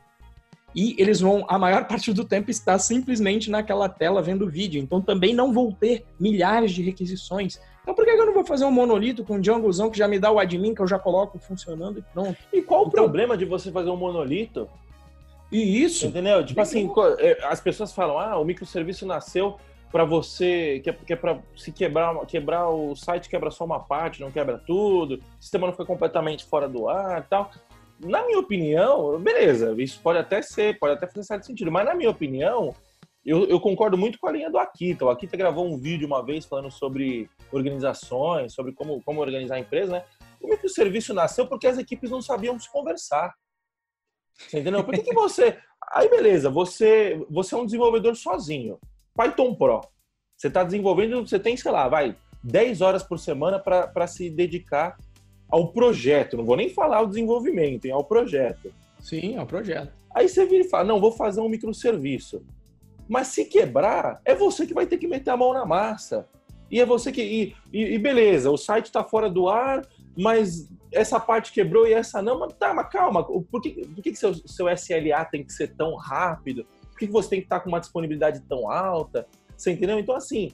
e 0.75 0.95
eles 0.99 1.21
vão, 1.21 1.47
a 1.49 1.59
maior 1.59 1.89
parte 1.89 2.13
do 2.13 2.25
tempo, 2.25 2.51
estar 2.51 2.79
simplesmente 2.79 3.51
naquela 3.51 3.89
tela 3.89 4.21
vendo 4.21 4.45
o 4.45 4.51
vídeo. 4.51 4.81
Então 4.81 5.01
também 5.01 5.35
não 5.35 5.51
vou 5.51 5.73
ter 5.73 6.05
milhares 6.21 6.73
de 6.73 6.83
requisições. 6.83 7.59
Então 7.83 7.95
por 7.95 8.05
que 8.05 8.11
eu 8.11 8.27
não 8.27 8.35
vou 8.35 8.45
fazer 8.45 8.67
um 8.67 8.71
monolito 8.71 9.25
com 9.25 9.37
um 9.37 9.41
Djangozão 9.41 9.91
que 9.91 9.97
já 9.97 10.07
me 10.07 10.19
dá 10.21 10.31
o 10.31 10.39
admin, 10.39 10.75
que 10.75 10.83
eu 10.83 10.87
já 10.87 10.99
coloco 10.99 11.39
funcionando 11.39 11.99
e 11.99 12.03
pronto? 12.03 12.37
E 12.53 12.61
qual 12.61 12.83
então, 12.83 12.89
o 12.89 12.93
problema 12.93 13.37
de 13.37 13.47
você 13.47 13.73
fazer 13.73 13.89
um 13.89 13.97
monolito? 13.97 14.69
E 15.51 15.83
isso. 15.83 16.07
Entendeu? 16.07 16.45
Tipo 16.45 16.61
assim, 16.61 16.91
é, 17.19 17.39
as 17.45 17.61
pessoas 17.61 17.93
falam, 17.93 18.19
ah, 18.19 18.39
o 18.39 18.45
microserviço 18.45 19.07
nasceu 19.07 19.59
para 19.91 20.05
você, 20.05 20.81
que 20.85 20.91
é, 20.91 20.93
que 20.93 21.13
é 21.15 21.17
para 21.17 21.41
se 21.57 21.73
quebrar, 21.73 22.15
quebrar 22.27 22.69
o 22.69 22.95
site 22.95 23.29
quebra 23.29 23.51
só 23.51 23.65
uma 23.65 23.81
parte, 23.81 24.21
não 24.21 24.31
quebra 24.31 24.59
tudo, 24.59 25.15
o 25.15 25.43
sistema 25.43 25.67
não 25.67 25.73
fica 25.73 25.87
completamente 25.87 26.45
fora 26.45 26.69
do 26.69 26.91
ar 26.91 27.23
e 27.23 27.23
tal 27.23 27.51
na 28.01 28.25
minha 28.25 28.39
opinião, 28.39 29.19
beleza, 29.19 29.75
isso 29.79 30.01
pode 30.01 30.19
até 30.19 30.41
ser, 30.41 30.79
pode 30.79 30.95
até 30.95 31.07
fazer 31.07 31.25
certo 31.25 31.47
sentido, 31.47 31.73
mas 31.73 31.85
na 31.85 31.95
minha 31.95 32.11
opinião, 32.11 32.75
eu, 33.25 33.45
eu, 33.49 33.61
concordo 33.61 33.99
muito 33.99 34.19
com 34.19 34.29
a 34.29 34.33
linha 34.33 34.51
do 34.51 34.59
Akita. 34.59 35.05
O 35.05 35.11
Akita 35.11 35.37
gravou 35.37 35.67
um 35.67 35.77
vídeo 35.77 36.07
uma 36.07 36.25
vez 36.25 36.47
falando 36.47 36.71
sobre 36.71 37.29
organizações, 37.53 38.55
sobre 38.55 38.73
como, 38.73 39.03
como 39.03 39.21
organizar 39.21 39.57
a 39.57 39.61
empresa, 39.61 39.93
né? 39.93 40.05
O 40.41 40.49
microserviço 40.49 41.13
nasceu 41.13 41.47
porque 41.47 41.67
as 41.67 41.77
equipes 41.77 42.11
não 42.11 42.23
sabiam 42.23 42.59
se 42.59 42.71
conversar. 42.71 43.35
Você 44.39 44.61
entendeu? 44.61 44.85
Por 44.85 44.95
que, 44.95 45.03
que 45.03 45.15
você. 45.15 45.59
Aí, 45.93 46.09
beleza, 46.09 46.51
você, 46.51 47.25
você 47.31 47.55
é 47.55 47.59
um 47.59 47.65
desenvolvedor 47.65 48.15
sozinho. 48.15 48.79
Python 49.15 49.55
Pro. 49.55 49.81
Você 50.37 50.49
está 50.49 50.63
desenvolvendo, 50.63 51.27
você 51.27 51.39
tem, 51.39 51.57
sei 51.57 51.73
lá, 51.73 51.89
vai, 51.89 52.15
10 52.45 52.81
horas 52.81 53.03
por 53.03 53.19
semana 53.19 53.59
para 53.59 54.07
se 54.07 54.31
dedicar 54.31 54.97
ao 55.51 55.73
projeto, 55.73 56.37
não 56.37 56.45
vou 56.45 56.57
nem 56.57 56.69
falar 56.69 56.99
ao 56.99 57.07
desenvolvimento, 57.07 57.87
hein, 57.87 57.93
ao 57.93 58.05
projeto. 58.05 58.73
Sim, 59.01 59.37
ao 59.37 59.47
projeto. 59.47 59.93
Aí 60.15 60.29
você 60.29 60.45
vira 60.45 60.65
e 60.65 60.69
fala, 60.69 60.85
não, 60.85 61.01
vou 61.01 61.13
fazer 61.13 61.41
um 61.41 61.49
microserviço. 61.49 62.45
Mas 63.09 63.29
se 63.29 63.47
quebrar, 63.47 64.21
é 64.25 64.35
você 64.35 64.67
que 64.67 64.75
vai 64.75 64.87
ter 64.87 64.99
que 64.99 65.09
meter 65.09 65.31
a 65.31 65.37
mão 65.37 65.53
na 65.55 65.65
massa. 65.65 66.29
E 66.71 66.81
é 66.81 66.85
você 66.85 67.11
que. 67.11 67.23
E, 67.23 67.57
e, 67.73 67.95
e 67.95 67.99
beleza, 67.99 68.51
o 68.51 68.59
site 68.59 68.87
está 68.87 69.03
fora 69.03 69.31
do 69.31 69.49
ar, 69.49 69.87
mas 70.19 70.69
essa 70.91 71.21
parte 71.21 71.53
quebrou 71.53 71.87
e 71.87 71.93
essa 71.93 72.21
não. 72.21 72.41
Mas 72.41 72.53
tá, 72.55 72.75
mas 72.75 72.89
calma, 72.91 73.23
por 73.23 73.63
que, 73.63 73.87
por 73.87 74.03
que, 74.03 74.11
que 74.11 74.19
seu, 74.19 74.35
seu 74.35 74.69
SLA 74.69 75.25
tem 75.31 75.45
que 75.45 75.53
ser 75.53 75.77
tão 75.77 75.95
rápido? 75.95 76.67
Por 76.91 76.99
que, 76.99 77.07
que 77.07 77.13
você 77.13 77.31
tem 77.31 77.39
que 77.39 77.47
estar 77.47 77.61
com 77.61 77.69
uma 77.69 77.79
disponibilidade 77.79 78.41
tão 78.49 78.69
alta? 78.69 79.29
Você 79.57 79.71
entendeu? 79.71 79.97
Então, 79.97 80.17
assim, 80.17 80.51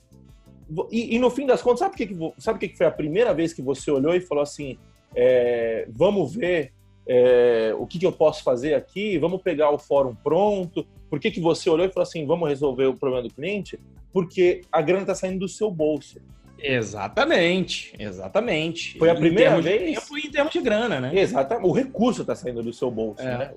e, 0.93 1.17
e, 1.17 1.19
no 1.19 1.31
fim 1.31 1.47
das 1.47 1.63
contas, 1.63 1.79
sabe 1.79 1.95
o 1.95 1.97
que, 1.97 2.07
que, 2.09 2.33
sabe 2.37 2.59
que, 2.59 2.69
que 2.69 2.77
foi 2.77 2.85
a 2.85 2.91
primeira 2.91 3.33
vez 3.33 3.55
que 3.55 3.63
você 3.63 3.91
olhou 3.91 4.15
e 4.15 4.21
falou 4.21 4.43
assim: 4.43 4.77
é, 5.15 5.89
vamos 5.89 6.35
ver 6.35 6.75
é, 7.09 7.75
o 7.79 7.87
que, 7.87 7.99
que, 7.99 8.05
eu 8.05 8.13
posso 8.13 8.45
fazer 8.45 8.75
aqui, 8.75 9.17
vamos 9.17 9.41
pegar 9.41 9.71
o 9.71 9.79
fórum 9.79 10.15
pronto. 10.15 10.87
Por 11.09 11.19
que, 11.19 11.31
que 11.31 11.41
você 11.41 11.71
olhou 11.71 11.87
e 11.87 11.91
falou 11.91 12.07
assim: 12.07 12.27
vamos 12.27 12.47
resolver 12.51 12.85
o 12.85 12.95
problema 12.95 13.27
do 13.27 13.33
cliente? 13.35 13.81
Porque 14.13 14.61
a 14.71 14.83
grana 14.83 15.05
está 15.05 15.15
saindo 15.15 15.39
do 15.39 15.49
seu 15.49 15.71
bolso. 15.71 16.21
Exatamente, 16.67 17.95
exatamente. 17.99 18.99
Foi 18.99 19.11
a 19.11 19.15
primeira 19.15 19.61
vez. 19.61 20.01
Tempo 20.01 20.19
e 20.19 20.27
em 20.27 20.31
termos 20.31 20.53
de 20.53 20.61
grana, 20.61 20.99
né? 20.99 21.13
Exatamente. 21.15 21.69
O 21.69 21.73
recurso 21.73 22.23
está 22.23 22.35
saindo 22.35 22.63
do 22.63 22.73
seu 22.73 22.91
bolso, 22.91 23.21
é. 23.21 23.39
né? 23.39 23.55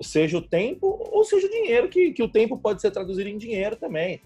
Seja 0.00 0.38
o 0.38 0.42
tempo 0.42 1.08
ou 1.12 1.22
seja 1.22 1.46
o 1.46 1.50
dinheiro, 1.50 1.88
que, 1.88 2.12
que 2.12 2.22
o 2.22 2.28
tempo 2.28 2.56
pode 2.56 2.80
ser 2.80 2.90
traduzido 2.90 3.28
em 3.28 3.36
dinheiro 3.36 3.76
também. 3.76 4.22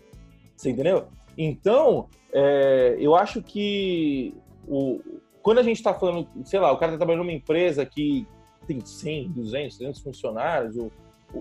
Você 0.56 0.70
entendeu? 0.70 1.08
Então, 1.36 2.08
é, 2.32 2.96
eu 3.00 3.16
acho 3.16 3.42
que 3.42 4.32
o, 4.68 5.00
quando 5.42 5.58
a 5.58 5.62
gente 5.62 5.76
está 5.76 5.92
falando, 5.92 6.28
sei 6.44 6.60
lá, 6.60 6.70
o 6.70 6.76
cara 6.76 6.92
está 6.92 6.98
trabalhando 6.98 7.24
numa 7.24 7.32
empresa 7.32 7.84
que 7.84 8.26
tem 8.66 8.80
100, 8.80 9.32
200, 9.32 9.76
300 9.76 10.00
funcionários, 10.00 10.76
o, 10.76 10.90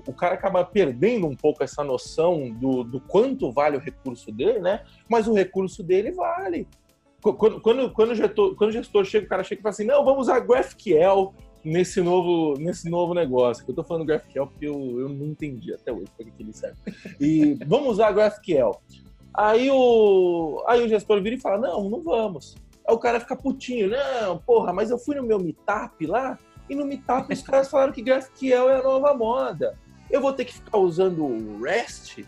o 0.07 0.13
cara 0.13 0.35
acaba 0.35 0.63
perdendo 0.63 1.27
um 1.27 1.35
pouco 1.35 1.63
essa 1.63 1.83
noção 1.83 2.49
do, 2.51 2.83
do 2.83 2.99
quanto 2.99 3.51
vale 3.51 3.77
o 3.77 3.79
recurso 3.79 4.31
dele, 4.31 4.59
né? 4.59 4.83
Mas 5.07 5.27
o 5.27 5.33
recurso 5.33 5.83
dele 5.83 6.11
vale. 6.11 6.67
Quando, 7.21 7.61
quando, 7.61 7.91
quando, 7.91 8.11
o, 8.11 8.15
gestor, 8.15 8.55
quando 8.55 8.69
o 8.71 8.73
gestor 8.73 9.05
chega, 9.05 9.25
o 9.25 9.29
cara 9.29 9.43
chega 9.43 9.59
e 9.59 9.63
fala 9.63 9.71
assim, 9.71 9.85
não, 9.85 10.03
vamos 10.03 10.23
usar 10.23 10.41
GraphQL 10.41 11.33
nesse 11.63 12.01
novo, 12.01 12.59
nesse 12.59 12.89
novo 12.89 13.13
negócio. 13.13 13.63
Eu 13.67 13.73
tô 13.73 13.83
falando 13.83 14.05
GraphQL 14.05 14.47
porque 14.47 14.67
eu, 14.67 14.99
eu 14.99 15.09
não 15.09 15.27
entendi 15.27 15.73
até 15.73 15.91
hoje 15.91 16.11
para 16.17 16.25
que 16.25 16.43
ele 16.43 16.51
serve. 16.51 16.77
E 17.19 17.57
vamos 17.65 17.93
usar 17.93 18.11
GraphQL. 18.11 18.71
Aí 19.33 19.69
o, 19.71 20.63
aí 20.67 20.83
o 20.83 20.87
gestor 20.87 21.21
vira 21.21 21.35
e 21.35 21.39
fala, 21.39 21.57
não, 21.57 21.89
não 21.89 22.01
vamos. 22.01 22.55
Aí 22.87 22.93
o 22.93 22.99
cara 22.99 23.19
fica 23.19 23.35
putinho, 23.35 23.89
não, 23.89 24.37
porra, 24.37 24.73
mas 24.73 24.91
eu 24.91 24.97
fui 24.97 25.15
no 25.15 25.23
meu 25.23 25.39
meetup 25.39 26.05
lá, 26.05 26.37
e 26.69 26.75
no 26.75 26.85
meetup 26.85 27.33
os 27.33 27.41
caras 27.41 27.69
falaram 27.69 27.93
que 27.93 28.01
GraphQL 28.01 28.69
é 28.69 28.79
a 28.79 28.83
nova 28.83 29.13
moda. 29.13 29.77
Eu 30.13 30.21
vou 30.21 30.31
ter 30.31 30.45
que 30.45 30.53
ficar 30.53 30.77
usando 30.77 31.25
o 31.25 31.59
REST? 31.59 32.23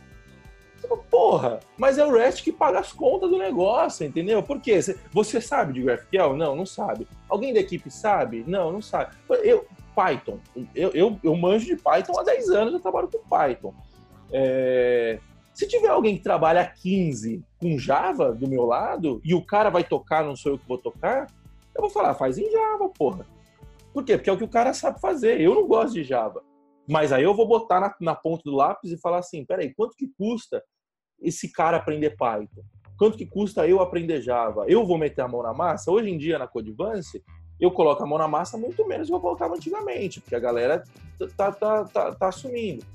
Porra, 1.11 1.59
mas 1.77 1.99
é 1.99 2.05
o 2.05 2.11
REST 2.11 2.43
que 2.43 2.51
paga 2.51 2.79
as 2.79 2.91
contas 2.91 3.29
do 3.29 3.38
negócio, 3.38 4.03
entendeu? 4.03 4.41
Por 4.41 4.59
quê? 4.59 4.79
Você 5.13 5.39
sabe 5.39 5.73
de 5.73 5.83
GraphQL? 5.83 6.36
Não, 6.36 6.55
não 6.55 6.65
sabe. 6.65 7.07
Alguém 7.29 7.53
da 7.53 7.59
equipe 7.59 7.91
sabe? 7.91 8.43
Não, 8.47 8.71
não 8.71 8.81
sabe. 8.81 9.15
Eu, 9.43 9.67
Python. 9.95 10.39
Eu, 10.73 10.89
eu, 10.95 11.19
eu 11.23 11.36
manjo 11.36 11.67
de 11.67 11.75
Python 11.75 12.19
há 12.19 12.23
10 12.23 12.49
anos, 12.49 12.73
eu 12.73 12.79
trabalho 12.79 13.07
com 13.07 13.19
Python. 13.19 13.73
É... 14.31 15.19
Se 15.53 15.67
tiver 15.67 15.89
alguém 15.89 16.17
que 16.17 16.23
trabalha 16.23 16.61
há 16.61 16.65
15 16.65 17.43
com 17.61 17.77
Java 17.77 18.33
do 18.33 18.49
meu 18.49 18.65
lado 18.65 19.21
e 19.23 19.36
o 19.36 19.45
cara 19.45 19.69
vai 19.69 19.83
tocar, 19.83 20.25
não 20.25 20.36
sou 20.36 20.53
eu 20.53 20.57
que 20.57 20.67
vou 20.67 20.79
tocar, 20.79 21.27
eu 21.75 21.81
vou 21.81 21.89
falar, 21.91 22.15
faz 22.15 22.39
em 22.39 22.51
Java, 22.51 22.89
porra. 22.89 23.27
Por 23.93 24.03
quê? 24.03 24.17
Porque 24.17 24.29
é 24.29 24.33
o 24.33 24.38
que 24.38 24.43
o 24.43 24.49
cara 24.49 24.73
sabe 24.73 24.99
fazer. 24.99 25.39
Eu 25.39 25.53
não 25.53 25.67
gosto 25.67 25.93
de 25.93 26.03
Java. 26.03 26.41
Mas 26.88 27.11
aí 27.11 27.23
eu 27.23 27.33
vou 27.33 27.47
botar 27.47 27.79
na, 27.79 27.95
na 27.99 28.15
ponta 28.15 28.43
do 28.43 28.55
lápis 28.55 28.91
e 28.91 28.97
falar 28.97 29.19
assim: 29.19 29.45
peraí, 29.45 29.73
quanto 29.73 29.95
que 29.95 30.07
custa 30.17 30.63
esse 31.21 31.51
cara 31.51 31.77
aprender 31.77 32.11
Python? 32.11 32.63
Quanto 32.97 33.17
que 33.17 33.25
custa 33.25 33.67
eu 33.67 33.81
aprender 33.81 34.21
Java? 34.21 34.65
Eu 34.67 34.86
vou 34.86 34.97
meter 34.97 35.21
a 35.21 35.27
mão 35.27 35.43
na 35.43 35.53
massa? 35.53 35.91
Hoje 35.91 36.09
em 36.09 36.17
dia, 36.17 36.39
na 36.39 36.47
Codivance, 36.47 37.21
eu 37.59 37.71
coloco 37.71 38.01
a 38.01 38.05
mão 38.05 38.17
na 38.17 38.27
massa 38.27 38.57
muito 38.57 38.88
menos 38.88 39.07
do 39.07 39.11
que 39.11 39.15
eu 39.17 39.21
colocava 39.21 39.55
antigamente, 39.55 40.21
porque 40.21 40.36
a 40.36 40.39
galera 40.39 40.83
tá, 41.36 41.51
tá, 41.51 41.83
tá, 41.86 42.15
tá 42.15 42.27
assumindo. 42.27 42.86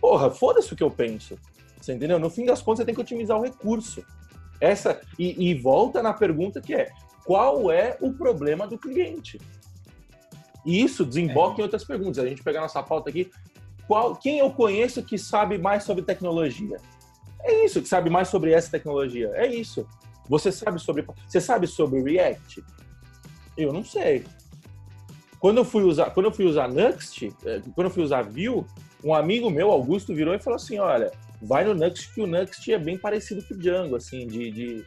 Porra, 0.00 0.30
foda-se 0.30 0.72
o 0.72 0.76
que 0.76 0.82
eu 0.82 0.90
penso. 0.90 1.36
Você 1.80 1.92
entendeu? 1.92 2.18
No 2.18 2.30
fim 2.30 2.44
das 2.44 2.62
contas, 2.62 2.78
você 2.78 2.84
tem 2.84 2.94
que 2.94 3.00
otimizar 3.00 3.38
o 3.38 3.42
recurso. 3.42 4.04
Essa 4.60 5.00
e, 5.18 5.50
e 5.50 5.54
volta 5.54 6.02
na 6.02 6.12
pergunta 6.12 6.60
que 6.60 6.74
é: 6.74 6.90
qual 7.24 7.70
é 7.70 7.96
o 8.00 8.12
problema 8.12 8.66
do 8.66 8.78
cliente? 8.78 9.40
E 10.64 10.82
isso 10.82 11.04
desemboca 11.04 11.56
é. 11.56 11.60
em 11.60 11.62
outras 11.62 11.84
perguntas. 11.84 12.18
A 12.24 12.26
gente 12.26 12.42
pegar 12.42 12.60
nossa 12.60 12.82
pauta 12.82 13.10
aqui, 13.10 13.30
qual, 13.86 14.16
quem 14.16 14.38
eu 14.38 14.50
conheço 14.50 15.02
que 15.02 15.18
sabe 15.18 15.58
mais 15.58 15.84
sobre 15.84 16.02
tecnologia? 16.02 16.78
É 17.42 17.64
isso, 17.64 17.82
que 17.82 17.88
sabe 17.88 18.08
mais 18.08 18.28
sobre 18.28 18.52
essa 18.52 18.70
tecnologia. 18.70 19.30
É 19.34 19.46
isso. 19.46 19.86
Você 20.28 20.50
sabe 20.50 20.80
sobre, 20.80 21.04
você 21.28 21.40
sabe 21.40 21.66
sobre 21.66 22.02
React? 22.02 22.64
Eu 23.56 23.72
não 23.72 23.84
sei. 23.84 24.24
Quando 25.38 25.58
eu 25.58 25.64
fui 25.64 25.82
usar, 25.82 26.10
quando 26.10 26.26
eu 26.26 26.32
fui 26.32 26.46
usar 26.46 26.68
Next, 26.68 27.30
é, 27.44 27.60
quando 27.74 27.88
eu 27.88 27.90
fui 27.90 28.02
usar 28.02 28.22
Vue, 28.22 28.64
um 29.04 29.14
amigo 29.14 29.50
meu, 29.50 29.70
Augusto, 29.70 30.14
virou 30.14 30.34
e 30.34 30.38
falou 30.38 30.56
assim: 30.56 30.78
"Olha, 30.78 31.12
vai 31.42 31.64
no 31.64 31.74
Next 31.74 32.14
que 32.14 32.22
o 32.22 32.26
Next 32.26 32.72
é 32.72 32.78
bem 32.78 32.96
parecido 32.96 33.44
com 33.46 33.52
o 33.52 33.58
Django, 33.58 33.96
assim, 33.96 34.26
de, 34.26 34.50
de 34.50 34.84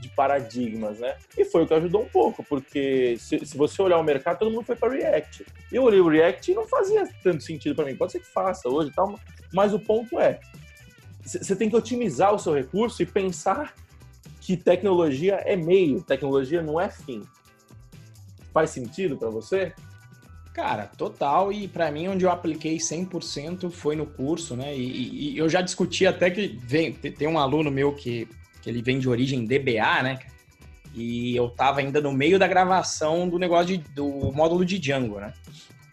de 0.00 0.08
paradigmas, 0.10 0.98
né? 0.98 1.16
E 1.36 1.44
foi 1.44 1.64
o 1.64 1.66
que 1.66 1.74
ajudou 1.74 2.02
um 2.02 2.08
pouco, 2.08 2.44
porque 2.44 3.16
se, 3.18 3.44
se 3.44 3.56
você 3.56 3.80
olhar 3.82 3.98
o 3.98 4.04
mercado, 4.04 4.38
todo 4.38 4.50
mundo 4.50 4.64
foi 4.64 4.76
para 4.76 4.92
React. 4.92 5.46
Eu 5.72 5.82
olhei 5.82 6.00
o 6.00 6.08
React 6.08 6.50
e 6.50 6.54
não 6.54 6.66
fazia 6.66 7.08
tanto 7.22 7.42
sentido 7.42 7.74
para 7.74 7.86
mim. 7.86 7.96
Pode 7.96 8.12
ser 8.12 8.20
que 8.20 8.26
faça 8.26 8.68
hoje 8.68 8.90
e 8.90 8.92
tal, 8.92 9.18
mas 9.52 9.72
o 9.72 9.78
ponto 9.78 10.20
é, 10.20 10.38
você 11.24 11.56
tem 11.56 11.68
que 11.68 11.76
otimizar 11.76 12.34
o 12.34 12.38
seu 12.38 12.54
recurso 12.54 13.02
e 13.02 13.06
pensar 13.06 13.74
que 14.40 14.56
tecnologia 14.56 15.34
é 15.36 15.56
meio, 15.56 16.00
tecnologia 16.00 16.62
não 16.62 16.80
é 16.80 16.88
fim. 16.88 17.22
Faz 18.52 18.70
sentido 18.70 19.16
para 19.16 19.28
você? 19.28 19.72
Cara, 20.54 20.86
total. 20.86 21.52
E 21.52 21.68
para 21.68 21.90
mim, 21.90 22.08
onde 22.08 22.24
eu 22.24 22.30
apliquei 22.30 22.76
100% 22.76 23.70
foi 23.70 23.96
no 23.96 24.06
curso, 24.06 24.56
né? 24.56 24.74
E, 24.74 25.34
e, 25.34 25.38
eu 25.38 25.48
já 25.48 25.60
discuti 25.60 26.06
até 26.06 26.30
que 26.30 26.58
vem, 26.62 26.92
tem 26.92 27.28
um 27.28 27.38
aluno 27.38 27.70
meu 27.70 27.92
que 27.92 28.28
que 28.66 28.70
ele 28.70 28.82
vem 28.82 28.98
de 28.98 29.08
origem 29.08 29.46
DBA, 29.46 30.02
né? 30.02 30.18
E 30.92 31.36
eu 31.36 31.48
tava 31.48 31.78
ainda 31.78 32.00
no 32.00 32.10
meio 32.10 32.36
da 32.36 32.48
gravação 32.48 33.28
do 33.28 33.38
negócio 33.38 33.66
de, 33.66 33.78
do 33.94 34.32
módulo 34.32 34.64
de 34.64 34.76
Django, 34.76 35.20
né? 35.20 35.32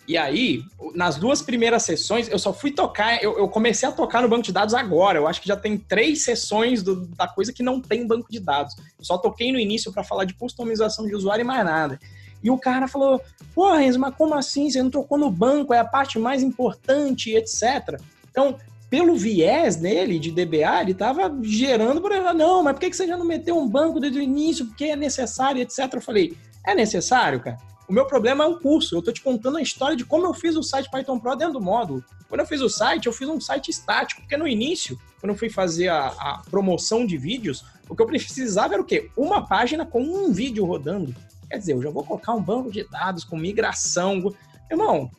E 0.08 0.18
aí, 0.18 0.64
nas 0.96 1.16
duas 1.18 1.40
primeiras 1.40 1.84
sessões, 1.84 2.28
eu 2.28 2.40
só 2.40 2.52
fui 2.52 2.72
tocar, 2.72 3.24
eu, 3.24 3.38
eu, 3.38 3.48
comecei 3.48 3.88
a 3.88 3.92
tocar 3.92 4.24
no 4.24 4.28
banco 4.28 4.42
de 4.42 4.52
dados 4.52 4.74
agora. 4.74 5.20
Eu 5.20 5.28
acho 5.28 5.40
que 5.40 5.48
já 5.48 5.56
tem 5.56 5.78
três 5.78 6.24
sessões 6.24 6.82
do, 6.82 7.06
da 7.06 7.28
coisa 7.28 7.54
que 7.54 7.62
não 7.62 7.80
tem 7.80 8.08
banco 8.08 8.30
de 8.30 8.40
dados. 8.40 8.76
Eu 8.98 9.06
só 9.06 9.20
toquei 9.20 9.52
no 9.52 9.60
início 9.60 9.94
para 9.94 10.04
falar 10.04 10.26
de 10.26 10.34
customização 10.34 11.06
de 11.06 11.16
usuário 11.16 11.44
e 11.44 11.46
mais 11.46 11.64
nada. 11.64 12.00
E 12.44 12.50
o 12.50 12.58
cara 12.58 12.88
falou: 12.88 13.22
Pô, 13.54 13.72
Renzo, 13.72 14.00
mas 14.00 14.16
como 14.16 14.34
assim? 14.34 14.68
Você 14.68 14.82
não 14.82 14.90
tocou 14.90 15.18
no 15.20 15.30
banco, 15.30 15.76
é 15.76 15.80
a 15.80 15.86
parte 15.86 16.18
mais 16.18 16.42
importante, 16.42 17.36
etc. 17.36 18.02
Então, 18.32 18.58
pelo 18.94 19.16
viés 19.16 19.76
dele 19.76 20.20
de 20.20 20.30
DBA, 20.30 20.82
ele 20.82 20.92
estava 20.92 21.36
gerando 21.42 22.14
ele, 22.14 22.34
não, 22.34 22.62
mas 22.62 22.74
por 22.74 22.80
que 22.80 22.94
você 22.94 23.08
já 23.08 23.18
não 23.18 23.26
meteu 23.26 23.58
um 23.58 23.68
banco 23.68 24.00
desde 24.00 24.20
o 24.20 24.22
início? 24.22 24.68
Porque 24.68 24.86
é 24.86 24.96
necessário, 24.96 25.60
etc. 25.60 25.92
Eu 25.94 26.00
falei, 26.00 26.38
é 26.64 26.76
necessário, 26.76 27.40
cara? 27.40 27.58
O 27.90 27.92
meu 27.92 28.06
problema 28.06 28.44
é 28.44 28.48
o 28.48 28.60
curso. 28.60 28.94
Eu 28.94 29.00
estou 29.00 29.12
te 29.12 29.24
contando 29.24 29.58
a 29.58 29.64
história 29.64 29.98
de 29.98 30.06
como 30.06 30.28
eu 30.28 30.34
fiz 30.36 30.56
o 30.56 30.62
site 30.62 30.92
Python 30.92 31.18
Pro 31.18 31.36
dentro 31.36 31.54
do 31.56 31.60
módulo. 31.60 32.06
Quando 32.30 32.42
eu 32.42 32.46
fiz 32.46 32.62
o 32.62 32.70
site, 32.70 33.08
eu 33.08 33.14
fiz 33.14 33.28
um 33.28 33.42
site 33.42 33.72
estático, 33.72 34.22
porque 34.22 34.38
no 34.38 34.48
início, 34.48 34.96
quando 35.20 35.32
eu 35.32 35.40
fui 35.40 35.50
fazer 35.50 35.88
a, 35.88 36.10
a 36.10 36.44
promoção 36.52 37.04
de 37.04 37.18
vídeos, 37.18 37.66
o 37.90 37.96
que 37.96 38.02
eu 38.04 38.06
precisava 38.06 38.76
era 38.76 38.84
o 38.84 38.86
quê? 38.86 39.10
Uma 39.18 39.48
página 39.48 39.88
com 39.88 40.04
um 40.04 40.32
vídeo 40.32 40.66
rodando. 40.66 41.16
Quer 41.50 41.58
dizer, 41.58 41.74
eu 41.74 41.82
já 41.82 41.90
vou 41.90 42.04
colocar 42.04 42.36
um 42.36 42.44
banco 42.44 42.72
de 42.72 42.88
dados 42.88 43.24
com 43.24 43.38
migração. 43.38 44.32
Irmão, 44.70 45.10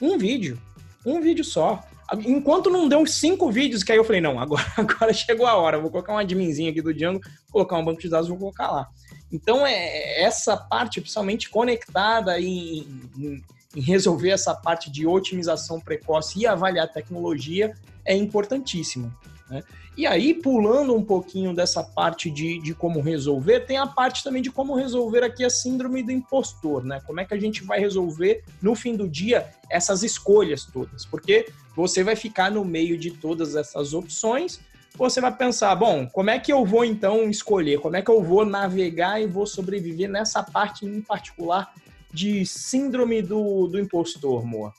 um 0.00 0.16
vídeo. 0.16 0.60
Um 1.04 1.20
vídeo 1.20 1.42
só. 1.44 1.82
Enquanto 2.26 2.70
não 2.70 2.88
deu 2.88 2.98
uns 2.98 3.14
cinco 3.14 3.50
vídeos, 3.50 3.82
que 3.82 3.92
aí 3.92 3.98
eu 3.98 4.04
falei, 4.04 4.20
não, 4.20 4.38
agora, 4.40 4.64
agora 4.76 5.12
chegou 5.12 5.46
a 5.46 5.54
hora, 5.54 5.78
vou 5.78 5.90
colocar 5.90 6.12
um 6.12 6.18
adminzinho 6.18 6.70
aqui 6.70 6.82
do 6.82 6.92
Django, 6.92 7.20
colocar 7.50 7.76
um 7.78 7.84
banco 7.84 8.00
de 8.00 8.08
dados, 8.08 8.28
vou 8.28 8.38
colocar 8.38 8.70
lá. 8.70 8.88
Então, 9.32 9.64
é 9.66 10.22
essa 10.22 10.56
parte, 10.56 11.00
principalmente 11.00 11.48
conectada 11.48 12.40
em, 12.40 12.86
em, 13.16 13.44
em 13.76 13.80
resolver 13.80 14.30
essa 14.30 14.54
parte 14.54 14.90
de 14.90 15.06
otimização 15.06 15.80
precoce 15.80 16.40
e 16.40 16.46
avaliar 16.46 16.92
tecnologia, 16.92 17.74
é 18.04 18.16
importantíssima. 18.16 19.14
Né? 19.50 19.64
E 19.96 20.06
aí, 20.06 20.32
pulando 20.32 20.94
um 20.94 21.04
pouquinho 21.04 21.52
dessa 21.52 21.82
parte 21.82 22.30
de, 22.30 22.60
de 22.60 22.72
como 22.72 23.00
resolver, 23.00 23.60
tem 23.60 23.76
a 23.76 23.86
parte 23.86 24.22
também 24.22 24.40
de 24.40 24.50
como 24.50 24.76
resolver 24.76 25.24
aqui 25.24 25.44
a 25.44 25.50
síndrome 25.50 26.02
do 26.02 26.12
impostor, 26.12 26.84
né? 26.84 27.02
Como 27.04 27.20
é 27.20 27.24
que 27.24 27.34
a 27.34 27.40
gente 27.40 27.64
vai 27.64 27.80
resolver 27.80 28.44
no 28.62 28.76
fim 28.76 28.94
do 28.94 29.08
dia 29.08 29.50
essas 29.68 30.04
escolhas 30.04 30.64
todas? 30.64 31.04
Porque 31.04 31.52
você 31.74 32.04
vai 32.04 32.14
ficar 32.14 32.50
no 32.50 32.64
meio 32.64 32.96
de 32.96 33.10
todas 33.10 33.56
essas 33.56 33.92
opções, 33.92 34.60
você 34.96 35.20
vai 35.20 35.34
pensar, 35.34 35.74
bom, 35.74 36.06
como 36.06 36.30
é 36.30 36.38
que 36.38 36.52
eu 36.52 36.64
vou 36.64 36.84
então 36.84 37.28
escolher? 37.28 37.80
Como 37.80 37.96
é 37.96 38.02
que 38.02 38.10
eu 38.10 38.22
vou 38.22 38.44
navegar 38.44 39.20
e 39.20 39.26
vou 39.26 39.46
sobreviver 39.46 40.08
nessa 40.08 40.42
parte 40.42 40.86
em 40.86 41.00
particular 41.00 41.74
de 42.12 42.46
síndrome 42.46 43.22
do, 43.22 43.66
do 43.66 43.78
impostor, 43.78 44.44
Moa? 44.46 44.72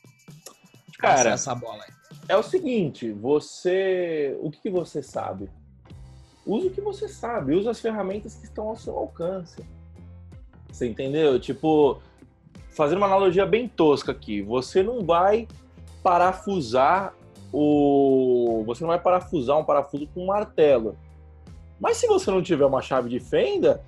Cara, 0.98 1.32
essa 1.32 1.56
bola 1.56 1.84
aí 1.84 2.01
é 2.28 2.36
o 2.38 2.44
seguinte, 2.44 3.12
você, 3.12 4.38
o 4.42 4.50
que, 4.50 4.62
que 4.62 4.70
você 4.70 5.02
sabe? 5.02 5.50
Use 6.46 6.68
o 6.68 6.72
que 6.72 6.82
você 6.82 7.08
sabe, 7.08 7.56
use 7.56 7.68
as 7.70 7.80
ferramentas 7.80 8.36
que 8.36 8.46
estão 8.46 8.70
ao 8.70 8.76
seu 8.76 8.98
alcance. 8.98 9.64
Você 10.72 10.88
entendeu? 10.88 11.40
Tipo, 11.40 12.00
fazer 12.70 12.96
uma 12.96 13.06
analogia 13.06 13.46
bem 13.46 13.68
tosca 13.68 14.12
aqui, 14.12 14.42
você 14.42 14.82
não 14.82 15.06
vai 15.06 15.48
parafusar 16.02 17.14
o, 17.54 18.64
você 18.66 18.84
não 18.84 18.90
vai 18.90 19.00
parafusar 19.00 19.60
um 19.60 19.66
parafuso 19.66 20.08
com 20.08 20.24
um 20.24 20.28
martelo. 20.28 20.98
Mas 21.80 21.98
se 21.98 22.08
você 22.08 22.32
não 22.32 22.42
tiver 22.42 22.66
uma 22.66 22.82
chave 22.82 23.10
de 23.10 23.20
fenda, 23.20 23.84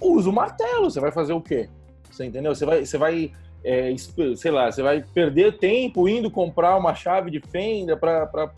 use 0.00 0.28
o 0.28 0.32
martelo. 0.32 0.90
Você 0.90 1.00
vai 1.00 1.12
fazer 1.12 1.32
o 1.32 1.40
quê? 1.40 1.68
Você 2.10 2.24
entendeu? 2.24 2.54
Você 2.54 2.64
vai, 2.64 2.84
você 2.84 2.98
vai 2.98 3.32
é, 3.66 3.92
sei 4.36 4.52
lá, 4.52 4.70
você 4.70 4.80
vai 4.80 5.02
perder 5.02 5.58
tempo 5.58 6.08
indo 6.08 6.30
comprar 6.30 6.76
uma 6.76 6.94
chave 6.94 7.32
de 7.32 7.40
fenda 7.40 7.96
para. 7.96 8.52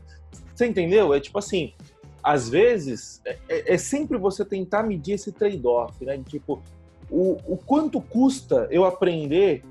Você 0.55 0.67
entendeu? 0.67 1.15
É 1.15 1.21
tipo 1.21 1.39
assim, 1.39 1.73
às 2.23 2.47
vezes, 2.47 3.23
é, 3.25 3.39
é, 3.49 3.75
é 3.75 3.79
sempre 3.79 4.19
você 4.19 4.45
tentar 4.45 4.83
medir 4.83 5.15
esse 5.15 5.33
trade-off, 5.33 6.05
né? 6.05 6.21
Tipo, 6.29 6.63
o, 7.11 7.39
o 7.47 7.57
quanto 7.57 8.03
custa 8.03 8.69
eu 8.71 8.85
aprender 8.85 9.65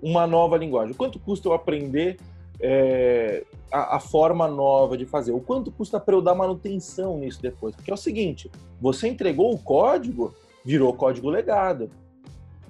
uma 0.00 0.24
nova 0.24 0.56
linguagem? 0.56 0.92
O 0.92 0.96
quanto 0.96 1.18
custa 1.18 1.48
eu 1.48 1.52
aprender 1.52 2.16
é, 2.60 3.42
a, 3.72 3.96
a, 3.96 4.00
forma 4.00 4.46
nova 4.46 4.96
de 4.96 5.04
fazer. 5.04 5.32
O 5.32 5.40
quanto 5.40 5.72
custa 5.72 5.98
para 5.98 6.14
eu 6.14 6.22
dar 6.22 6.36
manutenção 6.36 7.18
nisso 7.18 7.42
depois? 7.42 7.74
Porque 7.74 7.90
é 7.90 7.94
o 7.94 7.96
seguinte: 7.96 8.48
você 8.80 9.08
entregou 9.08 9.52
o 9.52 9.58
código, 9.58 10.32
virou 10.64 10.94
código 10.94 11.28
legado. 11.28 11.90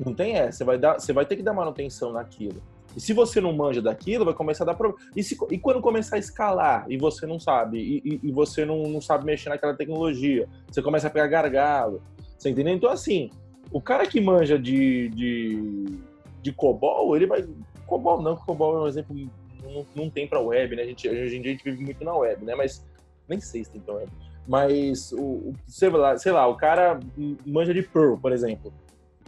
Não 0.05 0.15
tem 0.15 0.35
essa. 0.35 0.59
Você 0.59 0.65
vai, 0.65 0.79
dar, 0.79 0.99
você 0.99 1.13
vai 1.13 1.27
ter 1.27 1.37
que 1.37 1.43
dar 1.43 1.53
manutenção 1.53 2.13
naquilo. 2.13 2.63
E 2.97 3.01
se 3.01 3.13
você 3.13 3.41
não 3.41 3.53
manja 3.53 3.81
daquilo, 3.81 4.25
vai 4.25 4.35
começar 4.35 4.65
a 4.65 4.69
dar 4.69 4.75
problema. 4.75 5.01
E, 5.15 5.23
se, 5.23 5.37
e 5.51 5.59
quando 5.59 5.81
começar 5.81 6.17
a 6.17 6.19
escalar 6.19 6.87
e 6.89 6.97
você 6.97 7.27
não 7.27 7.39
sabe, 7.39 7.79
e, 7.79 8.21
e, 8.23 8.33
você 8.33 8.65
não, 8.65 8.83
não 8.85 9.01
sabe 9.01 9.25
mexer 9.25 9.49
naquela 9.49 9.75
tecnologia, 9.75 10.49
você 10.69 10.83
começa 10.83 11.07
a 11.07 11.11
pegar 11.11 11.29
gargalo. 11.29 12.03
Você 12.37 12.51
entendeu? 12.51 12.75
Então, 12.75 12.91
assim, 12.91 13.31
o 13.71 13.81
cara 13.81 14.07
que 14.07 14.21
manja 14.21 14.59
de, 14.59 15.09
de, 15.11 15.99
de 16.43 16.53
COBOL, 16.53 17.15
ele 17.15 17.27
vai. 17.27 17.47
COBOL 17.87 18.23
não, 18.23 18.37
COBOL 18.37 18.79
é 18.79 18.83
um 18.83 18.89
exemplo 18.89 19.15
não, 19.63 19.87
não 19.95 20.11
tem 20.11 20.27
para 20.27 20.41
web, 20.41 20.75
né? 20.75 20.83
A 20.83 20.87
gente, 20.87 21.09
hoje 21.09 21.37
em 21.37 21.43
dia 21.43 21.53
a 21.53 21.55
gente 21.55 21.65
vive 21.65 21.85
muito 21.85 22.05
na 22.05 22.15
web, 22.15 22.45
né? 22.45 22.55
Mas 22.55 22.85
nem 23.29 23.41
sei 23.41 23.65
se 23.65 23.71
tem 23.71 23.81
para 23.81 23.95
web. 23.95 24.11
Mas 24.49 25.13
o, 25.13 25.23
o 25.23 25.55
sei, 25.67 25.91
lá, 25.91 26.17
sei 26.19 26.33
lá, 26.33 26.47
o 26.47 26.57
cara 26.57 26.99
manja 27.47 27.73
de 27.73 27.83
Perl, 27.83 28.17
por 28.17 28.33
exemplo. 28.33 28.73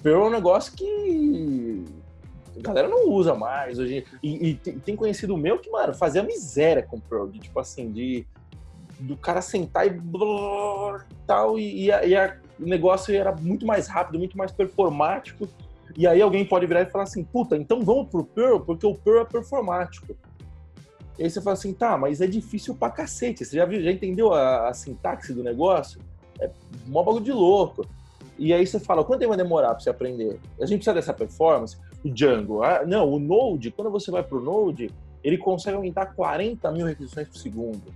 Perl 0.02 0.24
é 0.24 0.26
um 0.26 0.30
negócio 0.30 0.72
que 0.74 1.84
a 2.58 2.60
galera 2.60 2.88
não 2.88 3.08
usa 3.08 3.34
mais 3.34 3.78
hoje. 3.78 4.04
E, 4.22 4.50
e 4.50 4.54
tem 4.54 4.96
conhecido 4.96 5.36
meu 5.36 5.58
que, 5.58 5.70
mano, 5.70 5.94
fazia 5.94 6.22
miséria 6.22 6.82
com 6.82 6.98
Perl, 6.98 7.28
de, 7.28 7.38
tipo 7.38 7.58
assim, 7.58 7.90
de 7.90 8.26
do 9.00 9.16
cara 9.16 9.42
sentar 9.42 9.86
e 9.86 10.00
tal, 11.26 11.58
e, 11.58 11.86
e, 11.86 11.92
a, 11.92 12.04
e 12.04 12.14
a, 12.14 12.36
o 12.60 12.64
negócio 12.64 13.14
era 13.14 13.34
muito 13.34 13.66
mais 13.66 13.88
rápido, 13.88 14.18
muito 14.18 14.36
mais 14.38 14.52
performático. 14.52 15.48
E 15.96 16.06
aí 16.06 16.22
alguém 16.22 16.44
pode 16.44 16.66
virar 16.66 16.82
e 16.82 16.90
falar 16.90 17.04
assim, 17.04 17.24
puta, 17.24 17.56
então 17.56 17.82
vamos 17.82 18.08
pro 18.08 18.24
Perl, 18.24 18.60
porque 18.60 18.86
o 18.86 18.94
Perl 18.94 19.20
é 19.20 19.24
performático. 19.24 20.16
E 21.18 21.24
aí 21.24 21.30
você 21.30 21.40
fala 21.40 21.54
assim, 21.54 21.74
tá, 21.74 21.98
mas 21.98 22.20
é 22.20 22.26
difícil 22.26 22.74
pra 22.74 22.90
cacete. 22.90 23.44
Você 23.44 23.56
já, 23.56 23.66
viu, 23.66 23.82
já 23.82 23.90
entendeu 23.90 24.32
a, 24.32 24.68
a 24.68 24.74
sintaxe 24.74 25.32
do 25.34 25.42
negócio? 25.42 26.00
É 26.40 26.50
mó 26.86 27.02
bagulho 27.02 27.24
de 27.24 27.32
louco. 27.32 27.86
E 28.42 28.52
aí 28.52 28.66
você 28.66 28.80
fala, 28.80 29.04
quanto 29.04 29.20
tempo 29.20 29.28
vai 29.28 29.38
demorar 29.38 29.68
para 29.68 29.78
você 29.78 29.90
aprender? 29.90 30.40
A 30.60 30.66
gente 30.66 30.78
precisa 30.78 30.94
dessa 30.94 31.14
performance? 31.14 31.76
O 32.04 32.10
Django. 32.10 32.64
Ah, 32.64 32.82
não, 32.84 33.08
o 33.08 33.20
Node, 33.20 33.70
quando 33.70 33.88
você 33.88 34.10
vai 34.10 34.20
para 34.20 34.36
o 34.36 34.40
Node, 34.40 34.90
ele 35.22 35.38
consegue 35.38 35.76
aumentar 35.76 36.06
40 36.06 36.68
mil 36.72 36.84
requisições 36.84 37.28
por 37.28 37.36
segundo. 37.36 37.94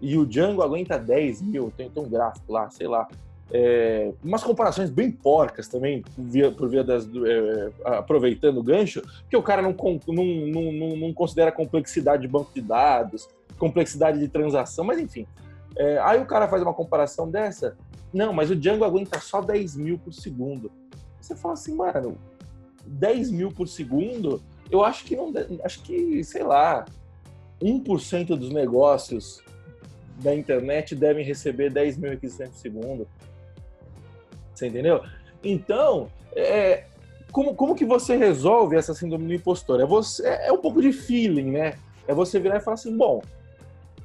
E 0.00 0.18
o 0.18 0.26
Django 0.26 0.62
aguenta 0.62 0.98
10 0.98 1.42
mil, 1.42 1.72
tem, 1.76 1.88
tem 1.88 2.02
um 2.02 2.08
gráfico 2.08 2.52
lá, 2.52 2.68
sei 2.70 2.88
lá. 2.88 3.06
É, 3.52 4.12
umas 4.24 4.42
comparações 4.42 4.90
bem 4.90 5.12
porcas 5.12 5.68
também, 5.68 6.02
via, 6.18 6.50
por 6.50 6.68
via 6.68 6.82
das, 6.82 7.06
é, 7.06 7.70
aproveitando 7.84 8.58
o 8.58 8.64
gancho, 8.64 9.00
que 9.30 9.36
o 9.36 9.42
cara 9.44 9.62
não, 9.62 9.76
não, 10.08 10.72
não, 10.72 10.96
não, 10.96 11.14
considera 11.14 11.52
complexidade 11.52 12.22
de 12.22 12.28
banco 12.28 12.50
de 12.52 12.60
dados, 12.60 13.28
complexidade 13.60 14.18
de 14.18 14.26
transação, 14.26 14.84
mas 14.84 14.98
enfim. 14.98 15.24
É, 15.76 15.98
aí 15.98 16.20
o 16.20 16.26
cara 16.26 16.48
faz 16.48 16.64
uma 16.64 16.74
comparação 16.74 17.30
dessa, 17.30 17.76
não, 18.14 18.32
mas 18.32 18.48
o 18.48 18.54
Django 18.54 18.84
aguenta 18.84 19.18
só 19.18 19.40
10 19.40 19.74
mil 19.74 19.98
por 19.98 20.14
segundo. 20.14 20.70
Você 21.20 21.34
fala 21.34 21.54
assim, 21.54 21.74
mano, 21.74 22.16
10 22.86 23.32
mil 23.32 23.50
por 23.50 23.66
segundo, 23.66 24.40
eu 24.70 24.84
acho 24.84 25.04
que 25.04 25.16
não. 25.16 25.32
Acho 25.64 25.82
que, 25.82 26.22
sei 26.22 26.44
lá, 26.44 26.84
1% 27.60 28.26
dos 28.36 28.50
negócios 28.50 29.42
da 30.22 30.32
internet 30.32 30.94
devem 30.94 31.24
receber 31.24 31.70
10 31.70 31.98
mil 31.98 32.10
requisições 32.10 32.50
por 32.50 32.58
segundo. 32.58 33.08
Você 34.54 34.68
entendeu? 34.68 35.02
Então, 35.42 36.08
é, 36.36 36.84
como, 37.32 37.56
como 37.56 37.74
que 37.74 37.84
você 37.84 38.16
resolve 38.16 38.76
essa 38.76 38.94
síndrome 38.94 39.26
do 39.26 39.34
impostor? 39.34 39.80
É, 39.80 39.84
você, 39.84 40.24
é, 40.24 40.48
é 40.48 40.52
um 40.52 40.58
pouco 40.58 40.80
de 40.80 40.92
feeling, 40.92 41.50
né? 41.50 41.74
É 42.06 42.14
você 42.14 42.38
virar 42.38 42.58
e 42.58 42.60
falar 42.60 42.74
assim, 42.74 42.96
bom, 42.96 43.20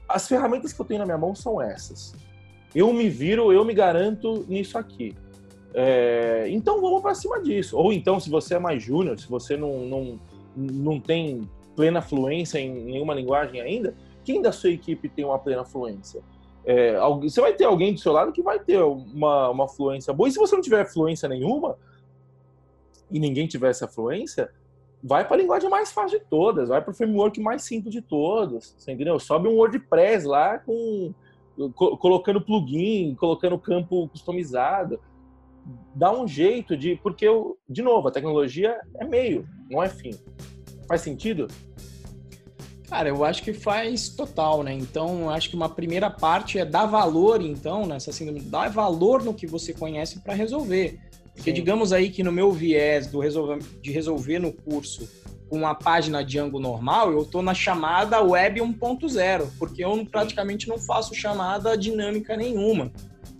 as 0.08 0.28
ferramentas 0.28 0.74
que 0.74 0.82
eu 0.82 0.86
tenho 0.86 1.00
na 1.00 1.06
minha 1.06 1.18
mão 1.18 1.36
são 1.36 1.62
essas 1.62 2.16
eu 2.74 2.92
me 2.94 3.10
viro, 3.10 3.52
eu 3.52 3.66
me 3.66 3.74
garanto 3.74 4.46
nisso 4.48 4.78
aqui. 4.78 5.16
É, 5.74 6.46
então 6.50 6.82
vamos 6.82 7.02
para 7.02 7.14
cima 7.16 7.42
disso. 7.42 7.78
Ou 7.78 7.94
então, 7.94 8.20
se 8.20 8.30
você 8.30 8.56
é 8.56 8.60
mais 8.60 8.82
júnior, 8.82 9.20
se 9.20 9.28
você 9.28 9.56
não, 9.56 9.80
não, 9.86 10.20
não 10.56 11.00
tem 11.00 11.50
plena 11.76 12.02
fluência 12.02 12.60
em 12.60 12.74
nenhuma 12.74 13.14
linguagem 13.14 13.62
ainda, 13.62 13.96
quem 14.24 14.42
da 14.42 14.52
sua 14.52 14.72
equipe 14.72 15.08
tem 15.10 15.26
uma 15.26 15.40
plena 15.40 15.64
fluência? 15.64 16.22
É, 16.66 17.00
você 17.22 17.42
vai 17.42 17.54
ter 17.54 17.64
alguém 17.64 17.94
do 17.94 18.00
seu 18.00 18.12
lado 18.12 18.32
que 18.32 18.42
vai 18.42 18.60
ter 18.60 18.82
uma, 18.82 19.50
uma 19.50 19.68
fluência 19.68 20.14
boa. 20.14 20.28
E 20.28 20.32
se 20.32 20.38
você 20.38 20.56
não 20.56 20.62
tiver 20.62 20.86
fluência 20.86 21.28
nenhuma, 21.28 21.78
e 23.12 23.20
ninguém 23.20 23.48
tiver 23.48 23.70
essa 23.70 23.88
fluência, 23.88 24.52
vai 25.04 25.26
para 25.26 25.36
a 25.36 25.40
linguagem 25.40 25.70
mais 25.70 25.92
fácil 25.92 26.20
de 26.20 26.26
todas, 26.26 26.70
vai 26.70 26.82
para 26.82 26.92
o 26.92 26.94
framework 26.94 27.40
mais 27.40 27.64
simples 27.64 27.94
de 27.94 28.02
você 28.78 28.92
entendeu? 28.92 29.20
Sobe 29.20 29.48
um 29.48 29.56
WordPress 29.56 30.28
lá 30.28 30.60
com 30.60 31.14
colocando 31.74 32.42
plugin, 32.42 33.16
colocando 33.16 33.60
campo 33.60 34.08
customizado. 34.08 35.00
Dá 35.94 36.12
um 36.12 36.28
jeito 36.28 36.78
de. 36.78 36.96
Porque, 37.04 37.28
eu, 37.28 37.58
de 37.68 37.82
novo, 37.82 38.08
a 38.08 38.12
tecnologia 38.12 38.80
é 38.96 39.06
meio, 39.06 39.48
não 39.70 39.84
é 39.84 39.90
fim. 39.90 40.12
Faz 40.88 41.02
sentido? 41.02 41.48
Cara, 42.88 43.10
eu 43.10 43.24
acho 43.24 43.44
que 43.44 43.54
faz 43.54 44.10
total, 44.10 44.64
né? 44.64 44.74
Então, 44.74 45.30
acho 45.30 45.50
que 45.50 45.56
uma 45.56 45.70
primeira 45.70 46.10
parte 46.10 46.58
é 46.58 46.66
dar 46.66 46.88
valor, 46.88 47.40
então, 47.40 47.86
nessa 47.86 48.12
síndrome, 48.12 48.40
dar 48.40 48.70
valor 48.70 49.24
no 49.24 49.34
que 49.34 49.46
você 49.46 49.74
conhece 49.74 50.22
para 50.22 50.34
resolver. 50.34 51.00
Porque, 51.36 51.52
Sim. 51.52 51.56
digamos 51.56 51.94
aí 51.94 52.10
que 52.10 52.24
no 52.24 52.32
meu 52.32 52.52
viés 52.52 53.06
do 53.08 53.20
resolver, 53.20 53.60
de 53.82 53.92
resolver 53.92 54.40
no 54.40 54.52
curso 54.52 55.08
uma 55.50 55.74
página 55.74 56.24
Django 56.24 56.60
normal, 56.60 57.12
eu 57.12 57.22
estou 57.22 57.42
na 57.42 57.54
chamada 57.54 58.22
web 58.22 58.60
1.0, 58.60 59.48
porque 59.58 59.84
eu 59.84 60.06
praticamente 60.06 60.68
não 60.68 60.78
faço 60.78 61.16
chamada 61.16 61.78
dinâmica 61.78 62.38
nenhuma. 62.38 62.92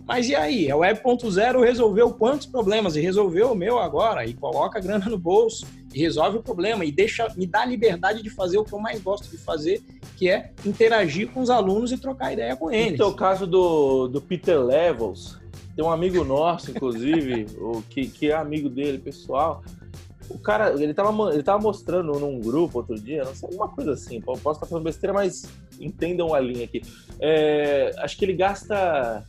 Mas 0.06 0.28
e 0.28 0.34
aí? 0.34 0.68
A 0.68 0.76
web 0.76 1.00
1.0 1.00 1.64
resolveu 1.64 2.10
quantos 2.10 2.46
problemas? 2.46 2.96
E 2.96 3.00
resolveu 3.00 3.52
o 3.52 3.54
meu 3.54 3.78
agora, 3.78 4.26
e 4.26 4.34
coloca 4.34 4.78
a 4.78 4.82
grana 4.82 5.06
no 5.06 5.16
bolso, 5.16 5.64
e 5.94 6.00
resolve 6.00 6.38
o 6.38 6.42
problema, 6.42 6.84
e 6.84 6.90
deixa, 6.90 7.28
me 7.36 7.46
dá 7.46 7.60
a 7.60 7.66
liberdade 7.66 8.22
de 8.22 8.28
fazer 8.28 8.58
o 8.58 8.64
que 8.64 8.72
eu 8.72 8.80
mais 8.80 9.00
gosto 9.00 9.30
de 9.30 9.38
fazer, 9.38 9.80
que 10.16 10.28
é 10.28 10.50
interagir 10.66 11.28
com 11.28 11.40
os 11.40 11.48
alunos 11.48 11.92
e 11.92 11.96
trocar 11.96 12.32
ideia 12.32 12.56
com 12.56 12.72
eles. 12.72 12.94
Então, 12.94 13.10
o 13.10 13.14
caso 13.14 13.46
do, 13.46 14.08
do 14.08 14.20
Peter 14.20 14.58
Levels, 14.58 15.38
tem 15.76 15.84
um 15.84 15.90
amigo 15.90 16.24
nosso, 16.24 16.72
inclusive, 16.72 17.46
o, 17.58 17.82
que, 17.88 18.08
que 18.08 18.32
é 18.32 18.34
amigo 18.34 18.68
dele, 18.68 18.98
pessoal, 18.98 19.62
o 20.30 20.38
cara, 20.38 20.72
ele 20.80 20.94
tava, 20.94 21.34
ele 21.34 21.42
tava 21.42 21.62
mostrando 21.62 22.12
num 22.18 22.40
grupo 22.40 22.78
outro 22.78 22.98
dia, 22.98 23.24
não 23.24 23.34
sei, 23.34 23.48
alguma 23.48 23.68
coisa 23.68 23.92
assim, 23.92 24.20
posso 24.20 24.50
estar 24.52 24.66
falando 24.66 24.84
besteira, 24.84 25.12
mas 25.12 25.42
entendam 25.80 26.32
a 26.32 26.40
linha 26.40 26.64
aqui. 26.64 26.80
É, 27.18 27.90
acho 27.98 28.16
que 28.16 28.24
ele 28.24 28.34
gasta 28.34 29.24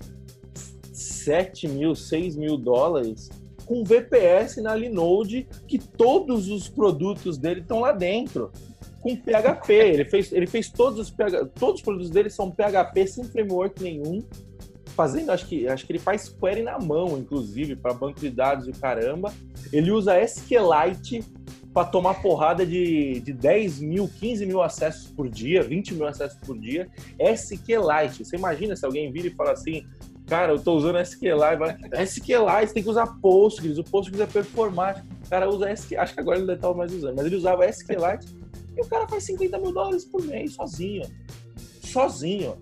7 0.93 1.67
mil, 1.67 1.95
6 1.95 2.35
mil 2.35 2.57
dólares 2.57 3.29
com 3.65 3.83
VPS 3.83 4.57
na 4.57 4.75
Linode, 4.75 5.47
que 5.67 5.79
todos 5.79 6.49
os 6.49 6.67
produtos 6.67 7.37
dele 7.37 7.61
estão 7.61 7.79
lá 7.79 7.91
dentro. 7.91 8.51
Com 8.99 9.15
PHP, 9.15 9.73
ele 9.73 10.05
fez, 10.05 10.31
ele 10.31 10.45
fez 10.45 10.69
todos 10.69 10.99
os 10.99 11.15
todos 11.57 11.75
os 11.75 11.81
produtos 11.81 12.11
dele 12.11 12.29
são 12.29 12.51
PHP 12.51 13.07
sem 13.07 13.23
framework 13.23 13.81
nenhum 13.81 14.21
fazendo, 15.01 15.31
acho 15.31 15.47
que, 15.47 15.67
acho 15.67 15.83
que 15.83 15.91
ele 15.93 15.99
faz 15.99 16.29
query 16.29 16.61
na 16.61 16.77
mão, 16.77 17.17
inclusive, 17.17 17.75
para 17.75 17.91
banco 17.91 18.19
de 18.19 18.29
dados 18.29 18.67
e 18.67 18.69
o 18.69 18.73
caramba. 18.73 19.33
Ele 19.73 19.89
usa 19.89 20.21
SQLite 20.21 21.23
para 21.73 21.87
tomar 21.87 22.21
porrada 22.21 22.63
de, 22.63 23.19
de 23.21 23.33
10 23.33 23.79
mil, 23.79 24.07
15 24.07 24.45
mil 24.45 24.61
acessos 24.61 25.07
por 25.07 25.27
dia, 25.27 25.63
20 25.63 25.95
mil 25.95 26.05
acessos 26.05 26.37
por 26.41 26.55
dia. 26.55 26.87
SQLite. 27.19 28.23
Você 28.23 28.35
imagina 28.35 28.75
se 28.75 28.85
alguém 28.85 29.11
vira 29.11 29.27
e 29.27 29.31
fala 29.31 29.53
assim, 29.53 29.87
cara, 30.27 30.51
eu 30.51 30.59
tô 30.59 30.75
usando 30.75 30.99
SQLite. 30.99 31.89
SQLite, 32.05 32.71
tem 32.71 32.83
que 32.83 32.89
usar 32.89 33.07
Postgres, 33.19 33.79
o 33.79 33.83
Postgres 33.83 34.21
é 34.21 34.27
performático. 34.27 35.07
O 35.25 35.29
cara 35.31 35.49
usa 35.49 35.71
SQLite, 35.71 35.97
acho 35.97 36.13
que 36.13 36.19
agora 36.19 36.37
ele 36.37 36.45
não 36.45 36.53
estava 36.53 36.75
mais 36.75 36.93
usando, 36.93 37.15
mas 37.15 37.25
ele 37.25 37.37
usava 37.37 37.65
SQLite 37.65 38.27
e 38.77 38.81
o 38.81 38.87
cara 38.87 39.07
faz 39.07 39.23
50 39.23 39.57
mil 39.57 39.73
dólares 39.73 40.05
por 40.05 40.23
mês, 40.23 40.53
sozinho. 40.53 41.09
Sozinho. 41.81 42.55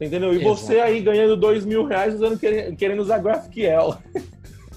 Entendeu? 0.00 0.32
E 0.32 0.36
Exato. 0.36 0.56
você 0.56 0.80
aí 0.80 1.00
ganhando 1.00 1.36
dois 1.36 1.64
mil 1.64 1.84
reais 1.84 2.14
usando, 2.14 2.38
querendo 2.38 3.00
usar 3.00 3.18
GraphQL. 3.18 3.96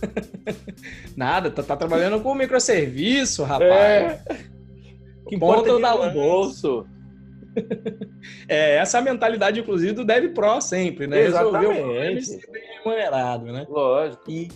Nada, 1.15 1.51
tá, 1.51 1.61
tá, 1.61 1.77
trabalhando 1.77 2.19
com 2.21 2.33
microserviço, 2.33 3.43
rapaz. 3.43 3.71
É. 3.71 4.21
Que 5.27 5.35
importa 5.35 5.69
é 5.69 5.73
o 5.73 6.11
bolso. 6.11 6.85
É, 8.47 8.77
essa 8.77 8.97
é 8.97 9.01
a 9.01 9.03
mentalidade, 9.03 9.59
inclusive, 9.59 9.91
do 9.91 10.05
Dev 10.05 10.33
Pro 10.33 10.61
sempre, 10.61 11.05
né? 11.05 11.21
Exatamente. 11.21 11.73
Resolver 11.73 12.17
o 12.17 12.23
ser 12.23 12.51
bem 12.51 12.63
remunerado, 12.77 13.45
né? 13.45 13.65
Lógico. 13.67 14.23
E, 14.29 14.49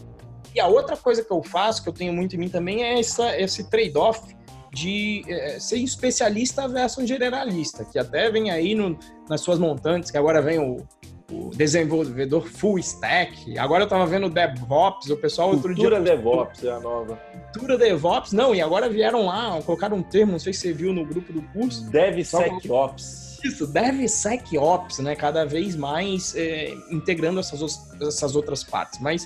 e 0.53 0.59
a 0.59 0.67
outra 0.67 0.95
coisa 0.95 1.23
que 1.23 1.31
eu 1.31 1.43
faço, 1.43 1.83
que 1.83 1.89
eu 1.89 1.93
tenho 1.93 2.13
muito 2.13 2.35
em 2.35 2.39
mim 2.39 2.47
também, 2.47 2.83
é 2.83 2.99
essa, 2.99 3.37
esse 3.37 3.69
trade-off 3.69 4.35
de 4.75 5.23
é, 5.27 5.57
ser 5.57 5.77
especialista 5.77 6.67
versus 6.67 7.07
generalista, 7.07 7.85
que 7.85 7.97
até 7.97 8.29
vem 8.29 8.51
aí 8.51 8.75
no, 8.75 8.99
nas 9.29 9.39
suas 9.39 9.57
montantes, 9.57 10.11
que 10.11 10.17
agora 10.17 10.41
vem 10.41 10.59
o, 10.59 10.85
o 11.31 11.49
desenvolvedor 11.55 12.45
full 12.45 12.77
stack. 12.79 13.57
Agora 13.57 13.85
eu 13.85 13.87
tava 13.87 14.05
vendo 14.05 14.29
DevOps, 14.29 15.09
o 15.09 15.17
pessoal 15.17 15.51
outro 15.51 15.73
Cultura 15.73 16.01
dia... 16.01 16.15
DevOps 16.15 16.63
é 16.65 16.71
a 16.71 16.79
nova. 16.81 17.15
Cultura 17.53 17.77
DevOps, 17.77 18.33
não, 18.33 18.53
e 18.53 18.61
agora 18.61 18.89
vieram 18.89 19.25
lá, 19.25 19.61
colocaram 19.61 19.95
um 19.95 20.03
termo, 20.03 20.33
não 20.33 20.39
sei 20.39 20.51
se 20.51 20.59
você 20.59 20.73
viu 20.73 20.91
no 20.91 21.05
grupo 21.05 21.31
do 21.31 21.41
curso. 21.53 21.89
DevSecOps. 21.89 23.39
Isso, 23.45 23.67
DevSecOps, 23.67 24.99
né? 24.99 25.15
Cada 25.15 25.45
vez 25.45 25.75
mais 25.75 26.35
é, 26.35 26.73
integrando 26.91 27.39
essas, 27.39 27.79
essas 28.01 28.35
outras 28.35 28.63
partes. 28.63 28.99
Mas 28.99 29.25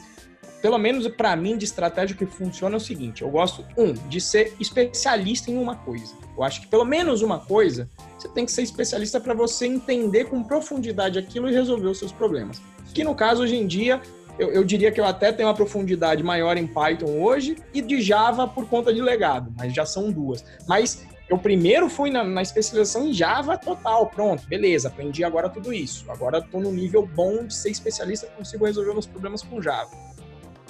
pelo 0.61 0.77
menos 0.77 1.07
para 1.07 1.35
mim, 1.35 1.57
de 1.57 1.65
estratégia 1.65 2.15
que 2.15 2.25
funciona 2.25 2.75
é 2.75 2.77
o 2.77 2.79
seguinte: 2.79 3.21
eu 3.21 3.29
gosto, 3.29 3.65
um, 3.77 3.93
de 3.93 4.19
ser 4.19 4.53
especialista 4.59 5.49
em 5.51 5.57
uma 5.57 5.75
coisa. 5.75 6.13
Eu 6.35 6.43
acho 6.43 6.61
que 6.61 6.67
pelo 6.67 6.85
menos 6.85 7.21
uma 7.21 7.39
coisa, 7.39 7.89
você 8.17 8.27
tem 8.29 8.45
que 8.45 8.51
ser 8.51 8.63
especialista 8.63 9.19
para 9.19 9.33
você 9.33 9.65
entender 9.65 10.25
com 10.25 10.43
profundidade 10.43 11.17
aquilo 11.17 11.49
e 11.49 11.53
resolver 11.53 11.87
os 11.87 11.99
seus 11.99 12.11
problemas. 12.11 12.61
Que 12.93 13.03
no 13.03 13.15
caso, 13.15 13.43
hoje 13.43 13.55
em 13.55 13.67
dia, 13.67 14.01
eu, 14.37 14.51
eu, 14.51 14.63
diria 14.63 14.91
que 14.91 14.99
eu 14.99 15.05
até 15.05 15.31
tenho 15.31 15.47
uma 15.47 15.55
profundidade 15.55 16.23
maior 16.23 16.57
em 16.57 16.65
Python 16.65 17.21
hoje 17.21 17.57
e 17.73 17.81
de 17.81 18.01
Java 18.01 18.47
por 18.47 18.67
conta 18.67 18.93
de 18.93 19.01
legado, 19.01 19.53
mas 19.57 19.73
já 19.73 19.85
são 19.85 20.11
duas. 20.11 20.43
Mas 20.67 21.05
eu 21.29 21.37
primeiro 21.37 21.89
fui 21.89 22.09
na, 22.09 22.23
na 22.23 22.41
especialização 22.41 23.07
em 23.07 23.13
Java 23.13 23.57
total, 23.57 24.07
pronto, 24.07 24.47
beleza, 24.47 24.87
aprendi 24.87 25.23
agora 25.23 25.47
tudo 25.47 25.71
isso. 25.71 26.09
Agora 26.09 26.39
estou 26.39 26.59
no 26.59 26.71
nível 26.71 27.05
bom 27.05 27.45
de 27.45 27.53
ser 27.53 27.69
especialista, 27.69 28.27
consigo 28.27 28.65
resolver 28.65 28.93
meus 28.93 29.05
problemas 29.05 29.43
com 29.43 29.61
Java. 29.61 29.91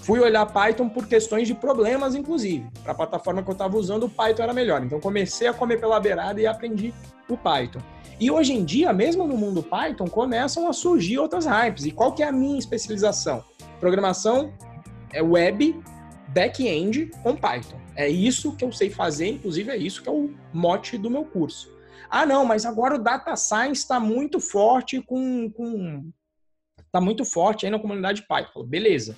Fui 0.02 0.20
olhar 0.20 0.46
Python 0.46 0.90
por 0.90 1.08
questões 1.08 1.48
de 1.48 1.54
problemas, 1.54 2.16
inclusive. 2.16 2.68
Para 2.84 2.94
a 2.94 2.96
plataforma 2.96 3.44
que 3.44 3.50
eu 3.50 3.54
estava 3.54 3.78
usando, 3.78 4.06
o 4.06 4.10
Python 4.10 4.44
era 4.44 4.54
melhor. 4.54 4.84
Então 4.84 5.00
comecei 5.00 5.48
a 5.48 5.54
comer 5.54 5.80
pela 5.80 6.00
beirada 6.00 6.40
e 6.42 6.48
aprendi 6.48 6.94
o 7.28 7.38
Python. 7.38 7.80
E 8.20 8.32
hoje 8.32 8.54
em 8.54 8.66
dia, 8.66 8.92
mesmo 8.92 9.28
no 9.28 9.38
mundo 9.38 9.62
Python, 9.62 10.06
começam 10.06 10.68
a 10.68 10.74
surgir 10.74 11.20
outras 11.20 11.46
hypes. 11.46 11.86
E 11.86 11.92
qual 11.92 12.14
que 12.14 12.24
é 12.24 12.28
a 12.28 12.32
minha 12.32 12.58
especialização? 12.58 13.44
Programação 13.80 14.54
é 15.14 15.22
web, 15.22 15.80
back-end 16.30 17.12
com 17.22 17.36
Python. 17.36 17.80
É 17.96 18.08
isso 18.08 18.56
que 18.56 18.64
eu 18.64 18.72
sei 18.72 18.90
fazer, 18.90 19.28
inclusive 19.28 19.70
é 19.70 19.78
isso 19.78 20.02
que 20.02 20.10
é 20.10 20.12
o 20.12 20.34
mote 20.54 20.98
do 20.98 21.10
meu 21.10 21.26
curso. 21.26 21.72
Ah, 22.10 22.26
não, 22.26 22.46
mas 22.46 22.66
agora 22.66 22.96
o 22.96 23.00
data 23.00 23.36
science 23.36 23.82
está 23.82 24.00
muito 24.00 24.40
forte 24.40 25.02
com, 25.02 25.52
com 25.52 26.10
tá 26.92 27.00
muito 27.00 27.24
forte 27.24 27.66
aí 27.66 27.72
na 27.72 27.80
comunidade 27.80 28.26
Python. 28.28 28.64
Beleza 28.64 29.16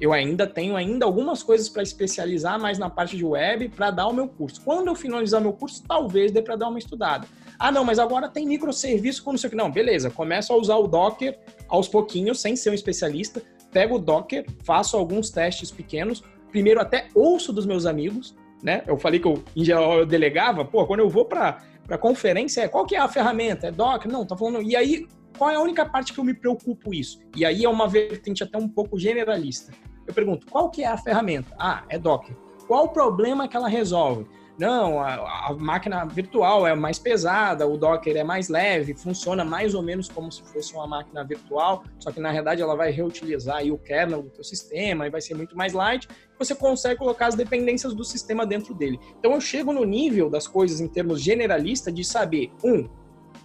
eu 0.00 0.12
ainda 0.12 0.46
tenho 0.46 0.76
ainda 0.76 1.04
algumas 1.04 1.42
coisas 1.42 1.68
para 1.68 1.82
especializar 1.82 2.60
mais 2.60 2.78
na 2.78 2.90
parte 2.90 3.16
de 3.16 3.24
web 3.24 3.68
para 3.68 3.90
dar 3.90 4.06
o 4.08 4.12
meu 4.12 4.28
curso. 4.28 4.60
Quando 4.62 4.88
eu 4.88 4.94
finalizar 4.94 5.40
meu 5.40 5.52
curso, 5.52 5.82
talvez 5.86 6.32
dê 6.32 6.42
para 6.42 6.56
dar 6.56 6.68
uma 6.68 6.78
estudada. 6.78 7.26
Ah, 7.58 7.70
não, 7.70 7.84
mas 7.84 7.98
agora 7.98 8.28
tem 8.28 8.46
microserviço 8.46 9.22
com 9.22 9.30
não 9.30 9.38
sei 9.38 9.48
o 9.48 9.50
que. 9.50 9.56
Não, 9.56 9.70
beleza, 9.70 10.10
começo 10.10 10.52
a 10.52 10.56
usar 10.56 10.76
o 10.76 10.88
Docker 10.88 11.38
aos 11.68 11.88
pouquinhos, 11.88 12.40
sem 12.40 12.56
ser 12.56 12.70
um 12.70 12.74
especialista. 12.74 13.42
Pego 13.70 13.96
o 13.96 13.98
Docker, 13.98 14.44
faço 14.64 14.96
alguns 14.96 15.30
testes 15.30 15.70
pequenos. 15.70 16.22
Primeiro 16.50 16.80
até 16.80 17.08
ouço 17.14 17.52
dos 17.52 17.64
meus 17.64 17.86
amigos, 17.86 18.34
né? 18.62 18.82
Eu 18.86 18.98
falei 18.98 19.20
que 19.20 19.26
eu, 19.26 19.42
em 19.56 19.64
geral, 19.64 20.00
eu 20.00 20.06
delegava. 20.06 20.64
Pô, 20.64 20.84
quando 20.86 21.00
eu 21.00 21.08
vou 21.08 21.24
para 21.24 21.62
para 21.86 21.98
conferência, 21.98 22.62
é 22.62 22.68
qual 22.68 22.86
que 22.86 22.94
é 22.94 22.98
a 22.98 23.08
ferramenta? 23.08 23.66
É 23.66 23.70
Docker? 23.70 24.10
Não, 24.10 24.24
tá 24.24 24.36
falando. 24.36 24.62
E 24.62 24.76
aí, 24.76 25.06
qual 25.42 25.50
é 25.50 25.56
a 25.56 25.60
única 25.60 25.84
parte 25.84 26.12
que 26.12 26.20
eu 26.20 26.22
me 26.22 26.34
preocupo 26.34 26.94
isso? 26.94 27.18
E 27.34 27.44
aí 27.44 27.64
é 27.64 27.68
uma 27.68 27.88
vertente 27.88 28.44
até 28.44 28.56
um 28.56 28.68
pouco 28.68 28.96
generalista. 28.96 29.72
Eu 30.06 30.14
pergunto, 30.14 30.46
qual 30.46 30.70
que 30.70 30.84
é 30.84 30.86
a 30.86 30.96
ferramenta? 30.96 31.52
Ah, 31.58 31.82
é 31.88 31.98
Docker. 31.98 32.36
Qual 32.68 32.84
o 32.84 32.88
problema 32.90 33.48
que 33.48 33.56
ela 33.56 33.66
resolve? 33.66 34.24
Não, 34.56 35.00
a, 35.00 35.48
a, 35.48 35.52
máquina 35.54 36.04
virtual 36.04 36.64
é 36.64 36.76
mais 36.76 36.96
pesada, 36.96 37.66
o 37.66 37.76
Docker 37.76 38.16
é 38.16 38.22
mais 38.22 38.48
leve, 38.48 38.94
funciona 38.94 39.44
mais 39.44 39.74
ou 39.74 39.82
menos 39.82 40.08
como 40.08 40.30
se 40.30 40.44
fosse 40.44 40.72
uma 40.74 40.86
máquina 40.86 41.24
virtual, 41.24 41.82
só 41.98 42.12
que 42.12 42.20
na 42.20 42.30
realidade 42.30 42.62
ela 42.62 42.76
vai 42.76 42.92
reutilizar 42.92 43.64
o 43.66 43.76
kernel 43.76 44.22
do 44.22 44.30
teu 44.30 44.44
sistema 44.44 45.08
e 45.08 45.10
vai 45.10 45.20
ser 45.20 45.34
muito 45.34 45.56
mais 45.56 45.72
light. 45.72 46.06
Você 46.38 46.54
consegue 46.54 47.00
colocar 47.00 47.26
as 47.26 47.34
dependências 47.34 47.94
do 47.94 48.04
sistema 48.04 48.46
dentro 48.46 48.74
dele. 48.74 49.00
Então 49.18 49.32
eu 49.32 49.40
chego 49.40 49.72
no 49.72 49.84
nível 49.84 50.30
das 50.30 50.46
coisas 50.46 50.80
em 50.80 50.86
termos 50.86 51.20
generalista 51.20 51.90
de 51.90 52.04
saber, 52.04 52.52
um, 52.62 52.88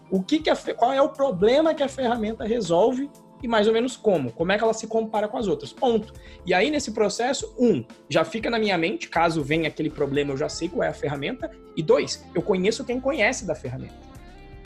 o 0.09 0.21
que, 0.21 0.39
que 0.39 0.49
a, 0.49 0.55
qual 0.55 0.91
é 0.91 1.01
o 1.01 1.09
problema 1.09 1.73
que 1.73 1.83
a 1.83 1.87
ferramenta 1.87 2.43
resolve 2.43 3.09
e 3.41 3.47
mais 3.47 3.67
ou 3.67 3.73
menos 3.73 3.95
como, 3.95 4.31
como 4.31 4.51
é 4.51 4.57
que 4.57 4.63
ela 4.63 4.73
se 4.73 4.87
compara 4.87 5.27
com 5.27 5.37
as 5.37 5.47
outras, 5.47 5.71
ponto. 5.71 6.13
E 6.45 6.53
aí 6.53 6.71
nesse 6.71 6.91
processo, 6.91 7.53
um, 7.57 7.85
já 8.09 8.25
fica 8.25 8.49
na 8.49 8.57
minha 8.57 8.77
mente, 8.77 9.09
caso 9.09 9.43
venha 9.43 9.67
aquele 9.67 9.89
problema, 9.89 10.33
eu 10.33 10.37
já 10.37 10.49
sei 10.49 10.69
qual 10.69 10.83
é 10.83 10.87
a 10.87 10.93
ferramenta, 10.93 11.51
e 11.75 11.83
dois, 11.83 12.25
eu 12.33 12.41
conheço 12.41 12.83
quem 12.83 12.99
conhece 12.99 13.45
da 13.45 13.53
ferramenta. 13.53 13.95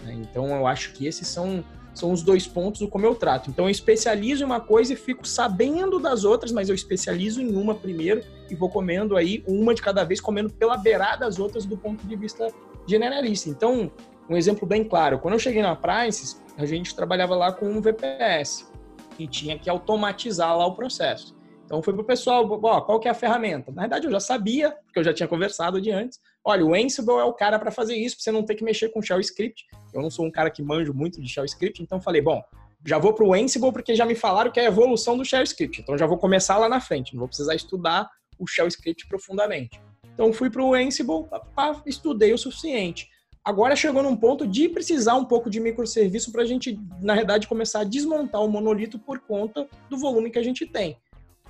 Né? 0.04 0.14
Então 0.14 0.48
eu 0.56 0.66
acho 0.66 0.94
que 0.94 1.06
esses 1.06 1.28
são 1.28 1.64
são 1.94 2.14
os 2.14 2.22
dois 2.24 2.48
pontos 2.48 2.80
do 2.80 2.88
como 2.88 3.06
eu 3.06 3.14
trato. 3.14 3.50
Então 3.50 3.66
eu 3.66 3.70
especializo 3.70 4.44
em 4.44 4.46
uma 4.46 4.62
coisa 4.62 4.94
e 4.94 4.96
fico 4.96 5.28
sabendo 5.28 6.00
das 6.00 6.24
outras, 6.24 6.50
mas 6.50 6.70
eu 6.70 6.76
especializo 6.76 7.42
em 7.42 7.54
uma 7.54 7.76
primeiro 7.76 8.24
e 8.50 8.56
vou 8.56 8.70
comendo 8.70 9.18
aí 9.18 9.44
uma 9.46 9.74
de 9.74 9.82
cada 9.82 10.04
vez, 10.06 10.22
comendo 10.22 10.50
pela 10.50 10.78
beirada 10.78 11.26
das 11.26 11.38
outras 11.38 11.66
do 11.66 11.78
ponto 11.78 12.08
de 12.08 12.16
vista 12.16 12.48
generalista. 12.88 13.50
Então, 13.50 13.92
um 14.30 14.38
exemplo 14.38 14.68
bem 14.68 14.84
claro, 14.84 15.20
quando 15.20 15.34
eu 15.34 15.40
cheguei 15.40 15.62
na 15.62 15.76
Prices, 15.76 16.42
a 16.58 16.66
gente 16.66 16.96
trabalhava 16.96 17.36
lá 17.36 17.52
com 17.52 17.66
um 17.66 17.82
VPS 17.82 18.72
e 19.18 19.28
tinha 19.28 19.58
que 19.58 19.70
automatizar 19.70 20.58
lá 20.58 20.66
o 20.66 20.76
processo. 20.76 21.36
Então 21.66 21.82
foi 21.82 21.94
pro 21.94 22.04
pessoal, 22.04 22.46
ó, 22.64 22.82
qual 22.82 23.00
que 23.00 23.08
é 23.08 23.12
a 23.12 23.14
ferramenta? 23.14 23.72
Na 23.72 23.84
verdade 23.84 24.06
eu 24.06 24.12
já 24.12 24.20
sabia, 24.20 24.72
porque 24.86 25.00
eu 25.00 25.04
já 25.04 25.14
tinha 25.14 25.28
conversado 25.28 25.80
de 25.80 25.90
antes. 25.90 26.20
Olha, 26.44 26.66
o 26.66 26.74
Ansible 26.74 27.14
é 27.14 27.24
o 27.24 27.34
cara 27.34 27.58
para 27.58 27.72
fazer 27.72 27.96
isso, 27.96 28.18
para 28.18 28.24
você 28.24 28.32
não 28.32 28.44
ter 28.44 28.56
que 28.56 28.64
mexer 28.64 28.90
com 28.90 29.02
shell 29.02 29.20
script. 29.22 29.66
Eu 29.94 30.02
não 30.02 30.10
sou 30.10 30.26
um 30.26 30.32
cara 30.32 30.50
que 30.50 30.62
manjo 30.62 30.94
muito 30.94 31.22
de 31.22 31.30
shell 31.30 31.46
script, 31.46 31.82
então 31.82 32.02
falei, 32.02 32.22
bom, 32.22 32.44
já 32.86 32.98
vou 32.98 33.14
pro 33.14 33.34
Ansible 33.34 33.72
porque 33.72 33.96
já 33.96 34.06
me 34.06 34.16
falaram 34.16 34.52
que 34.52 34.60
é 34.60 34.64
a 34.64 34.68
evolução 34.68 35.16
do 35.18 35.24
shell 35.24 35.44
script. 35.44 35.82
Então 35.82 35.98
já 35.98 36.06
vou 36.06 36.18
começar 36.18 36.58
lá 36.58 36.68
na 36.68 36.82
frente, 36.82 37.14
não 37.14 37.20
vou 37.20 37.28
precisar 37.28 37.56
estudar 37.56 38.10
o 38.38 38.48
shell 38.48 38.68
script 38.68 39.08
profundamente. 39.08 39.80
Então 40.14 40.34
fui 40.34 40.50
pro 40.50 40.74
Ansible, 40.74 41.26
pá, 41.56 41.82
estudei 41.86 42.34
o 42.34 42.38
suficiente. 42.38 43.08
Agora 43.44 43.76
chegou 43.76 44.04
num 44.04 44.16
ponto 44.16 44.46
de 44.46 44.70
precisar 44.70 45.16
um 45.16 45.26
pouco 45.26 45.50
de 45.50 45.60
microserviço 45.60 46.32
para 46.32 46.44
a 46.44 46.46
gente, 46.46 46.80
na 47.02 47.16
verdade, 47.16 47.48
começar 47.48 47.82
a 47.82 47.84
desmontar 47.84 48.44
o 48.44 48.48
monolito 48.48 49.00
por 49.00 49.20
conta 49.20 49.68
do 49.90 49.98
volume 49.98 50.30
que 50.30 50.38
a 50.38 50.44
gente 50.44 50.66
tem. 50.66 50.98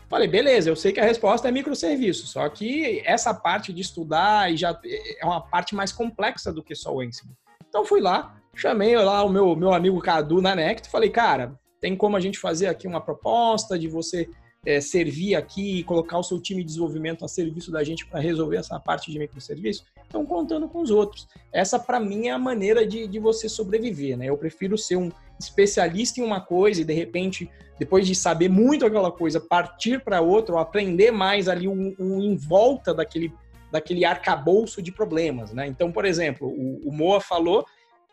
Falei, 0.10 0.28
beleza, 0.28 0.70
eu 0.70 0.76
sei 0.76 0.92
que 0.94 1.00
a 1.00 1.06
resposta 1.06 1.48
é 1.48 1.52
microserviço, 1.52 2.28
só 2.28 2.48
que 2.50 3.02
essa 3.06 3.34
parte 3.34 3.74
de 3.74 3.82
estudar 3.82 4.52
e 4.52 4.58
já 4.58 4.78
é 5.20 5.26
uma 5.26 5.42
parte 5.42 5.76
mais 5.76 5.92
complexa 5.92 6.52
do 6.52 6.64
que 6.64 6.76
só 6.76 6.94
o 6.94 7.02
Ansible. 7.02 7.36
Então 7.68 7.86
fui 7.86 8.02
lá, 8.02 8.38
chamei 8.56 8.96
lá 8.98 9.24
o 9.24 9.30
meu, 9.30 9.56
meu 9.56 9.74
amigo 9.74 10.00
Cadu 10.00 10.42
na 10.42 10.56
Nect, 10.56 10.89
falei, 10.89 11.10
cara, 11.10 11.58
tem 11.80 11.96
como 11.96 12.16
a 12.16 12.20
gente 12.20 12.39
fazer 12.39 12.68
aqui 12.68 12.88
uma 12.88 13.02
proposta 13.02 13.78
de 13.78 13.88
você 13.88 14.30
é, 14.66 14.80
servir 14.80 15.36
aqui 15.36 15.80
e 15.80 15.84
colocar 15.84 16.18
o 16.20 16.24
seu 16.24 16.39
time 16.39 16.62
de 16.62 16.68
desenvolvimento 16.68 17.26
a 17.26 17.28
serviço 17.28 17.72
da 17.72 17.84
gente 17.84 18.05
para 18.05 18.20
resolver 18.20 18.57
essa 18.57 18.80
parte 18.80 19.12
de 19.12 19.18
microserviço, 19.18 19.84
estão 20.03 20.26
contando 20.26 20.68
com 20.68 20.82
os 20.82 20.91
outros. 20.91 21.28
Essa, 21.51 21.80
para 21.80 21.99
mim, 21.99 22.28
é 22.28 22.32
a 22.32 22.38
maneira 22.38 22.86
de, 22.86 23.07
de 23.07 23.20
você 23.20 23.49
sobreviver. 23.49 24.18
Né? 24.18 24.28
Eu 24.28 24.38
prefiro 24.38 24.78
ser 24.78 24.97
um 24.97 25.12
especialista 25.39 26.20
em 26.20 26.24
uma 26.24 26.39
coisa 26.39 26.82
e, 26.82 26.86
de 26.86 26.93
repente, 26.93 27.49
depois 27.80 28.05
de 28.05 28.14
saber 28.14 28.49
muito 28.49 28.86
aquela 28.86 29.12
coisa, 29.12 29.39
partir 29.39 30.03
para 30.03 30.22
outra, 30.22 30.53
ou 30.53 30.62
aprender 30.62 31.09
mais 31.12 31.47
ali 31.47 31.68
um, 31.68 31.95
um, 31.97 32.22
em 32.22 32.36
volta 32.36 32.93
daquele, 32.93 33.34
daquele 33.72 34.05
arcabouço 34.05 34.82
de 34.82 34.91
problemas. 34.91 35.51
Né? 35.51 35.66
Então, 35.66 35.91
por 35.91 36.05
exemplo, 36.05 36.47
o, 36.47 36.88
o 36.88 36.91
Moa 36.91 37.20
falou, 37.20 37.66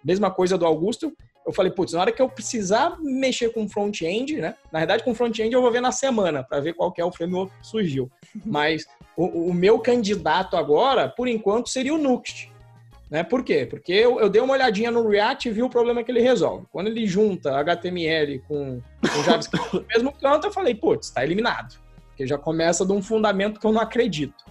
mesma 0.02 0.30
coisa 0.30 0.56
do 0.56 0.64
Augusto, 0.64 1.12
eu 1.46 1.52
falei, 1.52 1.72
putz, 1.72 1.92
na 1.94 2.00
hora 2.00 2.12
que 2.12 2.20
eu 2.20 2.28
precisar 2.28 2.98
mexer 3.00 3.52
com 3.52 3.68
front-end, 3.68 4.36
né? 4.36 4.54
Na 4.70 4.80
verdade, 4.80 5.02
com 5.02 5.14
front-end 5.14 5.52
eu 5.52 5.62
vou 5.62 5.72
ver 5.72 5.80
na 5.80 5.92
semana 5.92 6.44
para 6.44 6.60
ver 6.60 6.74
qual 6.74 6.92
que 6.92 7.00
é 7.00 7.04
o 7.04 7.10
framework 7.10 7.52
que 7.58 7.66
surgiu. 7.66 8.10
Mas 8.44 8.86
o, 9.16 9.48
o, 9.48 9.54
meu 9.54 9.78
candidato 9.78 10.56
agora, 10.56 11.08
por 11.08 11.26
enquanto, 11.26 11.68
seria 11.68 11.94
o 11.94 11.98
Nuxt. 11.98 12.52
Né? 13.10 13.22
Por 13.22 13.42
quê? 13.42 13.64
Porque 13.64 13.92
eu, 13.92 14.20
eu, 14.20 14.28
dei 14.28 14.42
uma 14.42 14.52
olhadinha 14.52 14.90
no 14.90 15.08
React 15.08 15.48
e 15.48 15.52
vi 15.52 15.62
o 15.62 15.70
problema 15.70 16.04
que 16.04 16.10
ele 16.10 16.20
resolve. 16.20 16.66
Quando 16.70 16.88
ele 16.88 17.06
junta 17.06 17.56
HTML 17.58 18.40
com, 18.46 18.82
com 19.00 19.22
JavaScript 19.24 19.74
no 19.74 19.84
mesmo 19.88 20.12
canto, 20.12 20.46
eu 20.46 20.52
falei, 20.52 20.74
putz, 20.74 21.08
está 21.08 21.24
eliminado. 21.24 21.78
Porque 22.08 22.26
já 22.26 22.36
começa 22.36 22.84
de 22.84 22.92
um 22.92 23.00
fundamento 23.00 23.58
que 23.58 23.66
eu 23.66 23.72
não 23.72 23.80
acredito. 23.80 24.44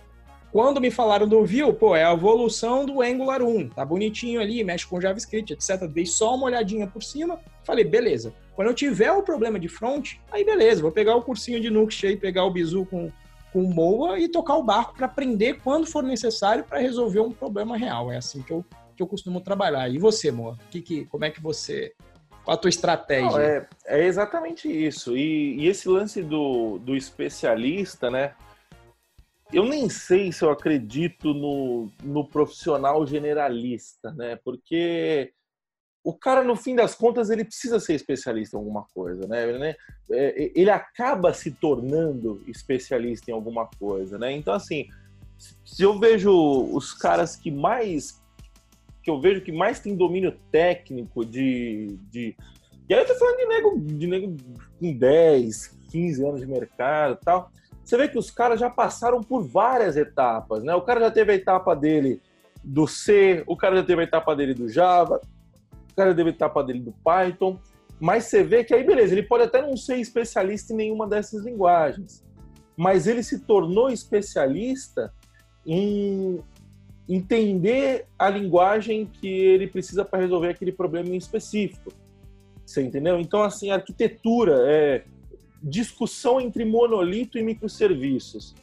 Quando 0.51 0.79
me 0.79 0.89
falaram 0.89 1.27
do 1.27 1.45
Vue, 1.45 1.73
pô, 1.73 1.95
é 1.95 2.05
a 2.05 2.13
evolução 2.13 2.85
do 2.85 3.01
Angular 3.01 3.41
1, 3.41 3.69
tá 3.69 3.83
bonitinho 3.83 4.39
ali, 4.39 4.63
mexe 4.63 4.87
com 4.87 4.99
JavaScript, 4.99 5.53
etc. 5.53 5.87
Dei 5.87 6.05
só 6.05 6.35
uma 6.35 6.45
olhadinha 6.45 6.87
por 6.87 7.03
cima, 7.03 7.39
falei, 7.63 7.83
beleza. 7.83 8.33
Quando 8.55 8.69
eu 8.69 8.73
tiver 8.73 9.11
o 9.11 9.21
problema 9.21 9.59
de 9.59 9.67
front, 9.67 10.15
aí 10.31 10.43
beleza, 10.43 10.81
vou 10.81 10.91
pegar 10.91 11.15
o 11.15 11.21
cursinho 11.21 11.59
de 11.59 11.69
Nuxt 11.69 12.07
aí, 12.07 12.15
pegar 12.15 12.45
o 12.45 12.51
Bizu 12.51 12.85
com, 12.85 13.11
com 13.51 13.61
Moa 13.61 14.17
e 14.19 14.29
tocar 14.29 14.55
o 14.55 14.63
barco 14.63 14.95
para 14.95 15.05
aprender 15.05 15.59
quando 15.63 15.85
for 15.85 16.03
necessário 16.03 16.63
para 16.63 16.79
resolver 16.79 17.19
um 17.19 17.31
problema 17.31 17.77
real. 17.77 18.11
É 18.11 18.17
assim 18.17 18.41
que 18.41 18.51
eu, 18.51 18.65
que 18.95 19.03
eu 19.03 19.07
costumo 19.07 19.41
trabalhar. 19.41 19.89
E 19.89 19.99
você, 19.99 20.31
Moa? 20.31 20.57
Que, 20.71 20.81
que, 20.81 21.05
como 21.05 21.25
é 21.25 21.29
que 21.29 21.41
você 21.41 21.93
qual 22.47 22.55
a 22.55 22.57
tua 22.57 22.69
estratégia? 22.69 23.29
Não, 23.29 23.39
é, 23.39 23.67
é, 23.85 24.05
exatamente 24.05 24.69
isso. 24.69 25.17
E, 25.17 25.57
e, 25.59 25.67
esse 25.67 25.89
lance 25.89 26.23
do, 26.23 26.77
do 26.77 26.95
especialista, 26.95 28.09
né? 28.09 28.31
Eu 29.51 29.65
nem 29.65 29.89
sei 29.89 30.31
se 30.31 30.43
eu 30.43 30.49
acredito 30.49 31.33
no, 31.33 31.89
no 32.03 32.27
profissional 32.27 33.05
generalista, 33.05 34.11
né? 34.11 34.37
Porque 34.43 35.31
o 36.03 36.13
cara, 36.13 36.43
no 36.43 36.55
fim 36.55 36.75
das 36.75 36.95
contas, 36.95 37.29
ele 37.29 37.43
precisa 37.43 37.79
ser 37.79 37.93
especialista 37.93 38.55
em 38.55 38.59
alguma 38.59 38.85
coisa, 38.93 39.27
né? 39.27 39.75
É, 40.11 40.51
ele 40.55 40.69
acaba 40.69 41.33
se 41.33 41.51
tornando 41.51 42.41
especialista 42.47 43.31
em 43.31 43.33
alguma 43.33 43.69
coisa, 43.79 44.17
né? 44.17 44.31
Então, 44.31 44.53
assim, 44.53 44.87
se 45.65 45.83
eu 45.83 45.99
vejo 45.99 46.31
os 46.73 46.93
caras 46.93 47.35
que 47.35 47.51
mais 47.51 48.21
que 49.03 49.09
eu 49.09 49.21
vejo 49.21 49.41
que 49.41 49.53
mais 49.53 49.79
tem 49.79 49.95
domínio 49.95 50.37
técnico 50.51 51.25
de, 51.25 51.97
de 52.11 52.35
e 52.89 52.93
aí 52.93 53.01
eu 53.01 53.05
tô 53.05 53.15
falando 53.15 53.37
de 53.37 53.45
nego, 53.45 53.79
de 53.79 54.07
nego 54.07 54.37
com 54.79 54.93
10, 54.93 55.77
15 55.91 56.25
anos 56.25 56.39
de 56.39 56.47
mercado 56.47 57.17
e 57.21 57.25
tal. 57.25 57.51
Você 57.87 57.95
vê 57.95 58.09
que 58.09 58.17
os 58.17 58.29
caras 58.29 58.59
já 58.59 58.69
passaram 58.69 59.23
por 59.23 59.47
várias 59.47 59.95
etapas, 59.95 60.61
né? 60.61 60.75
O 60.75 60.81
cara 60.81 60.99
já 60.99 61.09
teve 61.09 61.31
a 61.31 61.35
etapa 61.35 61.73
dele 61.73 62.21
do 62.61 62.85
C, 62.85 63.45
o 63.47 63.55
cara 63.55 63.77
já 63.77 63.83
teve 63.83 64.01
a 64.01 64.03
etapa 64.03 64.35
dele 64.35 64.53
do 64.53 64.67
Java, 64.67 65.21
o 65.89 65.95
cara 65.95 66.09
já 66.09 66.15
teve 66.17 66.31
a 66.31 66.33
etapa 66.33 66.61
dele 66.65 66.81
do 66.81 66.91
Python, 66.91 67.57
mas 67.97 68.25
você 68.25 68.43
vê 68.43 68.65
que 68.65 68.73
aí, 68.73 68.83
beleza, 68.83 69.13
ele 69.13 69.23
pode 69.23 69.45
até 69.45 69.61
não 69.61 69.77
ser 69.77 69.95
especialista 69.95 70.73
em 70.73 70.75
nenhuma 70.75 71.07
dessas 71.07 71.45
linguagens, 71.45 72.25
mas 72.75 73.07
ele 73.07 73.23
se 73.23 73.39
tornou 73.45 73.89
especialista 73.89 75.13
em 75.65 76.43
entender 77.07 78.05
a 78.19 78.29
linguagem 78.29 79.05
que 79.05 79.29
ele 79.29 79.65
precisa 79.65 80.03
para 80.03 80.19
resolver 80.19 80.49
aquele 80.49 80.73
problema 80.73 81.07
em 81.07 81.15
específico. 81.15 81.93
Você 82.65 82.81
entendeu? 82.81 83.17
Então, 83.17 83.43
assim, 83.43 83.71
arquitetura 83.71 84.57
é 84.65 85.05
discussão 85.61 86.39
entre 86.39 86.65
monolito 86.65 87.37
e 87.37 87.43
microserviços. 87.43 88.55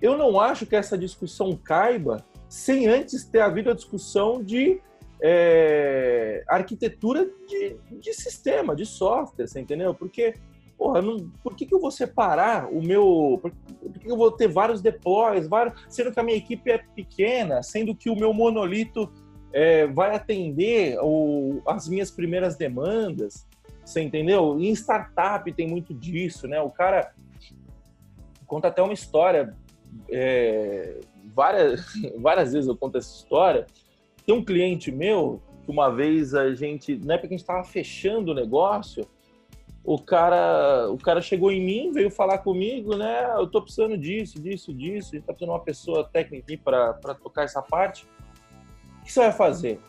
Eu 0.00 0.18
não 0.18 0.40
acho 0.40 0.66
que 0.66 0.74
essa 0.74 0.98
discussão 0.98 1.56
caiba 1.56 2.24
sem 2.48 2.86
antes 2.86 3.24
ter 3.24 3.40
havido 3.40 3.70
a 3.70 3.74
discussão 3.74 4.42
de 4.42 4.80
é, 5.22 6.42
arquitetura 6.48 7.30
de, 7.48 7.76
de, 8.00 8.12
sistema, 8.12 8.74
de 8.74 8.84
software, 8.84 9.46
você 9.46 9.60
entendeu? 9.60 9.94
Porque, 9.94 10.34
porra, 10.76 11.00
não, 11.00 11.30
por 11.44 11.54
que, 11.54 11.64
que 11.64 11.74
eu 11.74 11.80
vou 11.80 11.92
separar 11.92 12.68
o 12.72 12.82
meu. 12.82 13.38
Por, 13.40 13.52
por 13.80 14.00
que, 14.00 14.10
eu 14.10 14.16
vou 14.16 14.32
ter 14.32 14.48
vários 14.48 14.82
deploys, 14.82 15.46
vários, 15.46 15.80
sendo 15.88 16.12
que 16.12 16.18
a 16.18 16.24
minha 16.24 16.36
equipe 16.36 16.68
é 16.70 16.78
pequena, 16.78 17.62
sendo 17.62 17.94
que 17.94 18.10
o 18.10 18.16
meu 18.16 18.34
monolito 18.34 19.08
é, 19.52 19.86
vai 19.86 20.14
atender 20.16 20.98
o, 21.00 21.62
as 21.66 21.88
minhas 21.88 22.10
primeiras 22.10 22.56
demandas, 22.56 23.46
você 23.84 24.02
entendeu? 24.02 24.58
E 24.58 24.68
em 24.68 24.72
startup 24.72 25.50
tem 25.52 25.66
muito 25.66 25.92
disso, 25.92 26.46
né? 26.46 26.60
O 26.60 26.70
cara 26.70 27.12
conta 28.46 28.68
até 28.68 28.82
uma 28.82 28.92
história, 28.92 29.56
é, 30.10 31.00
várias, 31.34 31.84
várias 32.18 32.52
vezes 32.52 32.68
eu 32.68 32.76
conto 32.76 32.98
essa 32.98 33.14
história. 33.14 33.66
Tem 34.24 34.34
um 34.34 34.44
cliente 34.44 34.92
meu 34.92 35.42
que 35.64 35.70
uma 35.70 35.90
vez 35.90 36.34
a 36.34 36.54
gente, 36.54 36.96
na 36.96 37.14
época 37.14 37.28
que 37.28 37.34
a 37.34 37.36
gente 37.38 37.44
estava 37.44 37.64
fechando 37.64 38.32
o 38.32 38.34
negócio, 38.34 39.06
o 39.84 39.98
cara, 39.98 40.88
o 40.90 40.96
cara 40.96 41.20
chegou 41.20 41.50
em 41.50 41.60
mim, 41.60 41.90
veio 41.92 42.10
falar 42.10 42.38
comigo, 42.38 42.96
né? 42.96 43.32
Eu 43.34 43.48
tô 43.48 43.60
precisando 43.60 43.98
disso, 43.98 44.40
disso, 44.40 44.72
disso. 44.72 45.10
A 45.12 45.16
gente 45.16 45.26
tá 45.26 45.32
precisando 45.32 45.50
de 45.50 45.58
uma 45.58 45.64
pessoa 45.64 46.04
técnica 46.04 46.56
para 46.62 47.14
tocar 47.14 47.42
essa 47.42 47.60
parte. 47.60 48.06
O 49.00 49.04
que 49.04 49.12
você 49.12 49.20
vai 49.20 49.32
fazer? 49.32 49.80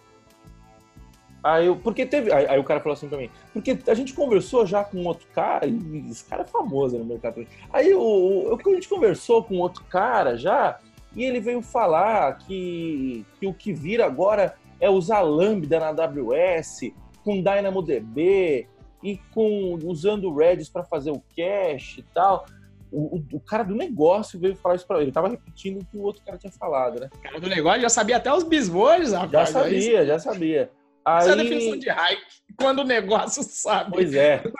Aí 1.43 1.67
eu, 1.67 1.75
porque 1.75 2.05
teve. 2.05 2.31
Aí, 2.31 2.47
aí, 2.47 2.59
o 2.59 2.63
cara 2.63 2.79
falou 2.79 2.93
assim 2.93 3.09
pra 3.09 3.17
mim, 3.17 3.29
porque 3.51 3.77
a 3.87 3.93
gente 3.93 4.13
conversou 4.13 4.65
já 4.65 4.83
com 4.83 5.03
outro 5.03 5.27
cara, 5.35 5.65
e 5.65 6.09
esse 6.09 6.23
cara 6.23 6.43
é 6.43 6.45
famoso 6.45 6.97
no 6.97 7.05
mercado. 7.05 7.45
Aí 7.71 7.93
o, 7.93 7.99
o, 7.99 8.55
a 8.55 8.73
gente 8.73 8.87
conversou 8.87 9.43
com 9.43 9.57
outro 9.57 9.83
cara 9.85 10.37
já, 10.37 10.79
e 11.15 11.23
ele 11.23 11.41
veio 11.41 11.61
falar 11.61 12.37
que, 12.37 13.25
que 13.39 13.45
o 13.45 13.53
que 13.53 13.73
vira 13.73 14.05
agora 14.05 14.55
é 14.79 14.89
usar 14.89 15.19
Lambda 15.21 15.79
na 15.79 15.89
AWS, 15.89 16.91
com 17.23 17.41
DynamoDB 17.41 18.67
e 19.03 19.17
com 19.33 19.77
usando 19.83 20.29
o 20.29 20.35
Redis 20.35 20.69
para 20.69 20.83
fazer 20.83 21.11
o 21.11 21.21
cache 21.35 21.99
e 21.99 22.03
tal 22.13 22.45
o, 22.93 23.23
o, 23.33 23.39
cara 23.39 23.63
do 23.63 23.73
negócio 23.73 24.39
veio 24.39 24.55
falar 24.55 24.75
isso 24.75 24.85
pra 24.85 24.97
ele. 24.97 25.05
Ele 25.05 25.11
tava 25.11 25.27
repetindo 25.27 25.81
o 25.81 25.85
que 25.85 25.97
o 25.97 26.01
outro 26.01 26.21
cara 26.23 26.37
tinha 26.37 26.51
falado, 26.51 26.99
né? 26.99 27.09
O 27.11 27.17
cara 27.17 27.39
do 27.39 27.49
negócio 27.49 27.81
já 27.81 27.89
sabia 27.89 28.17
até 28.17 28.31
os 28.31 28.43
bisbolhos, 28.43 29.11
rapaz. 29.11 29.31
Já 29.31 29.45
sabia, 29.47 30.05
já 30.05 30.19
sabia. 30.19 30.71
Aí... 31.05 31.19
Isso 31.19 31.29
é 31.29 31.31
a 31.33 31.35
definição 31.35 31.77
de 31.77 31.89
hype. 31.89 32.21
Quando 32.57 32.79
o 32.79 32.83
negócio 32.83 33.43
sabe. 33.43 33.91
Pois 33.91 34.13
é. 34.13 34.43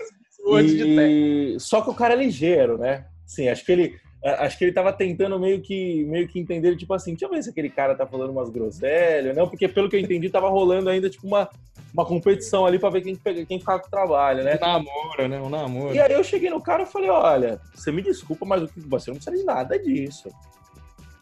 E... 0.46 1.56
Só 1.58 1.82
que 1.82 1.90
o 1.90 1.94
cara 1.94 2.16
é 2.16 2.18
ligeiro, 2.18 2.78
né? 2.78 3.06
Sim, 3.26 3.48
acho 3.48 3.66
que 3.66 3.72
ele 3.72 3.96
acho 4.24 4.58
que 4.58 4.64
ele 4.64 4.72
tava 4.72 4.94
tentando 4.94 5.38
meio 5.38 5.62
que 5.62 6.06
meio 6.06 6.28
que 6.28 6.40
entender, 6.40 6.76
tipo 6.78 6.94
assim, 6.94 7.12
deixa 7.12 7.26
eu 7.26 7.30
ver 7.30 7.44
se 7.44 7.50
aquele 7.50 7.70
cara 7.70 7.94
tá 7.94 8.08
falando 8.08 8.32
umas 8.32 8.50
groselhas, 8.50 9.36
não, 9.36 9.50
porque 9.50 9.68
pelo 9.68 9.90
que 9.90 9.98
eu 9.98 10.00
entendi 10.00 10.30
tava 10.30 10.50
rolando 10.50 10.90
ainda 10.90 11.10
tipo 11.10 11.28
uma, 11.28 11.50
uma 11.94 12.06
competição 12.06 12.66
ali 12.66 12.80
para 12.80 12.90
ver 12.90 13.02
quem 13.02 13.16
quem 13.46 13.60
ficava 13.60 13.80
com 13.80 13.88
o 13.88 13.92
trabalho, 13.92 14.44
né? 14.44 14.56
Um 14.56 14.60
namoro, 14.60 15.28
né? 15.28 15.42
Um 15.42 15.50
namoro. 15.50 15.94
E 15.94 16.00
aí 16.00 16.14
eu 16.14 16.24
cheguei 16.24 16.50
no 16.50 16.62
cara 16.62 16.84
e 16.84 16.86
falei, 16.86 17.10
olha, 17.10 17.60
você 17.74 17.92
me 17.92 18.02
desculpa, 18.02 18.46
mas 18.46 18.62
você 18.62 19.12
não 19.12 19.18
precisa 19.18 19.36
de 19.36 19.44
nada 19.44 19.78
disso. 19.78 20.30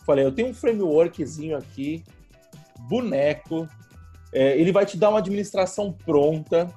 Falei, 0.05 0.25
eu 0.25 0.31
tenho 0.31 0.49
um 0.49 0.53
frameworkzinho 0.53 1.57
aqui, 1.57 2.03
boneco, 2.87 3.67
é, 4.33 4.57
ele 4.59 4.71
vai 4.71 4.85
te 4.85 4.97
dar 4.97 5.09
uma 5.09 5.19
administração 5.19 5.91
pronta. 5.91 6.67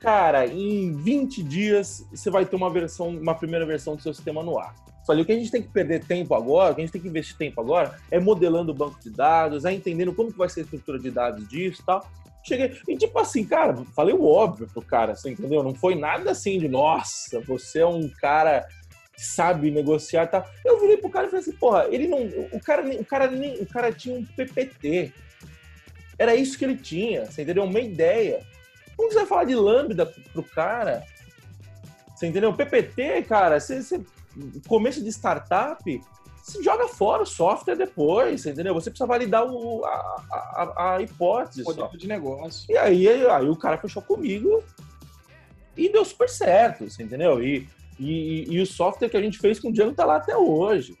Cara, 0.00 0.46
em 0.46 0.92
20 0.96 1.42
dias 1.42 2.04
você 2.12 2.30
vai 2.30 2.44
ter 2.44 2.56
uma 2.56 2.70
versão, 2.70 3.08
uma 3.08 3.34
primeira 3.34 3.64
versão 3.64 3.94
do 3.94 4.02
seu 4.02 4.12
sistema 4.12 4.42
no 4.42 4.58
ar. 4.58 4.74
Falei, 5.06 5.22
o 5.22 5.26
que 5.26 5.32
a 5.32 5.36
gente 5.36 5.50
tem 5.50 5.62
que 5.62 5.68
perder 5.68 6.04
tempo 6.04 6.34
agora, 6.34 6.72
o 6.72 6.74
que 6.74 6.80
a 6.80 6.84
gente 6.84 6.92
tem 6.92 7.02
que 7.02 7.08
investir 7.08 7.36
tempo 7.36 7.60
agora, 7.60 7.98
é 8.10 8.20
modelando 8.20 8.70
o 8.70 8.74
banco 8.74 9.00
de 9.00 9.10
dados, 9.10 9.64
é 9.64 9.72
entendendo 9.72 10.14
como 10.14 10.30
que 10.30 10.38
vai 10.38 10.48
ser 10.48 10.60
a 10.60 10.62
estrutura 10.64 10.98
de 10.98 11.10
dados 11.10 11.48
disso 11.48 11.82
e 11.82 11.84
tal. 11.84 12.06
Cheguei, 12.44 12.76
e 12.88 12.96
tipo 12.96 13.16
assim, 13.18 13.44
cara, 13.44 13.76
falei 13.94 14.14
o 14.14 14.24
óbvio 14.24 14.68
pro 14.72 14.82
cara, 14.82 15.14
você 15.14 15.30
entendeu? 15.30 15.62
Não 15.62 15.74
foi 15.74 15.94
nada 15.94 16.32
assim 16.32 16.58
de, 16.58 16.68
nossa, 16.68 17.40
você 17.40 17.80
é 17.80 17.86
um 17.86 18.08
cara 18.08 18.66
que 19.14 19.24
sabe 19.24 19.70
negociar 19.70 20.24
e 20.24 20.28
tal. 20.28 20.44
Eu 20.64 20.80
virei 20.80 20.96
pro 20.96 21.10
cara 21.10 21.26
e 21.26 21.30
falei 21.30 21.42
assim, 21.42 21.56
porra, 21.56 21.86
ele 21.90 22.08
não. 22.08 22.18
O 22.52 22.60
cara, 22.60 22.82
o 22.88 23.04
cara, 23.04 23.30
o 23.60 23.66
cara 23.66 23.92
tinha 23.92 24.16
um 24.16 24.24
PPT. 24.24 25.12
Era 26.18 26.34
isso 26.34 26.58
que 26.58 26.64
ele 26.64 26.76
tinha, 26.76 27.26
você 27.26 27.42
entendeu? 27.42 27.64
Uma 27.64 27.80
ideia. 27.80 28.44
Como 28.96 29.10
você 29.10 29.18
vai 29.20 29.26
falar 29.26 29.44
de 29.44 29.54
lambda 29.54 30.06
pro 30.32 30.42
cara? 30.42 31.04
Você 32.14 32.26
entendeu? 32.26 32.54
PPT, 32.54 33.22
cara, 33.22 33.58
você, 33.58 33.82
você 33.82 34.00
começo 34.66 35.02
de 35.02 35.08
startup, 35.10 36.00
se 36.42 36.62
joga 36.62 36.88
fora 36.88 37.22
o 37.22 37.26
software 37.26 37.76
depois, 37.76 38.44
entendeu? 38.46 38.74
Você 38.74 38.90
precisa 38.90 39.06
validar 39.06 39.46
o, 39.46 39.84
a, 39.84 39.90
a, 40.30 40.94
a 40.94 41.02
hipótese. 41.02 41.62
O 41.62 41.64
de 41.96 42.08
negócio. 42.08 42.70
E 42.70 42.76
aí, 42.76 43.08
aí 43.08 43.48
o 43.48 43.56
cara 43.56 43.78
fechou 43.78 44.02
comigo 44.02 44.62
e 45.76 45.88
deu 45.88 46.04
super 46.04 46.28
certo, 46.28 46.88
você 46.88 47.02
entendeu? 47.02 47.42
E, 47.42 47.68
e, 47.98 48.54
e, 48.54 48.60
o 48.60 48.66
software 48.66 49.08
que 49.08 49.16
a 49.16 49.22
gente 49.22 49.38
fez 49.38 49.60
com 49.60 49.68
o 49.68 49.72
Django 49.72 49.94
tá 49.94 50.04
lá 50.04 50.16
até 50.16 50.36
hoje. 50.36 50.96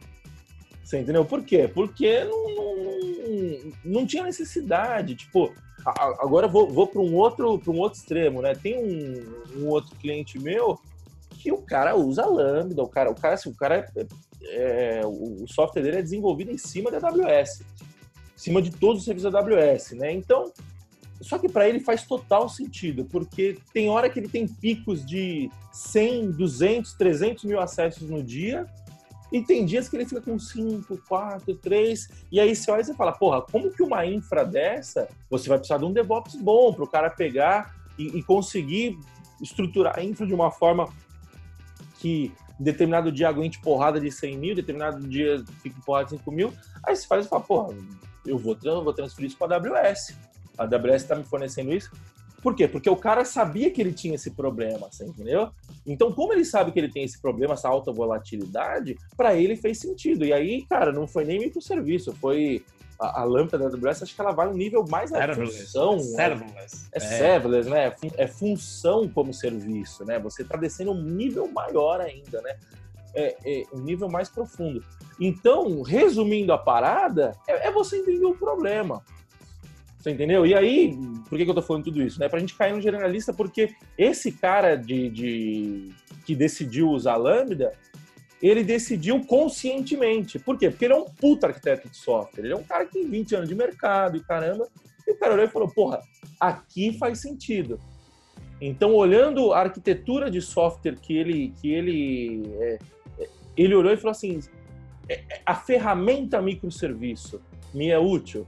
Você 0.92 1.00
entendeu? 1.00 1.24
Por 1.24 1.42
quê? 1.42 1.66
Porque 1.66 2.22
não, 2.24 2.54
não, 2.54 3.72
não 3.82 4.06
tinha 4.06 4.24
necessidade. 4.24 5.14
Tipo, 5.14 5.50
agora 5.86 6.46
vou, 6.46 6.68
vou 6.68 6.86
para 6.86 7.00
um 7.00 7.14
outro 7.14 7.58
para 7.58 7.72
um 7.72 7.78
outro 7.78 7.98
extremo, 7.98 8.42
né? 8.42 8.54
Tem 8.54 8.76
um, 8.76 9.62
um 9.62 9.68
outro 9.68 9.96
cliente 9.96 10.38
meu 10.38 10.78
que 11.30 11.50
o 11.50 11.62
cara 11.62 11.96
usa 11.96 12.26
Lambda, 12.26 12.82
o 12.82 12.88
cara, 12.88 13.10
o 13.10 13.14
cara, 13.14 13.34
assim, 13.34 13.48
o 13.48 13.54
cara 13.54 13.90
é, 13.96 14.06
é, 14.44 15.00
o 15.06 15.46
software 15.48 15.80
dele 15.80 15.96
é 15.96 16.02
desenvolvido 16.02 16.50
em 16.50 16.58
cima 16.58 16.90
da 16.90 16.98
AWS, 16.98 17.62
em 17.62 17.64
cima 18.36 18.60
de 18.60 18.70
todos 18.70 18.98
os 18.98 19.04
serviços 19.06 19.32
da 19.32 19.38
AWS, 19.38 19.92
né? 19.92 20.12
Então, 20.12 20.52
só 21.22 21.38
que 21.38 21.48
para 21.48 21.66
ele 21.66 21.80
faz 21.80 22.06
total 22.06 22.50
sentido, 22.50 23.06
porque 23.06 23.56
tem 23.72 23.88
hora 23.88 24.10
que 24.10 24.20
ele 24.20 24.28
tem 24.28 24.46
picos 24.46 25.06
de 25.06 25.50
100, 25.72 26.32
200, 26.32 26.92
300 26.92 27.44
mil 27.44 27.60
acessos 27.60 28.10
no 28.10 28.22
dia, 28.22 28.68
e 29.32 29.42
tem 29.42 29.64
dias 29.64 29.88
que 29.88 29.96
ele 29.96 30.04
fica 30.04 30.20
com 30.20 30.38
5, 30.38 30.98
4, 31.08 31.54
3, 31.54 32.08
e 32.30 32.38
aí 32.38 32.54
você 32.54 32.70
olha 32.70 32.82
e 32.82 32.84
você 32.84 32.94
fala, 32.94 33.12
porra, 33.12 33.40
como 33.40 33.70
que 33.70 33.82
uma 33.82 34.04
infra 34.04 34.44
dessa, 34.44 35.08
você 35.30 35.48
vai 35.48 35.58
precisar 35.58 35.78
de 35.78 35.86
um 35.86 35.92
DevOps 35.92 36.36
bom 36.36 36.72
para 36.74 36.84
o 36.84 36.86
cara 36.86 37.08
pegar 37.08 37.74
e, 37.98 38.18
e 38.18 38.22
conseguir 38.22 38.98
estruturar 39.40 39.98
a 39.98 40.04
infra 40.04 40.26
de 40.26 40.34
uma 40.34 40.50
forma 40.50 40.86
que 41.98 42.30
determinado 42.60 43.10
dia 43.10 43.28
aguente 43.28 43.58
porrada 43.60 43.98
de 43.98 44.10
100 44.10 44.36
mil, 44.36 44.54
determinado 44.54 45.08
dia 45.08 45.42
fica 45.62 45.80
porrada 45.84 46.04
de 46.04 46.18
5 46.18 46.30
mil, 46.30 46.52
aí 46.84 46.94
você 46.94 47.06
faz 47.06 47.24
e 47.24 47.28
fala, 47.28 47.42
porra, 47.42 47.74
eu 48.26 48.38
vou, 48.38 48.56
vou 48.84 48.92
transferir 48.92 49.28
isso 49.28 49.38
para 49.38 49.56
a 49.56 49.58
AWS. 49.58 50.14
A 50.58 50.64
AWS 50.64 51.02
está 51.02 51.16
me 51.16 51.24
fornecendo 51.24 51.72
isso. 51.72 51.90
Por 52.42 52.56
quê? 52.56 52.66
Porque 52.66 52.90
o 52.90 52.96
cara 52.96 53.24
sabia 53.24 53.70
que 53.70 53.80
ele 53.80 53.92
tinha 53.92 54.16
esse 54.16 54.32
problema, 54.32 54.88
você 54.90 55.06
entendeu? 55.06 55.50
Então, 55.86 56.12
como 56.12 56.32
ele 56.32 56.44
sabe 56.44 56.72
que 56.72 56.78
ele 56.78 56.90
tem 56.90 57.04
esse 57.04 57.20
problema, 57.22 57.54
essa 57.54 57.68
alta 57.68 57.92
volatilidade, 57.92 58.98
para 59.16 59.34
ele 59.34 59.54
fez 59.54 59.78
sentido. 59.78 60.24
E 60.24 60.32
aí, 60.32 60.66
cara, 60.68 60.92
não 60.92 61.06
foi 61.06 61.24
nem 61.24 61.38
microserviço, 61.38 62.12
foi 62.16 62.64
a, 62.98 63.20
a 63.20 63.24
lâmpada 63.24 63.70
da 63.70 63.76
AWS, 63.76 64.02
acho 64.02 64.14
que 64.14 64.20
ela 64.20 64.32
vai 64.32 64.48
um 64.48 64.54
nível 64.54 64.84
mais 64.88 65.12
na 65.12 65.34
função. 65.34 65.94
É 65.94 65.98
serverless. 66.00 66.88
É, 66.92 66.96
é 66.96 67.00
serverless, 67.00 67.70
né? 67.70 67.94
É 68.16 68.26
função 68.26 69.08
como 69.08 69.32
serviço, 69.32 70.04
né? 70.04 70.18
Você 70.18 70.42
está 70.42 70.56
descendo 70.56 70.90
um 70.90 71.02
nível 71.02 71.46
maior 71.48 72.00
ainda, 72.00 72.42
né? 72.42 72.56
É, 73.14 73.36
é, 73.44 73.64
um 73.72 73.80
nível 73.80 74.08
mais 74.08 74.28
profundo. 74.28 74.82
Então, 75.20 75.82
resumindo 75.82 76.52
a 76.52 76.58
parada, 76.58 77.36
é, 77.46 77.68
é 77.68 77.70
você 77.70 77.98
entender 77.98 78.24
o 78.24 78.34
problema. 78.34 79.02
Você 80.02 80.10
entendeu? 80.10 80.44
E 80.44 80.52
aí, 80.52 80.98
por 81.28 81.38
que, 81.38 81.44
que 81.44 81.50
eu 81.50 81.54
tô 81.54 81.62
falando 81.62 81.84
tudo 81.84 82.02
isso? 82.02 82.18
Né? 82.18 82.28
Pra 82.28 82.40
gente 82.40 82.56
cair 82.56 82.74
no 82.74 82.80
generalista, 82.80 83.32
porque 83.32 83.72
esse 83.96 84.32
cara 84.32 84.74
de, 84.74 85.08
de 85.08 85.90
que 86.26 86.34
decidiu 86.34 86.90
usar 86.90 87.14
Lambda, 87.14 87.72
ele 88.42 88.64
decidiu 88.64 89.24
conscientemente. 89.24 90.40
Por 90.40 90.58
quê? 90.58 90.70
Porque 90.70 90.86
ele 90.86 90.94
é 90.94 90.96
um 90.96 91.04
puta 91.04 91.46
arquiteto 91.46 91.88
de 91.88 91.96
software. 91.96 92.42
Ele 92.42 92.52
é 92.52 92.56
um 92.56 92.64
cara 92.64 92.84
que 92.84 92.94
tem 92.94 93.08
20 93.08 93.36
anos 93.36 93.48
de 93.48 93.54
mercado 93.54 94.16
e 94.16 94.20
caramba. 94.20 94.66
E 95.06 95.12
o 95.12 95.16
cara 95.16 95.34
olhou 95.34 95.44
e 95.44 95.48
falou: 95.48 95.68
porra, 95.68 96.00
aqui 96.40 96.98
faz 96.98 97.20
sentido. 97.20 97.78
Então, 98.60 98.94
olhando 98.94 99.52
a 99.52 99.60
arquitetura 99.60 100.28
de 100.28 100.40
software 100.40 100.96
que 100.96 101.16
ele, 101.16 101.54
que 101.60 101.72
ele, 101.72 102.42
é, 102.58 102.78
é 103.20 103.28
ele 103.56 103.76
olhou 103.76 103.92
e 103.92 103.96
falou 103.96 104.10
assim: 104.10 104.40
é, 105.08 105.14
é, 105.14 105.40
a 105.46 105.54
ferramenta 105.54 106.42
microserviço 106.42 107.40
me 107.72 107.88
é 107.88 107.98
útil. 108.00 108.44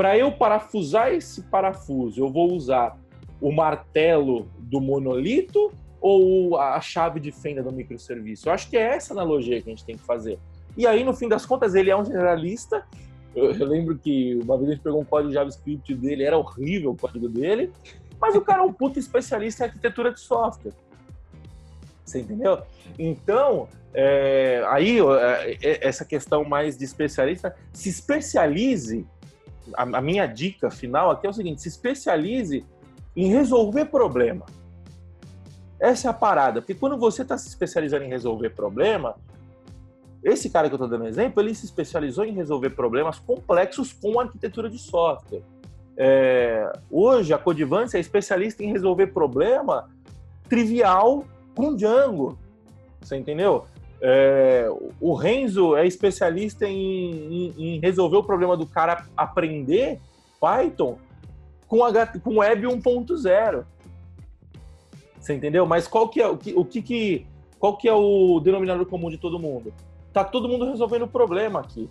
Para 0.00 0.16
eu 0.16 0.32
parafusar 0.32 1.12
esse 1.12 1.42
parafuso, 1.42 2.22
eu 2.22 2.32
vou 2.32 2.54
usar 2.54 2.98
o 3.38 3.52
martelo 3.52 4.48
do 4.58 4.80
monolito 4.80 5.70
ou 6.00 6.58
a 6.58 6.80
chave 6.80 7.20
de 7.20 7.30
fenda 7.30 7.62
do 7.62 7.70
microserviço? 7.70 8.48
Eu 8.48 8.54
acho 8.54 8.70
que 8.70 8.78
é 8.78 8.96
essa 8.96 9.12
analogia 9.12 9.60
que 9.60 9.68
a 9.68 9.74
gente 9.74 9.84
tem 9.84 9.98
que 9.98 10.02
fazer. 10.02 10.38
E 10.74 10.86
aí, 10.86 11.04
no 11.04 11.12
fim 11.12 11.28
das 11.28 11.44
contas, 11.44 11.74
ele 11.74 11.90
é 11.90 11.96
um 11.98 12.02
generalista. 12.02 12.82
Eu, 13.36 13.52
lembro 13.66 13.94
que 13.98 14.40
uma 14.42 14.56
vez 14.56 14.70
a 14.70 14.72
gente 14.72 14.82
pegou 14.82 15.02
um 15.02 15.04
código 15.04 15.34
JavaScript 15.34 15.94
dele, 15.94 16.24
era 16.24 16.38
horrível 16.38 16.92
o 16.92 16.96
código 16.96 17.28
dele, 17.28 17.70
mas 18.18 18.34
o 18.34 18.40
cara 18.40 18.62
é 18.62 18.64
um 18.64 18.72
puta 18.72 18.98
especialista 18.98 19.64
em 19.64 19.66
arquitetura 19.66 20.14
de 20.14 20.20
software. 20.20 20.72
Você 22.06 22.20
entendeu? 22.20 22.62
Então, 22.98 23.68
é, 23.92 24.64
aí 24.66 24.98
é, 24.98 25.58
é, 25.62 25.86
essa 25.86 26.06
questão 26.06 26.42
mais 26.42 26.78
de 26.78 26.86
especialista, 26.86 27.54
se 27.70 27.90
especialize. 27.90 29.06
A, 29.74 29.82
a 29.82 30.00
minha 30.00 30.26
dica 30.26 30.70
final 30.70 31.10
aqui 31.10 31.26
é 31.26 31.30
o 31.30 31.32
seguinte: 31.32 31.62
se 31.62 31.68
especialize 31.68 32.64
em 33.16 33.28
resolver 33.28 33.86
problema. 33.86 34.46
Essa 35.78 36.08
é 36.08 36.10
a 36.10 36.14
parada, 36.14 36.60
porque 36.60 36.74
quando 36.74 36.98
você 36.98 37.22
está 37.22 37.38
se 37.38 37.48
especializando 37.48 38.04
em 38.04 38.08
resolver 38.08 38.50
problema, 38.50 39.16
esse 40.22 40.50
cara 40.50 40.68
que 40.68 40.74
eu 40.74 40.76
estou 40.76 40.88
dando 40.88 41.08
exemplo, 41.08 41.42
ele 41.42 41.54
se 41.54 41.64
especializou 41.64 42.24
em 42.24 42.32
resolver 42.32 42.70
problemas 42.70 43.18
complexos 43.18 43.92
com 43.92 44.20
arquitetura 44.20 44.68
de 44.68 44.78
software. 44.78 45.42
É, 45.96 46.70
hoje, 46.90 47.32
a 47.32 47.38
Codivance 47.38 47.96
é 47.96 48.00
especialista 48.00 48.62
em 48.62 48.70
resolver 48.70 49.08
problema 49.08 49.88
trivial 50.48 51.24
com 51.54 51.74
Django. 51.74 52.38
Você 53.00 53.16
entendeu? 53.16 53.64
É, 54.02 54.66
o 54.98 55.14
Renzo 55.14 55.76
é 55.76 55.86
especialista 55.86 56.66
em, 56.66 56.74
em, 56.74 57.54
em, 57.58 57.80
resolver 57.80 58.16
o 58.16 58.24
problema 58.24 58.56
do 58.56 58.66
cara 58.66 59.06
aprender 59.14 60.00
Python 60.40 60.98
com, 61.68 61.84
H, 61.84 62.18
com 62.22 62.38
Web 62.38 62.66
1.0. 62.66 63.64
Você 65.18 65.34
entendeu? 65.34 65.66
Mas 65.66 65.86
qual 65.86 66.08
que 66.08 66.20
é 66.20 66.26
o 66.26 66.36
que, 66.36 66.54
o 66.54 66.64
que, 66.64 66.80
que 66.80 67.26
qual 67.58 67.76
que 67.76 67.86
é 67.86 67.92
o 67.92 68.40
denominador 68.40 68.86
comum 68.86 69.10
de 69.10 69.18
todo 69.18 69.38
mundo? 69.38 69.72
Tá 70.14 70.24
todo 70.24 70.48
mundo 70.48 70.64
resolvendo 70.64 71.02
o 71.02 71.08
problema 71.08 71.60
aqui. 71.60 71.88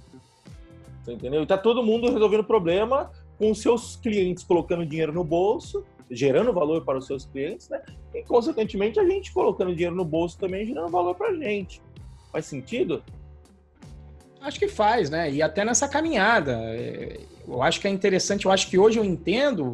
Você 1.03 1.13
entendeu? 1.13 1.45
Tá 1.45 1.57
todo 1.57 1.83
mundo 1.83 2.11
resolvendo 2.11 2.41
o 2.41 2.43
problema 2.43 3.11
com 3.37 3.53
seus 3.53 3.95
clientes 3.95 4.43
colocando 4.43 4.83
dinheiro 4.83 5.13
no 5.13 5.23
bolso, 5.23 5.85
gerando 6.09 6.51
valor 6.51 6.83
para 6.83 6.97
os 6.97 7.05
seus 7.05 7.25
clientes, 7.25 7.69
né? 7.69 7.81
E 8.13 8.23
consequentemente 8.23 8.99
a 8.99 9.05
gente 9.05 9.31
colocando 9.31 9.73
dinheiro 9.73 9.95
no 9.95 10.03
bolso 10.03 10.37
também 10.39 10.65
gerando 10.65 10.89
valor 10.89 11.13
para 11.13 11.29
a 11.29 11.33
gente. 11.35 11.79
Faz 12.31 12.45
sentido? 12.45 13.03
Acho 14.41 14.59
que 14.59 14.67
faz, 14.67 15.09
né? 15.09 15.31
E 15.31 15.41
até 15.41 15.65
nessa 15.65 15.87
caminhada. 15.87 16.57
É, 16.61 17.19
eu 17.47 17.61
acho 17.61 17.81
que 17.81 17.87
é 17.87 17.91
interessante, 17.91 18.45
eu 18.45 18.51
acho 18.51 18.69
que 18.69 18.77
hoje 18.77 18.99
eu 18.99 19.03
entendo 19.03 19.73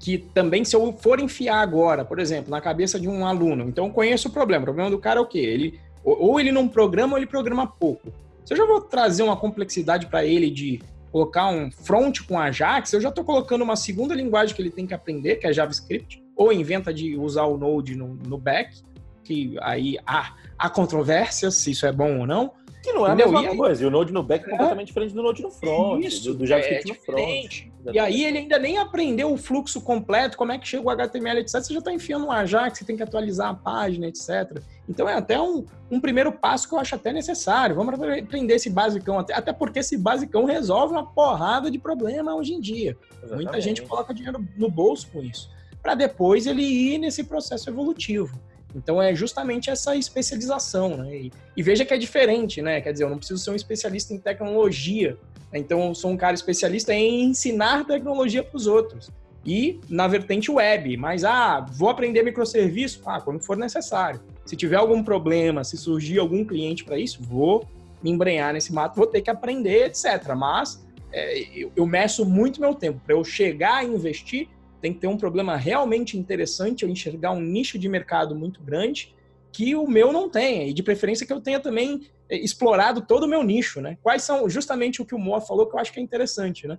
que 0.00 0.18
também 0.18 0.64
se 0.64 0.74
eu 0.74 0.92
for 0.92 1.20
enfiar 1.20 1.60
agora, 1.60 2.04
por 2.04 2.18
exemplo, 2.18 2.50
na 2.50 2.60
cabeça 2.60 2.98
de 2.98 3.08
um 3.08 3.26
aluno, 3.26 3.68
então 3.68 3.86
eu 3.86 3.92
conheço 3.92 4.28
o 4.28 4.30
problema. 4.30 4.62
O 4.62 4.64
problema 4.64 4.90
do 4.90 4.98
cara 4.98 5.18
é 5.18 5.22
o 5.22 5.26
quê? 5.26 5.38
Ele 5.38 5.80
ou 6.02 6.38
ele 6.38 6.52
não 6.52 6.68
programa 6.68 7.14
ou 7.14 7.18
ele 7.18 7.26
programa 7.26 7.66
pouco. 7.66 8.12
Se 8.44 8.52
eu 8.52 8.58
já 8.58 8.66
vou 8.66 8.80
trazer 8.82 9.22
uma 9.22 9.36
complexidade 9.36 10.06
para 10.06 10.24
ele 10.24 10.50
de 10.50 10.82
colocar 11.10 11.48
um 11.48 11.70
front 11.70 12.20
com 12.26 12.38
Ajax, 12.38 12.92
eu 12.92 13.00
já 13.00 13.08
estou 13.08 13.24
colocando 13.24 13.62
uma 13.62 13.76
segunda 13.76 14.14
linguagem 14.14 14.54
que 14.54 14.60
ele 14.60 14.70
tem 14.70 14.86
que 14.86 14.92
aprender, 14.92 15.36
que 15.36 15.46
é 15.46 15.52
JavaScript, 15.52 16.22
ou 16.36 16.52
inventa 16.52 16.92
de 16.92 17.16
usar 17.16 17.44
o 17.44 17.56
Node 17.56 17.96
no, 17.96 18.08
no 18.08 18.36
back, 18.36 18.82
que 19.24 19.56
aí 19.60 19.98
há, 20.06 20.34
há 20.58 20.70
controvérsias 20.70 21.54
se 21.56 21.72
isso 21.72 21.86
é 21.86 21.92
bom 21.92 22.20
ou 22.20 22.26
não. 22.26 22.52
Que 22.84 22.92
não 22.92 23.06
é 23.06 23.14
Entendeu? 23.14 23.28
a 23.28 23.40
mesma 23.40 23.54
e 23.54 23.56
coisa. 23.56 23.80
Aí... 23.80 23.84
E 23.84 23.88
o 23.88 23.90
Node 23.90 24.12
no 24.12 24.22
back 24.22 24.44
é, 24.44 24.48
é 24.48 24.50
completamente 24.50 24.88
diferente 24.88 25.14
do 25.14 25.22
Node 25.22 25.42
no 25.42 25.50
front, 25.50 26.04
Isso, 26.04 26.22
do, 26.24 26.34
do 26.34 26.46
JavaScript 26.46 26.90
é 26.90 26.94
no 26.94 27.00
front. 27.00 27.74
E 27.92 27.98
aí 27.98 28.24
ele 28.24 28.38
ainda 28.38 28.58
nem 28.58 28.76
aprendeu 28.76 29.32
o 29.32 29.38
fluxo 29.38 29.80
completo, 29.80 30.36
como 30.36 30.52
é 30.52 30.58
que 30.58 30.68
chega 30.68 30.86
o 30.86 30.90
HTML, 30.90 31.40
etc. 31.40 31.62
Você 31.62 31.72
já 31.72 31.78
está 31.78 31.92
enfiando 31.92 32.26
um 32.26 32.30
Ajax, 32.30 32.78
você 32.78 32.84
tem 32.84 32.96
que 32.96 33.02
atualizar 33.02 33.48
a 33.48 33.54
página, 33.54 34.06
etc. 34.06 34.60
Então 34.86 35.08
é 35.08 35.14
até 35.14 35.40
um, 35.40 35.64
um 35.90 35.98
primeiro 35.98 36.30
passo 36.30 36.68
que 36.68 36.74
eu 36.74 36.78
acho 36.78 36.94
até 36.94 37.10
necessário. 37.10 37.74
Vamos 37.74 37.94
aprender 37.94 38.54
esse 38.54 38.68
basicão, 38.68 39.18
até, 39.18 39.34
até 39.34 39.52
porque 39.52 39.78
esse 39.78 39.96
basicão 39.96 40.44
resolve 40.44 40.92
uma 40.92 41.06
porrada 41.06 41.70
de 41.70 41.78
problema 41.78 42.34
hoje 42.34 42.52
em 42.52 42.60
dia. 42.60 42.96
Exatamente. 43.16 43.44
Muita 43.44 43.60
gente 43.60 43.82
coloca 43.82 44.12
dinheiro 44.12 44.46
no 44.56 44.70
bolso 44.70 45.08
com 45.10 45.22
isso. 45.22 45.50
Para 45.82 45.94
depois 45.94 46.46
ele 46.46 46.62
ir 46.62 46.98
nesse 46.98 47.24
processo 47.24 47.68
evolutivo. 47.68 48.38
Então 48.74 49.00
é 49.00 49.14
justamente 49.14 49.70
essa 49.70 49.94
especialização, 49.94 50.96
né? 50.96 51.16
E, 51.16 51.32
e, 51.56 51.62
veja 51.62 51.84
que 51.84 51.94
é 51.94 51.98
diferente, 51.98 52.60
né? 52.60 52.80
Quer 52.80 52.92
dizer, 52.92 53.04
eu 53.04 53.10
não 53.10 53.18
preciso 53.18 53.42
ser 53.42 53.50
um 53.50 53.54
especialista 53.54 54.12
em 54.12 54.18
tecnologia. 54.18 55.16
Né? 55.52 55.60
Então 55.60 55.88
eu 55.88 55.94
sou 55.94 56.10
um 56.10 56.16
cara 56.16 56.34
especialista 56.34 56.92
em 56.92 57.24
ensinar 57.24 57.86
tecnologia 57.86 58.42
para 58.42 58.56
os 58.56 58.66
outros. 58.66 59.10
E 59.46 59.78
na 59.88 60.08
vertente 60.08 60.50
web, 60.50 60.96
mas 60.96 61.22
ah, 61.22 61.60
vou 61.60 61.90
aprender 61.90 62.22
microserviço, 62.22 63.02
ah, 63.04 63.20
quando 63.20 63.40
for 63.40 63.56
necessário. 63.56 64.20
Se 64.46 64.56
tiver 64.56 64.76
algum 64.76 65.02
problema, 65.02 65.62
se 65.62 65.76
surgir 65.76 66.18
algum 66.18 66.44
cliente 66.44 66.82
para 66.82 66.98
isso, 66.98 67.22
vou 67.22 67.66
me 68.02 68.10
embrenhar 68.10 68.52
nesse 68.54 68.72
mato, 68.72 68.96
vou 68.96 69.06
ter 69.06 69.20
que 69.20 69.30
aprender, 69.30 69.86
etc. 69.86 70.34
Mas 70.34 70.84
é, 71.12 71.40
eu, 71.54 71.70
eu 71.76 71.86
meço 71.86 72.24
muito 72.24 72.60
meu 72.60 72.74
tempo 72.74 73.00
para 73.04 73.14
eu 73.14 73.22
chegar 73.22 73.76
a 73.76 73.84
investir 73.84 74.48
tem 74.84 74.92
que 74.92 75.00
ter 75.00 75.06
um 75.06 75.16
problema 75.16 75.56
realmente 75.56 76.18
interessante, 76.18 76.82
eu 76.82 76.90
enxergar 76.90 77.30
um 77.30 77.40
nicho 77.40 77.78
de 77.78 77.88
mercado 77.88 78.36
muito 78.36 78.60
grande 78.60 79.14
que 79.50 79.74
o 79.74 79.88
meu 79.88 80.12
não 80.12 80.28
tenha, 80.28 80.66
e 80.66 80.74
de 80.74 80.82
preferência 80.82 81.26
que 81.26 81.32
eu 81.32 81.40
tenha 81.40 81.58
também 81.58 82.02
é, 82.28 82.36
explorado 82.36 83.00
todo 83.00 83.22
o 83.22 83.26
meu 83.26 83.42
nicho, 83.42 83.80
né? 83.80 83.96
Quais 84.02 84.24
são 84.24 84.46
justamente 84.46 85.00
o 85.00 85.06
que 85.06 85.14
o 85.14 85.18
Moa 85.18 85.40
falou 85.40 85.66
que 85.66 85.74
eu 85.74 85.78
acho 85.78 85.90
que 85.90 86.00
é 86.00 86.02
interessante, 86.02 86.66
né? 86.68 86.78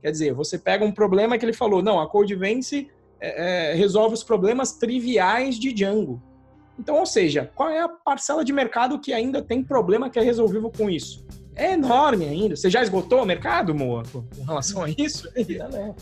Quer 0.00 0.12
dizer, 0.12 0.32
você 0.32 0.56
pega 0.56 0.84
um 0.84 0.92
problema 0.92 1.36
que 1.36 1.44
ele 1.44 1.52
falou, 1.52 1.82
não, 1.82 1.98
a 1.98 2.08
Codevence 2.08 2.88
é, 3.20 3.72
é, 3.72 3.74
resolve 3.74 4.14
os 4.14 4.22
problemas 4.22 4.74
triviais 4.74 5.58
de 5.58 5.72
Django. 5.72 6.22
Então, 6.78 7.00
ou 7.00 7.06
seja, 7.06 7.50
qual 7.56 7.68
é 7.68 7.80
a 7.80 7.88
parcela 7.88 8.44
de 8.44 8.52
mercado 8.52 9.00
que 9.00 9.12
ainda 9.12 9.42
tem 9.42 9.60
problema 9.60 10.08
que 10.08 10.20
é 10.20 10.22
resolvível 10.22 10.70
com 10.70 10.88
isso? 10.88 11.26
É 11.56 11.72
enorme 11.72 12.26
ainda. 12.26 12.54
Você 12.54 12.70
já 12.70 12.80
esgotou 12.80 13.24
o 13.24 13.26
mercado, 13.26 13.74
Moa, 13.74 14.04
com 14.12 14.44
relação 14.44 14.84
a 14.84 14.90
isso? 14.90 15.28
Já, 15.48 15.68
né? 15.68 15.92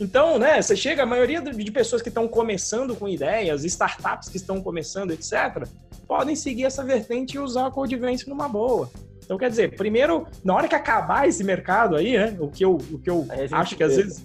Então, 0.00 0.38
né, 0.38 0.60
você 0.60 0.74
chega, 0.74 1.04
a 1.04 1.06
maioria 1.06 1.40
de 1.40 1.70
pessoas 1.70 2.02
que 2.02 2.08
estão 2.08 2.26
começando 2.26 2.96
com 2.96 3.08
ideias, 3.08 3.64
startups 3.64 4.28
que 4.28 4.36
estão 4.36 4.60
começando, 4.60 5.12
etc., 5.12 5.66
podem 6.06 6.34
seguir 6.34 6.64
essa 6.64 6.84
vertente 6.84 7.36
e 7.36 7.38
usar 7.38 7.66
a 7.66 7.70
Codevence 7.70 8.28
numa 8.28 8.48
boa. 8.48 8.90
Então, 9.24 9.38
quer 9.38 9.48
dizer, 9.48 9.74
primeiro, 9.76 10.26
na 10.44 10.54
hora 10.54 10.68
que 10.68 10.74
acabar 10.74 11.26
esse 11.26 11.42
mercado 11.42 11.96
aí, 11.96 12.16
né, 12.16 12.36
o 12.38 12.48
que 12.48 12.64
eu, 12.64 12.74
o 12.74 12.98
que 12.98 13.08
eu 13.08 13.26
acho 13.52 13.76
que 13.76 13.82
às 13.82 13.96
vezes. 13.96 14.22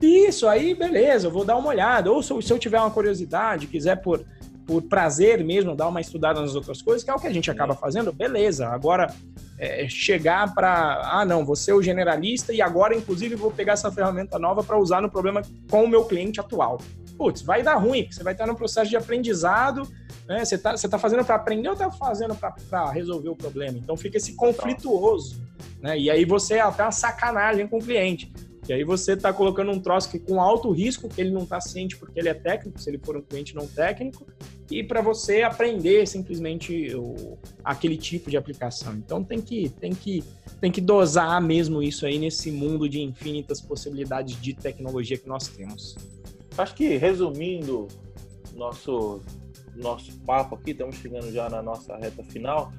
Isso, 0.00 0.48
aí 0.48 0.74
beleza, 0.74 1.28
eu 1.28 1.30
vou 1.30 1.44
dar 1.44 1.56
uma 1.56 1.68
olhada. 1.68 2.10
Ou 2.10 2.22
se 2.22 2.32
eu 2.32 2.58
tiver 2.58 2.80
uma 2.80 2.90
curiosidade, 2.90 3.68
quiser 3.68 3.96
por, 4.02 4.24
por 4.66 4.82
prazer 4.82 5.42
mesmo, 5.44 5.74
dar 5.74 5.88
uma 5.88 6.00
estudada 6.00 6.40
nas 6.40 6.54
outras 6.54 6.80
coisas, 6.80 7.02
que 7.02 7.10
é 7.10 7.14
o 7.14 7.18
que 7.18 7.26
a 7.26 7.32
gente 7.32 7.50
acaba 7.50 7.74
fazendo, 7.74 8.12
beleza. 8.12 8.68
Agora, 8.68 9.12
é, 9.58 9.88
chegar 9.88 10.54
para, 10.54 11.00
ah, 11.04 11.24
não, 11.24 11.44
você 11.44 11.70
é 11.70 11.74
o 11.74 11.82
generalista 11.82 12.52
e 12.52 12.60
agora, 12.60 12.94
inclusive, 12.94 13.34
vou 13.34 13.50
pegar 13.50 13.74
essa 13.74 13.90
ferramenta 13.90 14.38
nova 14.38 14.62
para 14.62 14.78
usar 14.78 15.00
no 15.00 15.10
problema 15.10 15.42
com 15.70 15.84
o 15.84 15.88
meu 15.88 16.04
cliente 16.04 16.40
atual. 16.40 16.78
Putz, 17.16 17.42
vai 17.42 17.62
dar 17.62 17.76
ruim, 17.76 18.02
porque 18.02 18.14
você 18.14 18.22
vai 18.22 18.32
estar 18.32 18.46
no 18.46 18.56
processo 18.56 18.90
de 18.90 18.96
aprendizado, 18.96 19.86
né? 20.26 20.44
Você 20.44 20.54
está 20.54 20.76
você 20.76 20.88
tá 20.88 20.98
fazendo 20.98 21.24
para 21.24 21.36
aprender 21.36 21.68
ou 21.68 21.74
está 21.74 21.90
fazendo 21.90 22.34
para 22.34 22.90
resolver 22.90 23.28
o 23.28 23.36
problema? 23.36 23.78
Então 23.78 23.96
fica 23.96 24.16
esse 24.16 24.34
conflituoso, 24.34 25.40
né? 25.80 25.98
E 25.98 26.10
aí 26.10 26.24
você 26.24 26.54
é 26.54 26.60
até 26.60 26.82
uma 26.82 26.92
sacanagem 26.92 27.66
com 27.66 27.78
o 27.78 27.82
cliente. 27.82 28.32
E 28.68 28.72
aí 28.72 28.84
você 28.84 29.14
está 29.14 29.32
colocando 29.32 29.72
um 29.72 29.80
troço 29.80 30.08
que 30.08 30.20
com 30.20 30.40
alto 30.40 30.70
risco, 30.70 31.08
que 31.08 31.20
ele 31.20 31.30
não 31.30 31.42
está 31.42 31.60
ciente 31.60 31.96
porque 31.96 32.20
ele 32.20 32.28
é 32.28 32.34
técnico, 32.34 32.80
se 32.80 32.88
ele 32.88 32.98
for 32.98 33.16
um 33.16 33.22
cliente 33.22 33.56
não 33.56 33.66
técnico, 33.66 34.24
e 34.70 34.84
para 34.84 35.02
você 35.02 35.42
aprender 35.42 36.06
simplesmente 36.06 36.94
o, 36.94 37.36
aquele 37.64 37.96
tipo 37.96 38.30
de 38.30 38.36
aplicação. 38.36 38.94
Então 38.94 39.24
tem 39.24 39.40
que, 39.40 39.68
tem, 39.68 39.92
que, 39.92 40.22
tem 40.60 40.70
que 40.70 40.80
dosar 40.80 41.42
mesmo 41.42 41.82
isso 41.82 42.06
aí 42.06 42.18
nesse 42.18 42.52
mundo 42.52 42.88
de 42.88 43.00
infinitas 43.00 43.60
possibilidades 43.60 44.40
de 44.40 44.54
tecnologia 44.54 45.18
que 45.18 45.28
nós 45.28 45.48
temos. 45.48 45.96
Acho 46.56 46.74
que 46.76 46.96
resumindo 46.96 47.88
nosso, 48.54 49.20
nosso 49.74 50.12
papo 50.20 50.54
aqui, 50.54 50.70
estamos 50.70 50.96
chegando 50.96 51.32
já 51.32 51.50
na 51.50 51.60
nossa 51.60 51.96
reta 51.96 52.22
final. 52.22 52.72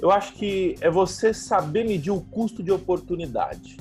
Eu 0.00 0.10
acho 0.10 0.32
que 0.34 0.76
é 0.80 0.90
você 0.90 1.34
saber 1.34 1.84
medir 1.84 2.10
o 2.10 2.22
custo 2.22 2.62
de 2.62 2.70
oportunidade 2.72 3.76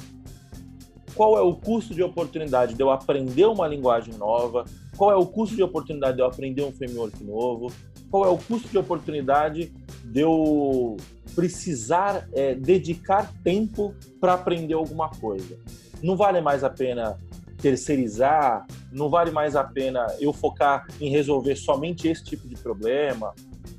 qual 1.17 1.35
é 1.35 1.41
o 1.41 1.55
custo 1.55 1.95
de 1.95 2.03
oportunidade 2.03 2.75
de 2.75 2.81
eu 2.81 2.91
aprender 2.91 3.45
uma 3.45 3.67
linguagem 3.67 4.13
nova, 4.13 4.65
qual 4.95 5.11
é 5.11 5.15
o 5.15 5.25
custo 5.25 5.55
de 5.55 5.63
oportunidade 5.63 6.15
de 6.15 6.21
eu 6.21 6.27
aprender 6.27 6.61
um 6.61 6.71
framework 6.71 7.23
novo, 7.23 7.73
qual 8.11 8.23
é 8.25 8.29
o 8.29 8.37
custo 8.37 8.69
de 8.69 8.77
oportunidade 8.77 9.73
de 10.05 10.19
eu 10.19 10.95
precisar 11.35 12.29
é, 12.33 12.53
dedicar 12.53 13.33
tempo 13.43 13.95
para 14.21 14.33
aprender 14.33 14.75
alguma 14.75 15.09
coisa. 15.09 15.57
Não 16.03 16.15
vale 16.15 16.39
mais 16.39 16.63
a 16.63 16.69
pena 16.69 17.17
terceirizar, 17.59 18.67
não 18.91 19.09
vale 19.09 19.31
mais 19.31 19.55
a 19.55 19.63
pena 19.63 20.05
eu 20.19 20.31
focar 20.31 20.85
em 21.01 21.09
resolver 21.09 21.55
somente 21.55 22.07
esse 22.07 22.23
tipo 22.23 22.47
de 22.47 22.55
problema. 22.55 23.33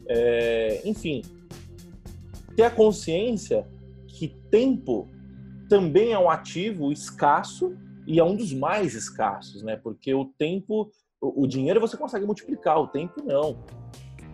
É, 0.08 0.82
enfim, 0.84 1.22
ter 2.56 2.64
a 2.64 2.70
consciência 2.70 3.64
que 4.08 4.26
tempo 4.50 5.08
também 5.68 6.12
é 6.12 6.18
um 6.18 6.30
ativo 6.30 6.90
escasso 6.90 7.76
e 8.06 8.18
é 8.18 8.24
um 8.24 8.34
dos 8.34 8.52
mais 8.52 8.94
escassos, 8.94 9.62
né? 9.62 9.76
Porque 9.76 10.14
o 10.14 10.24
tempo, 10.24 10.90
o 11.20 11.46
dinheiro 11.46 11.80
você 11.80 11.96
consegue 11.96 12.24
multiplicar, 12.24 12.78
o 12.78 12.88
tempo 12.88 13.22
não. 13.24 13.58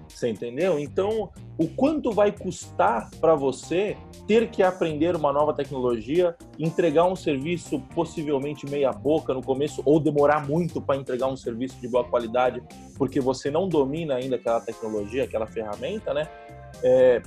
Você 0.09 0.29
entendeu? 0.29 0.79
Então, 0.79 1.33
o 1.59 1.67
quanto 1.67 2.13
vai 2.13 2.31
custar 2.31 3.11
para 3.21 3.35
você 3.35 3.97
ter 4.29 4.49
que 4.49 4.63
aprender 4.63 5.17
uma 5.17 5.33
nova 5.33 5.53
tecnologia, 5.53 6.37
entregar 6.57 7.05
um 7.05 7.17
serviço 7.17 7.81
possivelmente 7.95 8.65
meia 8.65 8.93
boca 8.93 9.35
no 9.35 9.43
começo 9.43 9.83
ou 9.85 9.99
demorar 9.99 10.47
muito 10.47 10.81
para 10.81 10.97
entregar 10.97 11.27
um 11.27 11.37
serviço 11.37 11.81
de 11.81 11.89
boa 11.89 12.05
qualidade 12.05 12.63
porque 12.97 13.21
você 13.21 13.51
não 13.51 13.69
domina 13.69 14.15
ainda 14.15 14.37
aquela 14.37 14.61
tecnologia, 14.61 15.25
aquela 15.25 15.49
ferramenta, 15.49 16.15
né? 16.15 16.29
É... 16.83 17.21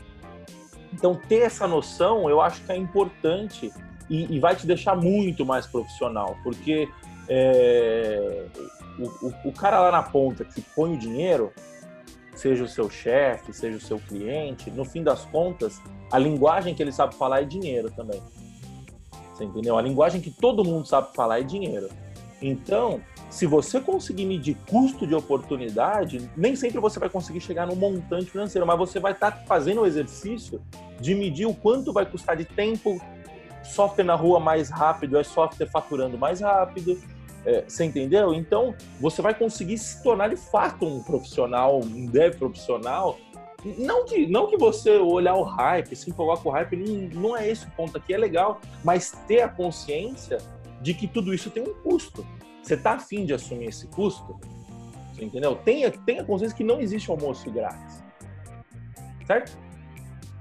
Então, 0.94 1.14
ter 1.28 1.42
essa 1.42 1.68
noção 1.68 2.30
eu 2.30 2.40
acho 2.40 2.64
que 2.64 2.72
é 2.72 2.78
importante 2.78 3.70
e, 4.10 4.36
e 4.36 4.40
vai 4.40 4.56
te 4.56 4.66
deixar 4.66 4.96
muito 4.96 5.46
mais 5.46 5.66
profissional, 5.66 6.38
porque 6.44 6.88
é... 7.28 8.46
o, 9.00 9.28
o, 9.28 9.34
o 9.46 9.52
cara 9.52 9.80
lá 9.82 9.92
na 9.92 10.04
ponta 10.04 10.46
que 10.46 10.62
põe 10.62 10.94
o 10.94 10.98
dinheiro, 10.98 11.52
seja 12.36 12.64
o 12.64 12.68
seu 12.68 12.90
chefe, 12.90 13.52
seja 13.54 13.78
o 13.78 13.82
seu 13.82 14.00
cliente, 14.00 14.70
no 14.72 14.86
fim 14.86 15.04
das 15.04 15.26
contas, 15.26 15.82
a 16.12 16.20
linguagem 16.20 16.74
que 16.74 16.82
ele 16.82 16.92
sabe 16.92 17.16
falar 17.16 17.42
é 17.42 17.46
dinheiro 17.46 17.92
também. 17.92 18.22
Você 19.34 19.44
entendeu? 19.44 19.78
A 19.78 19.82
linguagem 19.82 20.22
que 20.22 20.32
todo 20.32 20.64
mundo 20.64 20.88
sabe 20.88 21.14
falar 21.16 21.40
é 21.40 21.44
dinheiro. 21.44 21.90
Então, 22.42 23.02
se 23.30 23.46
você 23.46 23.80
conseguir 23.80 24.26
medir 24.26 24.56
custo 24.70 25.06
de 25.06 25.14
oportunidade, 25.14 26.30
nem 26.36 26.56
sempre 26.56 26.80
você 26.80 27.00
vai 27.00 27.10
conseguir 27.10 27.42
chegar 27.42 27.68
no 27.68 27.76
montante 27.76 28.32
financeiro, 28.32 28.66
mas 28.66 28.78
você 28.78 29.00
vai 29.00 29.12
estar 29.12 29.44
fazendo 29.48 29.82
o 29.82 29.86
exercício 29.86 30.62
de 31.00 31.14
medir 31.14 31.46
o 31.46 31.54
quanto 31.54 31.92
vai 31.92 32.06
custar 32.06 32.38
de 32.38 32.46
tempo, 32.46 33.02
software 33.68 34.04
na 34.04 34.16
rua 34.16 34.40
mais 34.40 34.70
rápido 34.70 35.18
é 35.18 35.24
software 35.24 35.68
faturando 35.68 36.18
mais 36.18 36.42
rápido, 36.42 36.98
é, 37.46 37.64
você 37.68 37.86
entendeu? 37.86 38.34
Então, 38.34 38.76
você 39.00 39.22
vai 39.22 39.34
conseguir 39.34 39.78
se 39.78 40.04
tornar 40.04 40.30
de 40.30 40.36
fato 40.36 40.86
um 40.86 41.02
profissional, 41.02 41.80
um 41.80 42.06
dev 42.06 42.36
profissional. 42.38 43.18
Não 43.78 44.06
que, 44.06 44.28
não 44.28 44.48
que 44.48 44.58
você 44.58 44.98
olhar 44.98 45.36
o 45.36 45.44
hype, 45.44 45.96
se 45.96 46.10
empolgar 46.10 46.38
com 46.38 46.50
o 46.50 46.52
hype, 46.52 46.76
não, 46.76 47.22
não 47.22 47.38
é 47.38 47.50
esse 47.50 47.66
o 47.66 47.72
ponto 47.72 47.98
aqui, 47.98 48.14
é 48.14 48.18
legal, 48.18 48.60
mas 48.84 49.12
ter 49.28 49.42
a 49.42 49.50
consciência 49.50 50.38
de 50.82 50.94
que 50.94 51.08
tudo 51.08 51.34
isso 51.34 51.50
tem 51.50 51.64
um 51.64 51.74
custo. 51.82 52.26
Você 52.62 52.74
está 52.74 52.94
afim 52.94 53.26
de 53.26 53.34
assumir 53.34 53.68
esse 53.68 53.88
custo? 53.88 54.40
Você 55.14 55.24
entendeu? 55.24 55.56
Tenha, 55.56 55.90
tenha 55.90 56.24
consciência 56.24 56.56
que 56.56 56.64
não 56.64 56.80
existe 56.80 57.10
almoço 57.10 57.50
grátis. 57.50 58.04
Certo? 59.26 59.58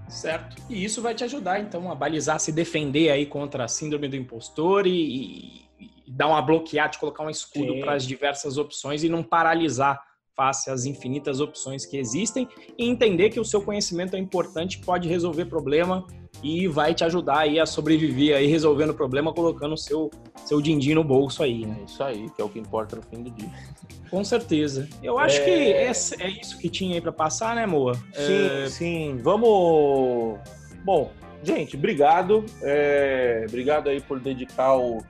Certo. 0.09 0.57
E 0.71 0.85
isso 0.85 1.03
vai 1.03 1.15
te 1.15 1.25
ajudar, 1.25 1.61
então, 1.61 1.91
a 1.91 1.95
balizar, 1.95 2.39
se 2.39 2.53
defender 2.53 3.11
aí 3.11 3.27
contra 3.27 3.65
a 3.65 3.69
síndrome 3.69 4.09
do 4.09 4.17
impostor 4.17 4.87
e, 4.87 5.67
dar 6.07 6.29
uma 6.29 6.41
bloqueada, 6.41 6.93
de 6.93 6.99
colocar 6.99 7.25
um 7.25 7.31
escudo 7.31 7.81
para 7.81 7.95
as 7.95 8.07
diversas 8.07 8.57
opções 8.57 9.03
e 9.03 9.09
não 9.09 9.23
paralisar 9.23 10.01
face 10.35 10.71
às 10.71 10.85
infinitas 10.85 11.41
opções 11.41 11.87
que 11.87 11.97
existem 11.97 12.47
e 12.79 12.87
entender 12.87 13.31
que 13.31 13.41
o 13.41 13.45
seu 13.45 13.63
conhecimento 13.63 14.15
é 14.15 14.19
importante, 14.19 14.79
pode 14.79 15.09
resolver 15.09 15.47
problema 15.47 16.07
e 16.43 16.69
vai 16.69 16.95
te 16.95 17.05
ajudar 17.05 17.39
aí 17.41 17.59
a 17.59 17.67
sobreviver 17.67 18.37
aí 18.37 18.47
resolvendo 18.47 18.91
o 18.91 18.95
problema, 18.95 19.33
colocando 19.33 19.75
o 19.75 19.79
seu 19.79 20.11
seu 20.45 20.61
din-din 20.61 20.95
no 20.95 21.03
bolso 21.03 21.43
aí, 21.43 21.67
né? 21.67 21.77
É 21.81 21.85
isso 21.85 22.03
aí, 22.03 22.31
que 22.31 22.41
é 22.41 22.45
o 22.45 22.49
que 22.49 22.59
importa 22.59 22.97
no 22.97 23.03
fim 23.03 23.23
do 23.23 23.31
dia. 23.31 23.51
Com 24.11 24.23
certeza. 24.23 24.89
Eu 25.03 25.19
acho 25.19 25.41
é... 25.41 25.45
que 25.45 25.51
é, 25.51 25.91
é 26.21 26.31
isso 26.41 26.59
que 26.59 26.69
tinha 26.69 26.95
aí 26.95 27.01
para 27.01 27.11
passar, 27.11 27.57
né, 27.57 27.67
Moa? 27.67 27.95
Sim, 27.95 28.65
é... 28.65 28.69
sim. 28.69 29.19
Vamos... 29.21 30.39
Bom, 30.85 31.11
gente, 31.43 31.77
obrigado. 31.77 32.45
É... 32.63 33.45
Obrigado 33.49 33.89
aí 33.89 34.01
por 34.01 34.21
dedicar 34.21 34.77
o 34.77 35.03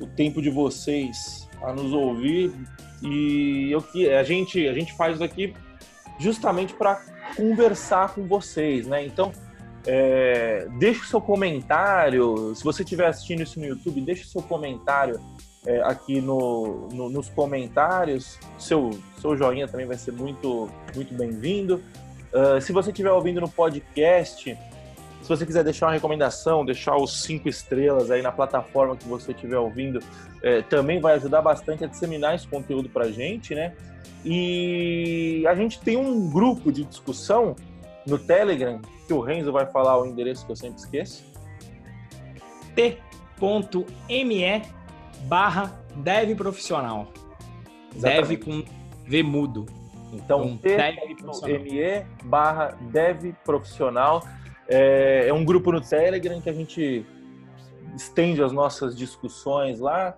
o 0.00 0.06
tempo 0.06 0.40
de 0.40 0.50
vocês 0.50 1.48
a 1.62 1.72
nos 1.72 1.92
ouvir 1.92 2.52
e 3.02 3.70
eu 3.70 3.80
que 3.80 4.08
a 4.10 4.22
gente 4.22 4.66
a 4.68 4.72
gente 4.72 4.92
faz 4.94 5.14
isso 5.14 5.24
aqui 5.24 5.54
justamente 6.18 6.74
para 6.74 7.00
conversar 7.36 8.14
com 8.14 8.26
vocês, 8.26 8.86
né? 8.86 9.04
Então 9.04 9.32
é, 9.86 10.66
deixe 10.78 11.00
o 11.00 11.06
seu 11.06 11.20
comentário. 11.20 12.54
Se 12.54 12.62
você 12.62 12.82
estiver 12.82 13.06
assistindo 13.06 13.42
isso 13.42 13.58
no 13.58 13.66
YouTube, 13.66 14.00
deixe 14.00 14.24
o 14.24 14.26
seu 14.26 14.42
comentário 14.42 15.20
é, 15.66 15.80
aqui 15.82 16.20
no, 16.20 16.88
no, 16.92 17.08
nos 17.08 17.28
comentários. 17.28 18.38
Seu, 18.58 18.90
seu 19.20 19.36
joinha 19.36 19.66
também 19.66 19.86
vai 19.86 19.96
ser 19.96 20.12
muito, 20.12 20.68
muito 20.94 21.14
bem-vindo. 21.14 21.82
Uh, 22.32 22.60
se 22.60 22.72
você 22.72 22.90
estiver 22.90 23.10
ouvindo 23.10 23.40
no 23.40 23.48
podcast, 23.48 24.56
se 25.22 25.28
você 25.28 25.44
quiser 25.44 25.62
deixar 25.62 25.86
uma 25.86 25.92
recomendação, 25.92 26.64
deixar 26.64 26.96
os 26.96 27.22
cinco 27.22 27.48
estrelas 27.48 28.10
aí 28.10 28.22
na 28.22 28.32
plataforma 28.32 28.96
que 28.96 29.06
você 29.06 29.32
estiver 29.32 29.58
ouvindo, 29.58 30.00
é, 30.42 30.62
também 30.62 31.00
vai 31.00 31.14
ajudar 31.14 31.42
bastante 31.42 31.84
a 31.84 31.86
disseminar 31.86 32.34
esse 32.34 32.46
conteúdo 32.46 32.88
para 32.88 33.10
gente, 33.12 33.54
né? 33.54 33.74
E 34.24 35.44
a 35.46 35.54
gente 35.54 35.80
tem 35.80 35.96
um 35.96 36.30
grupo 36.30 36.72
de 36.72 36.84
discussão 36.84 37.54
no 38.06 38.18
Telegram, 38.18 38.80
que 39.06 39.12
o 39.12 39.20
Renzo 39.20 39.52
vai 39.52 39.66
falar 39.66 40.00
o 40.00 40.06
endereço 40.06 40.44
que 40.44 40.52
eu 40.52 40.56
sempre 40.56 40.80
esqueço. 40.80 41.24
t.me 42.74 44.62
barra 45.24 45.72
dev 45.96 46.36
profissional. 46.36 47.08
Dev 47.94 48.36
com 48.44 48.64
V 49.06 49.22
mudo. 49.22 49.66
Então, 50.12 50.56
t.me 50.58 52.06
barra 52.24 52.76
dev 52.90 53.34
profissional. 53.44 54.22
É, 54.68 55.28
é 55.28 55.32
um 55.34 55.44
grupo 55.44 55.72
no 55.72 55.80
Telegram 55.80 56.40
que 56.40 56.48
a 56.48 56.52
gente 56.52 57.06
estende 57.94 58.42
as 58.42 58.52
nossas 58.52 58.96
discussões 58.96 59.80
lá, 59.80 60.16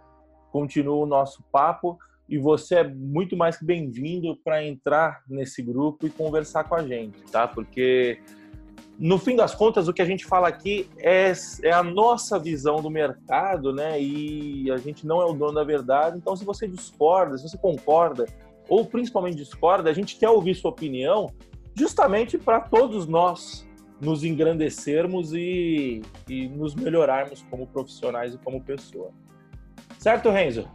continua 0.52 0.96
o 0.96 1.06
nosso 1.06 1.42
papo 1.50 1.98
e 2.28 2.38
você 2.38 2.76
é 2.76 2.88
muito 2.88 3.36
mais 3.36 3.56
que 3.56 3.64
bem-vindo 3.64 4.36
para 4.42 4.64
entrar 4.64 5.22
nesse 5.28 5.62
grupo 5.62 6.06
e 6.06 6.10
conversar 6.10 6.64
com 6.64 6.74
a 6.74 6.82
gente, 6.82 7.20
tá? 7.30 7.46
Porque 7.46 8.18
no 8.98 9.18
fim 9.18 9.36
das 9.36 9.54
contas 9.54 9.88
o 9.88 9.92
que 9.92 10.00
a 10.00 10.04
gente 10.04 10.24
fala 10.24 10.48
aqui 10.48 10.88
é, 10.98 11.32
é 11.62 11.72
a 11.72 11.82
nossa 11.82 12.38
visão 12.38 12.76
do 12.80 12.90
mercado, 12.90 13.72
né? 13.72 14.00
E 14.00 14.70
a 14.70 14.76
gente 14.78 15.06
não 15.06 15.20
é 15.20 15.24
o 15.24 15.32
dono 15.32 15.52
da 15.52 15.64
verdade. 15.64 16.16
Então, 16.16 16.34
se 16.36 16.44
você 16.44 16.66
discorda, 16.66 17.36
se 17.36 17.48
você 17.48 17.58
concorda 17.58 18.26
ou 18.68 18.86
principalmente 18.86 19.36
discorda, 19.36 19.90
a 19.90 19.92
gente 19.92 20.16
quer 20.16 20.30
ouvir 20.30 20.54
sua 20.54 20.70
opinião, 20.70 21.30
justamente 21.74 22.38
para 22.38 22.60
todos 22.60 23.06
nós 23.06 23.68
nos 24.00 24.24
engrandecermos 24.24 25.32
e, 25.32 26.02
e 26.28 26.48
nos 26.48 26.74
melhorarmos 26.74 27.44
como 27.50 27.66
profissionais 27.66 28.34
e 28.34 28.38
como 28.38 28.62
pessoa. 28.62 29.10
Certo, 29.98 30.30
Renzo? 30.30 30.68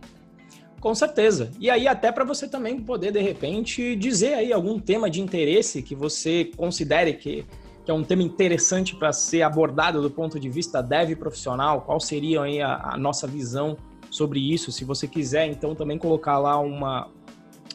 Com 0.80 0.96
certeza. 0.96 1.52
E 1.60 1.70
aí 1.70 1.88
até 1.88 2.12
para 2.12 2.24
você 2.24 2.48
também 2.48 2.80
poder 2.80 3.12
de 3.12 3.20
repente 3.20 3.96
dizer 3.96 4.36
aí 4.36 4.54
algum 4.54 4.80
tema 4.80 5.10
de 5.10 5.22
interesse 5.22 5.82
que 5.82 5.94
você 5.94 6.52
considere 6.56 7.14
que, 7.14 7.46
que 7.84 7.92
é 7.92 7.94
um 7.94 8.04
tema 8.04 8.24
interessante 8.24 8.96
para 8.96 9.12
ser 9.12 9.42
abordado 9.42 10.02
do 10.02 10.10
ponto 10.10 10.40
de 10.40 10.50
vista 10.50 10.82
dev 10.82 11.16
profissional, 11.16 11.82
qual 11.82 12.00
seria 12.00 12.42
aí 12.44 12.62
a, 12.62 12.94
a 12.94 12.98
nossa 12.98 13.28
visão 13.28 13.76
sobre 14.10 14.40
isso? 14.40 14.72
Se 14.72 14.86
você 14.86 15.08
quiser 15.08 15.48
então 15.48 15.76
também 15.76 15.98
colocar 15.98 16.38
lá 16.38 16.58
uma, 16.60 17.10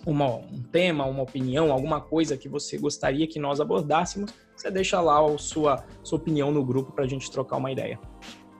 uma, 0.06 0.36
um 0.36 0.62
tema, 0.72 1.04
uma 1.04 1.22
opinião, 1.22 1.72
alguma 1.72 2.00
coisa 2.00 2.36
que 2.36 2.48
você 2.48 2.78
gostaria 2.78 3.26
que 3.26 3.38
nós 3.38 3.60
abordássemos, 3.60 4.32
você 4.56 4.70
deixa 4.70 5.00
lá 5.00 5.20
a 5.24 5.38
sua, 5.38 5.84
sua 6.02 6.18
opinião 6.18 6.50
no 6.50 6.64
grupo 6.64 6.92
para 6.92 7.04
a 7.04 7.08
gente 7.08 7.30
trocar 7.30 7.56
uma 7.56 7.70
ideia. 7.70 7.98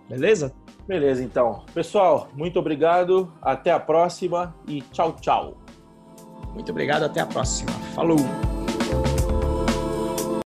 Beleza? 0.09 0.55
Beleza, 0.87 1.25
então. 1.25 1.65
Pessoal, 1.73 2.29
muito 2.35 2.59
obrigado. 2.59 3.33
Até 3.41 3.73
a 3.73 3.81
próxima 3.81 4.55
e 4.69 4.83
tchau, 4.83 5.17
tchau. 5.21 5.57
Muito 6.53 6.71
obrigado, 6.71 7.05
até 7.05 7.21
a 7.21 7.27
próxima. 7.27 7.71
Falou! 7.95 8.54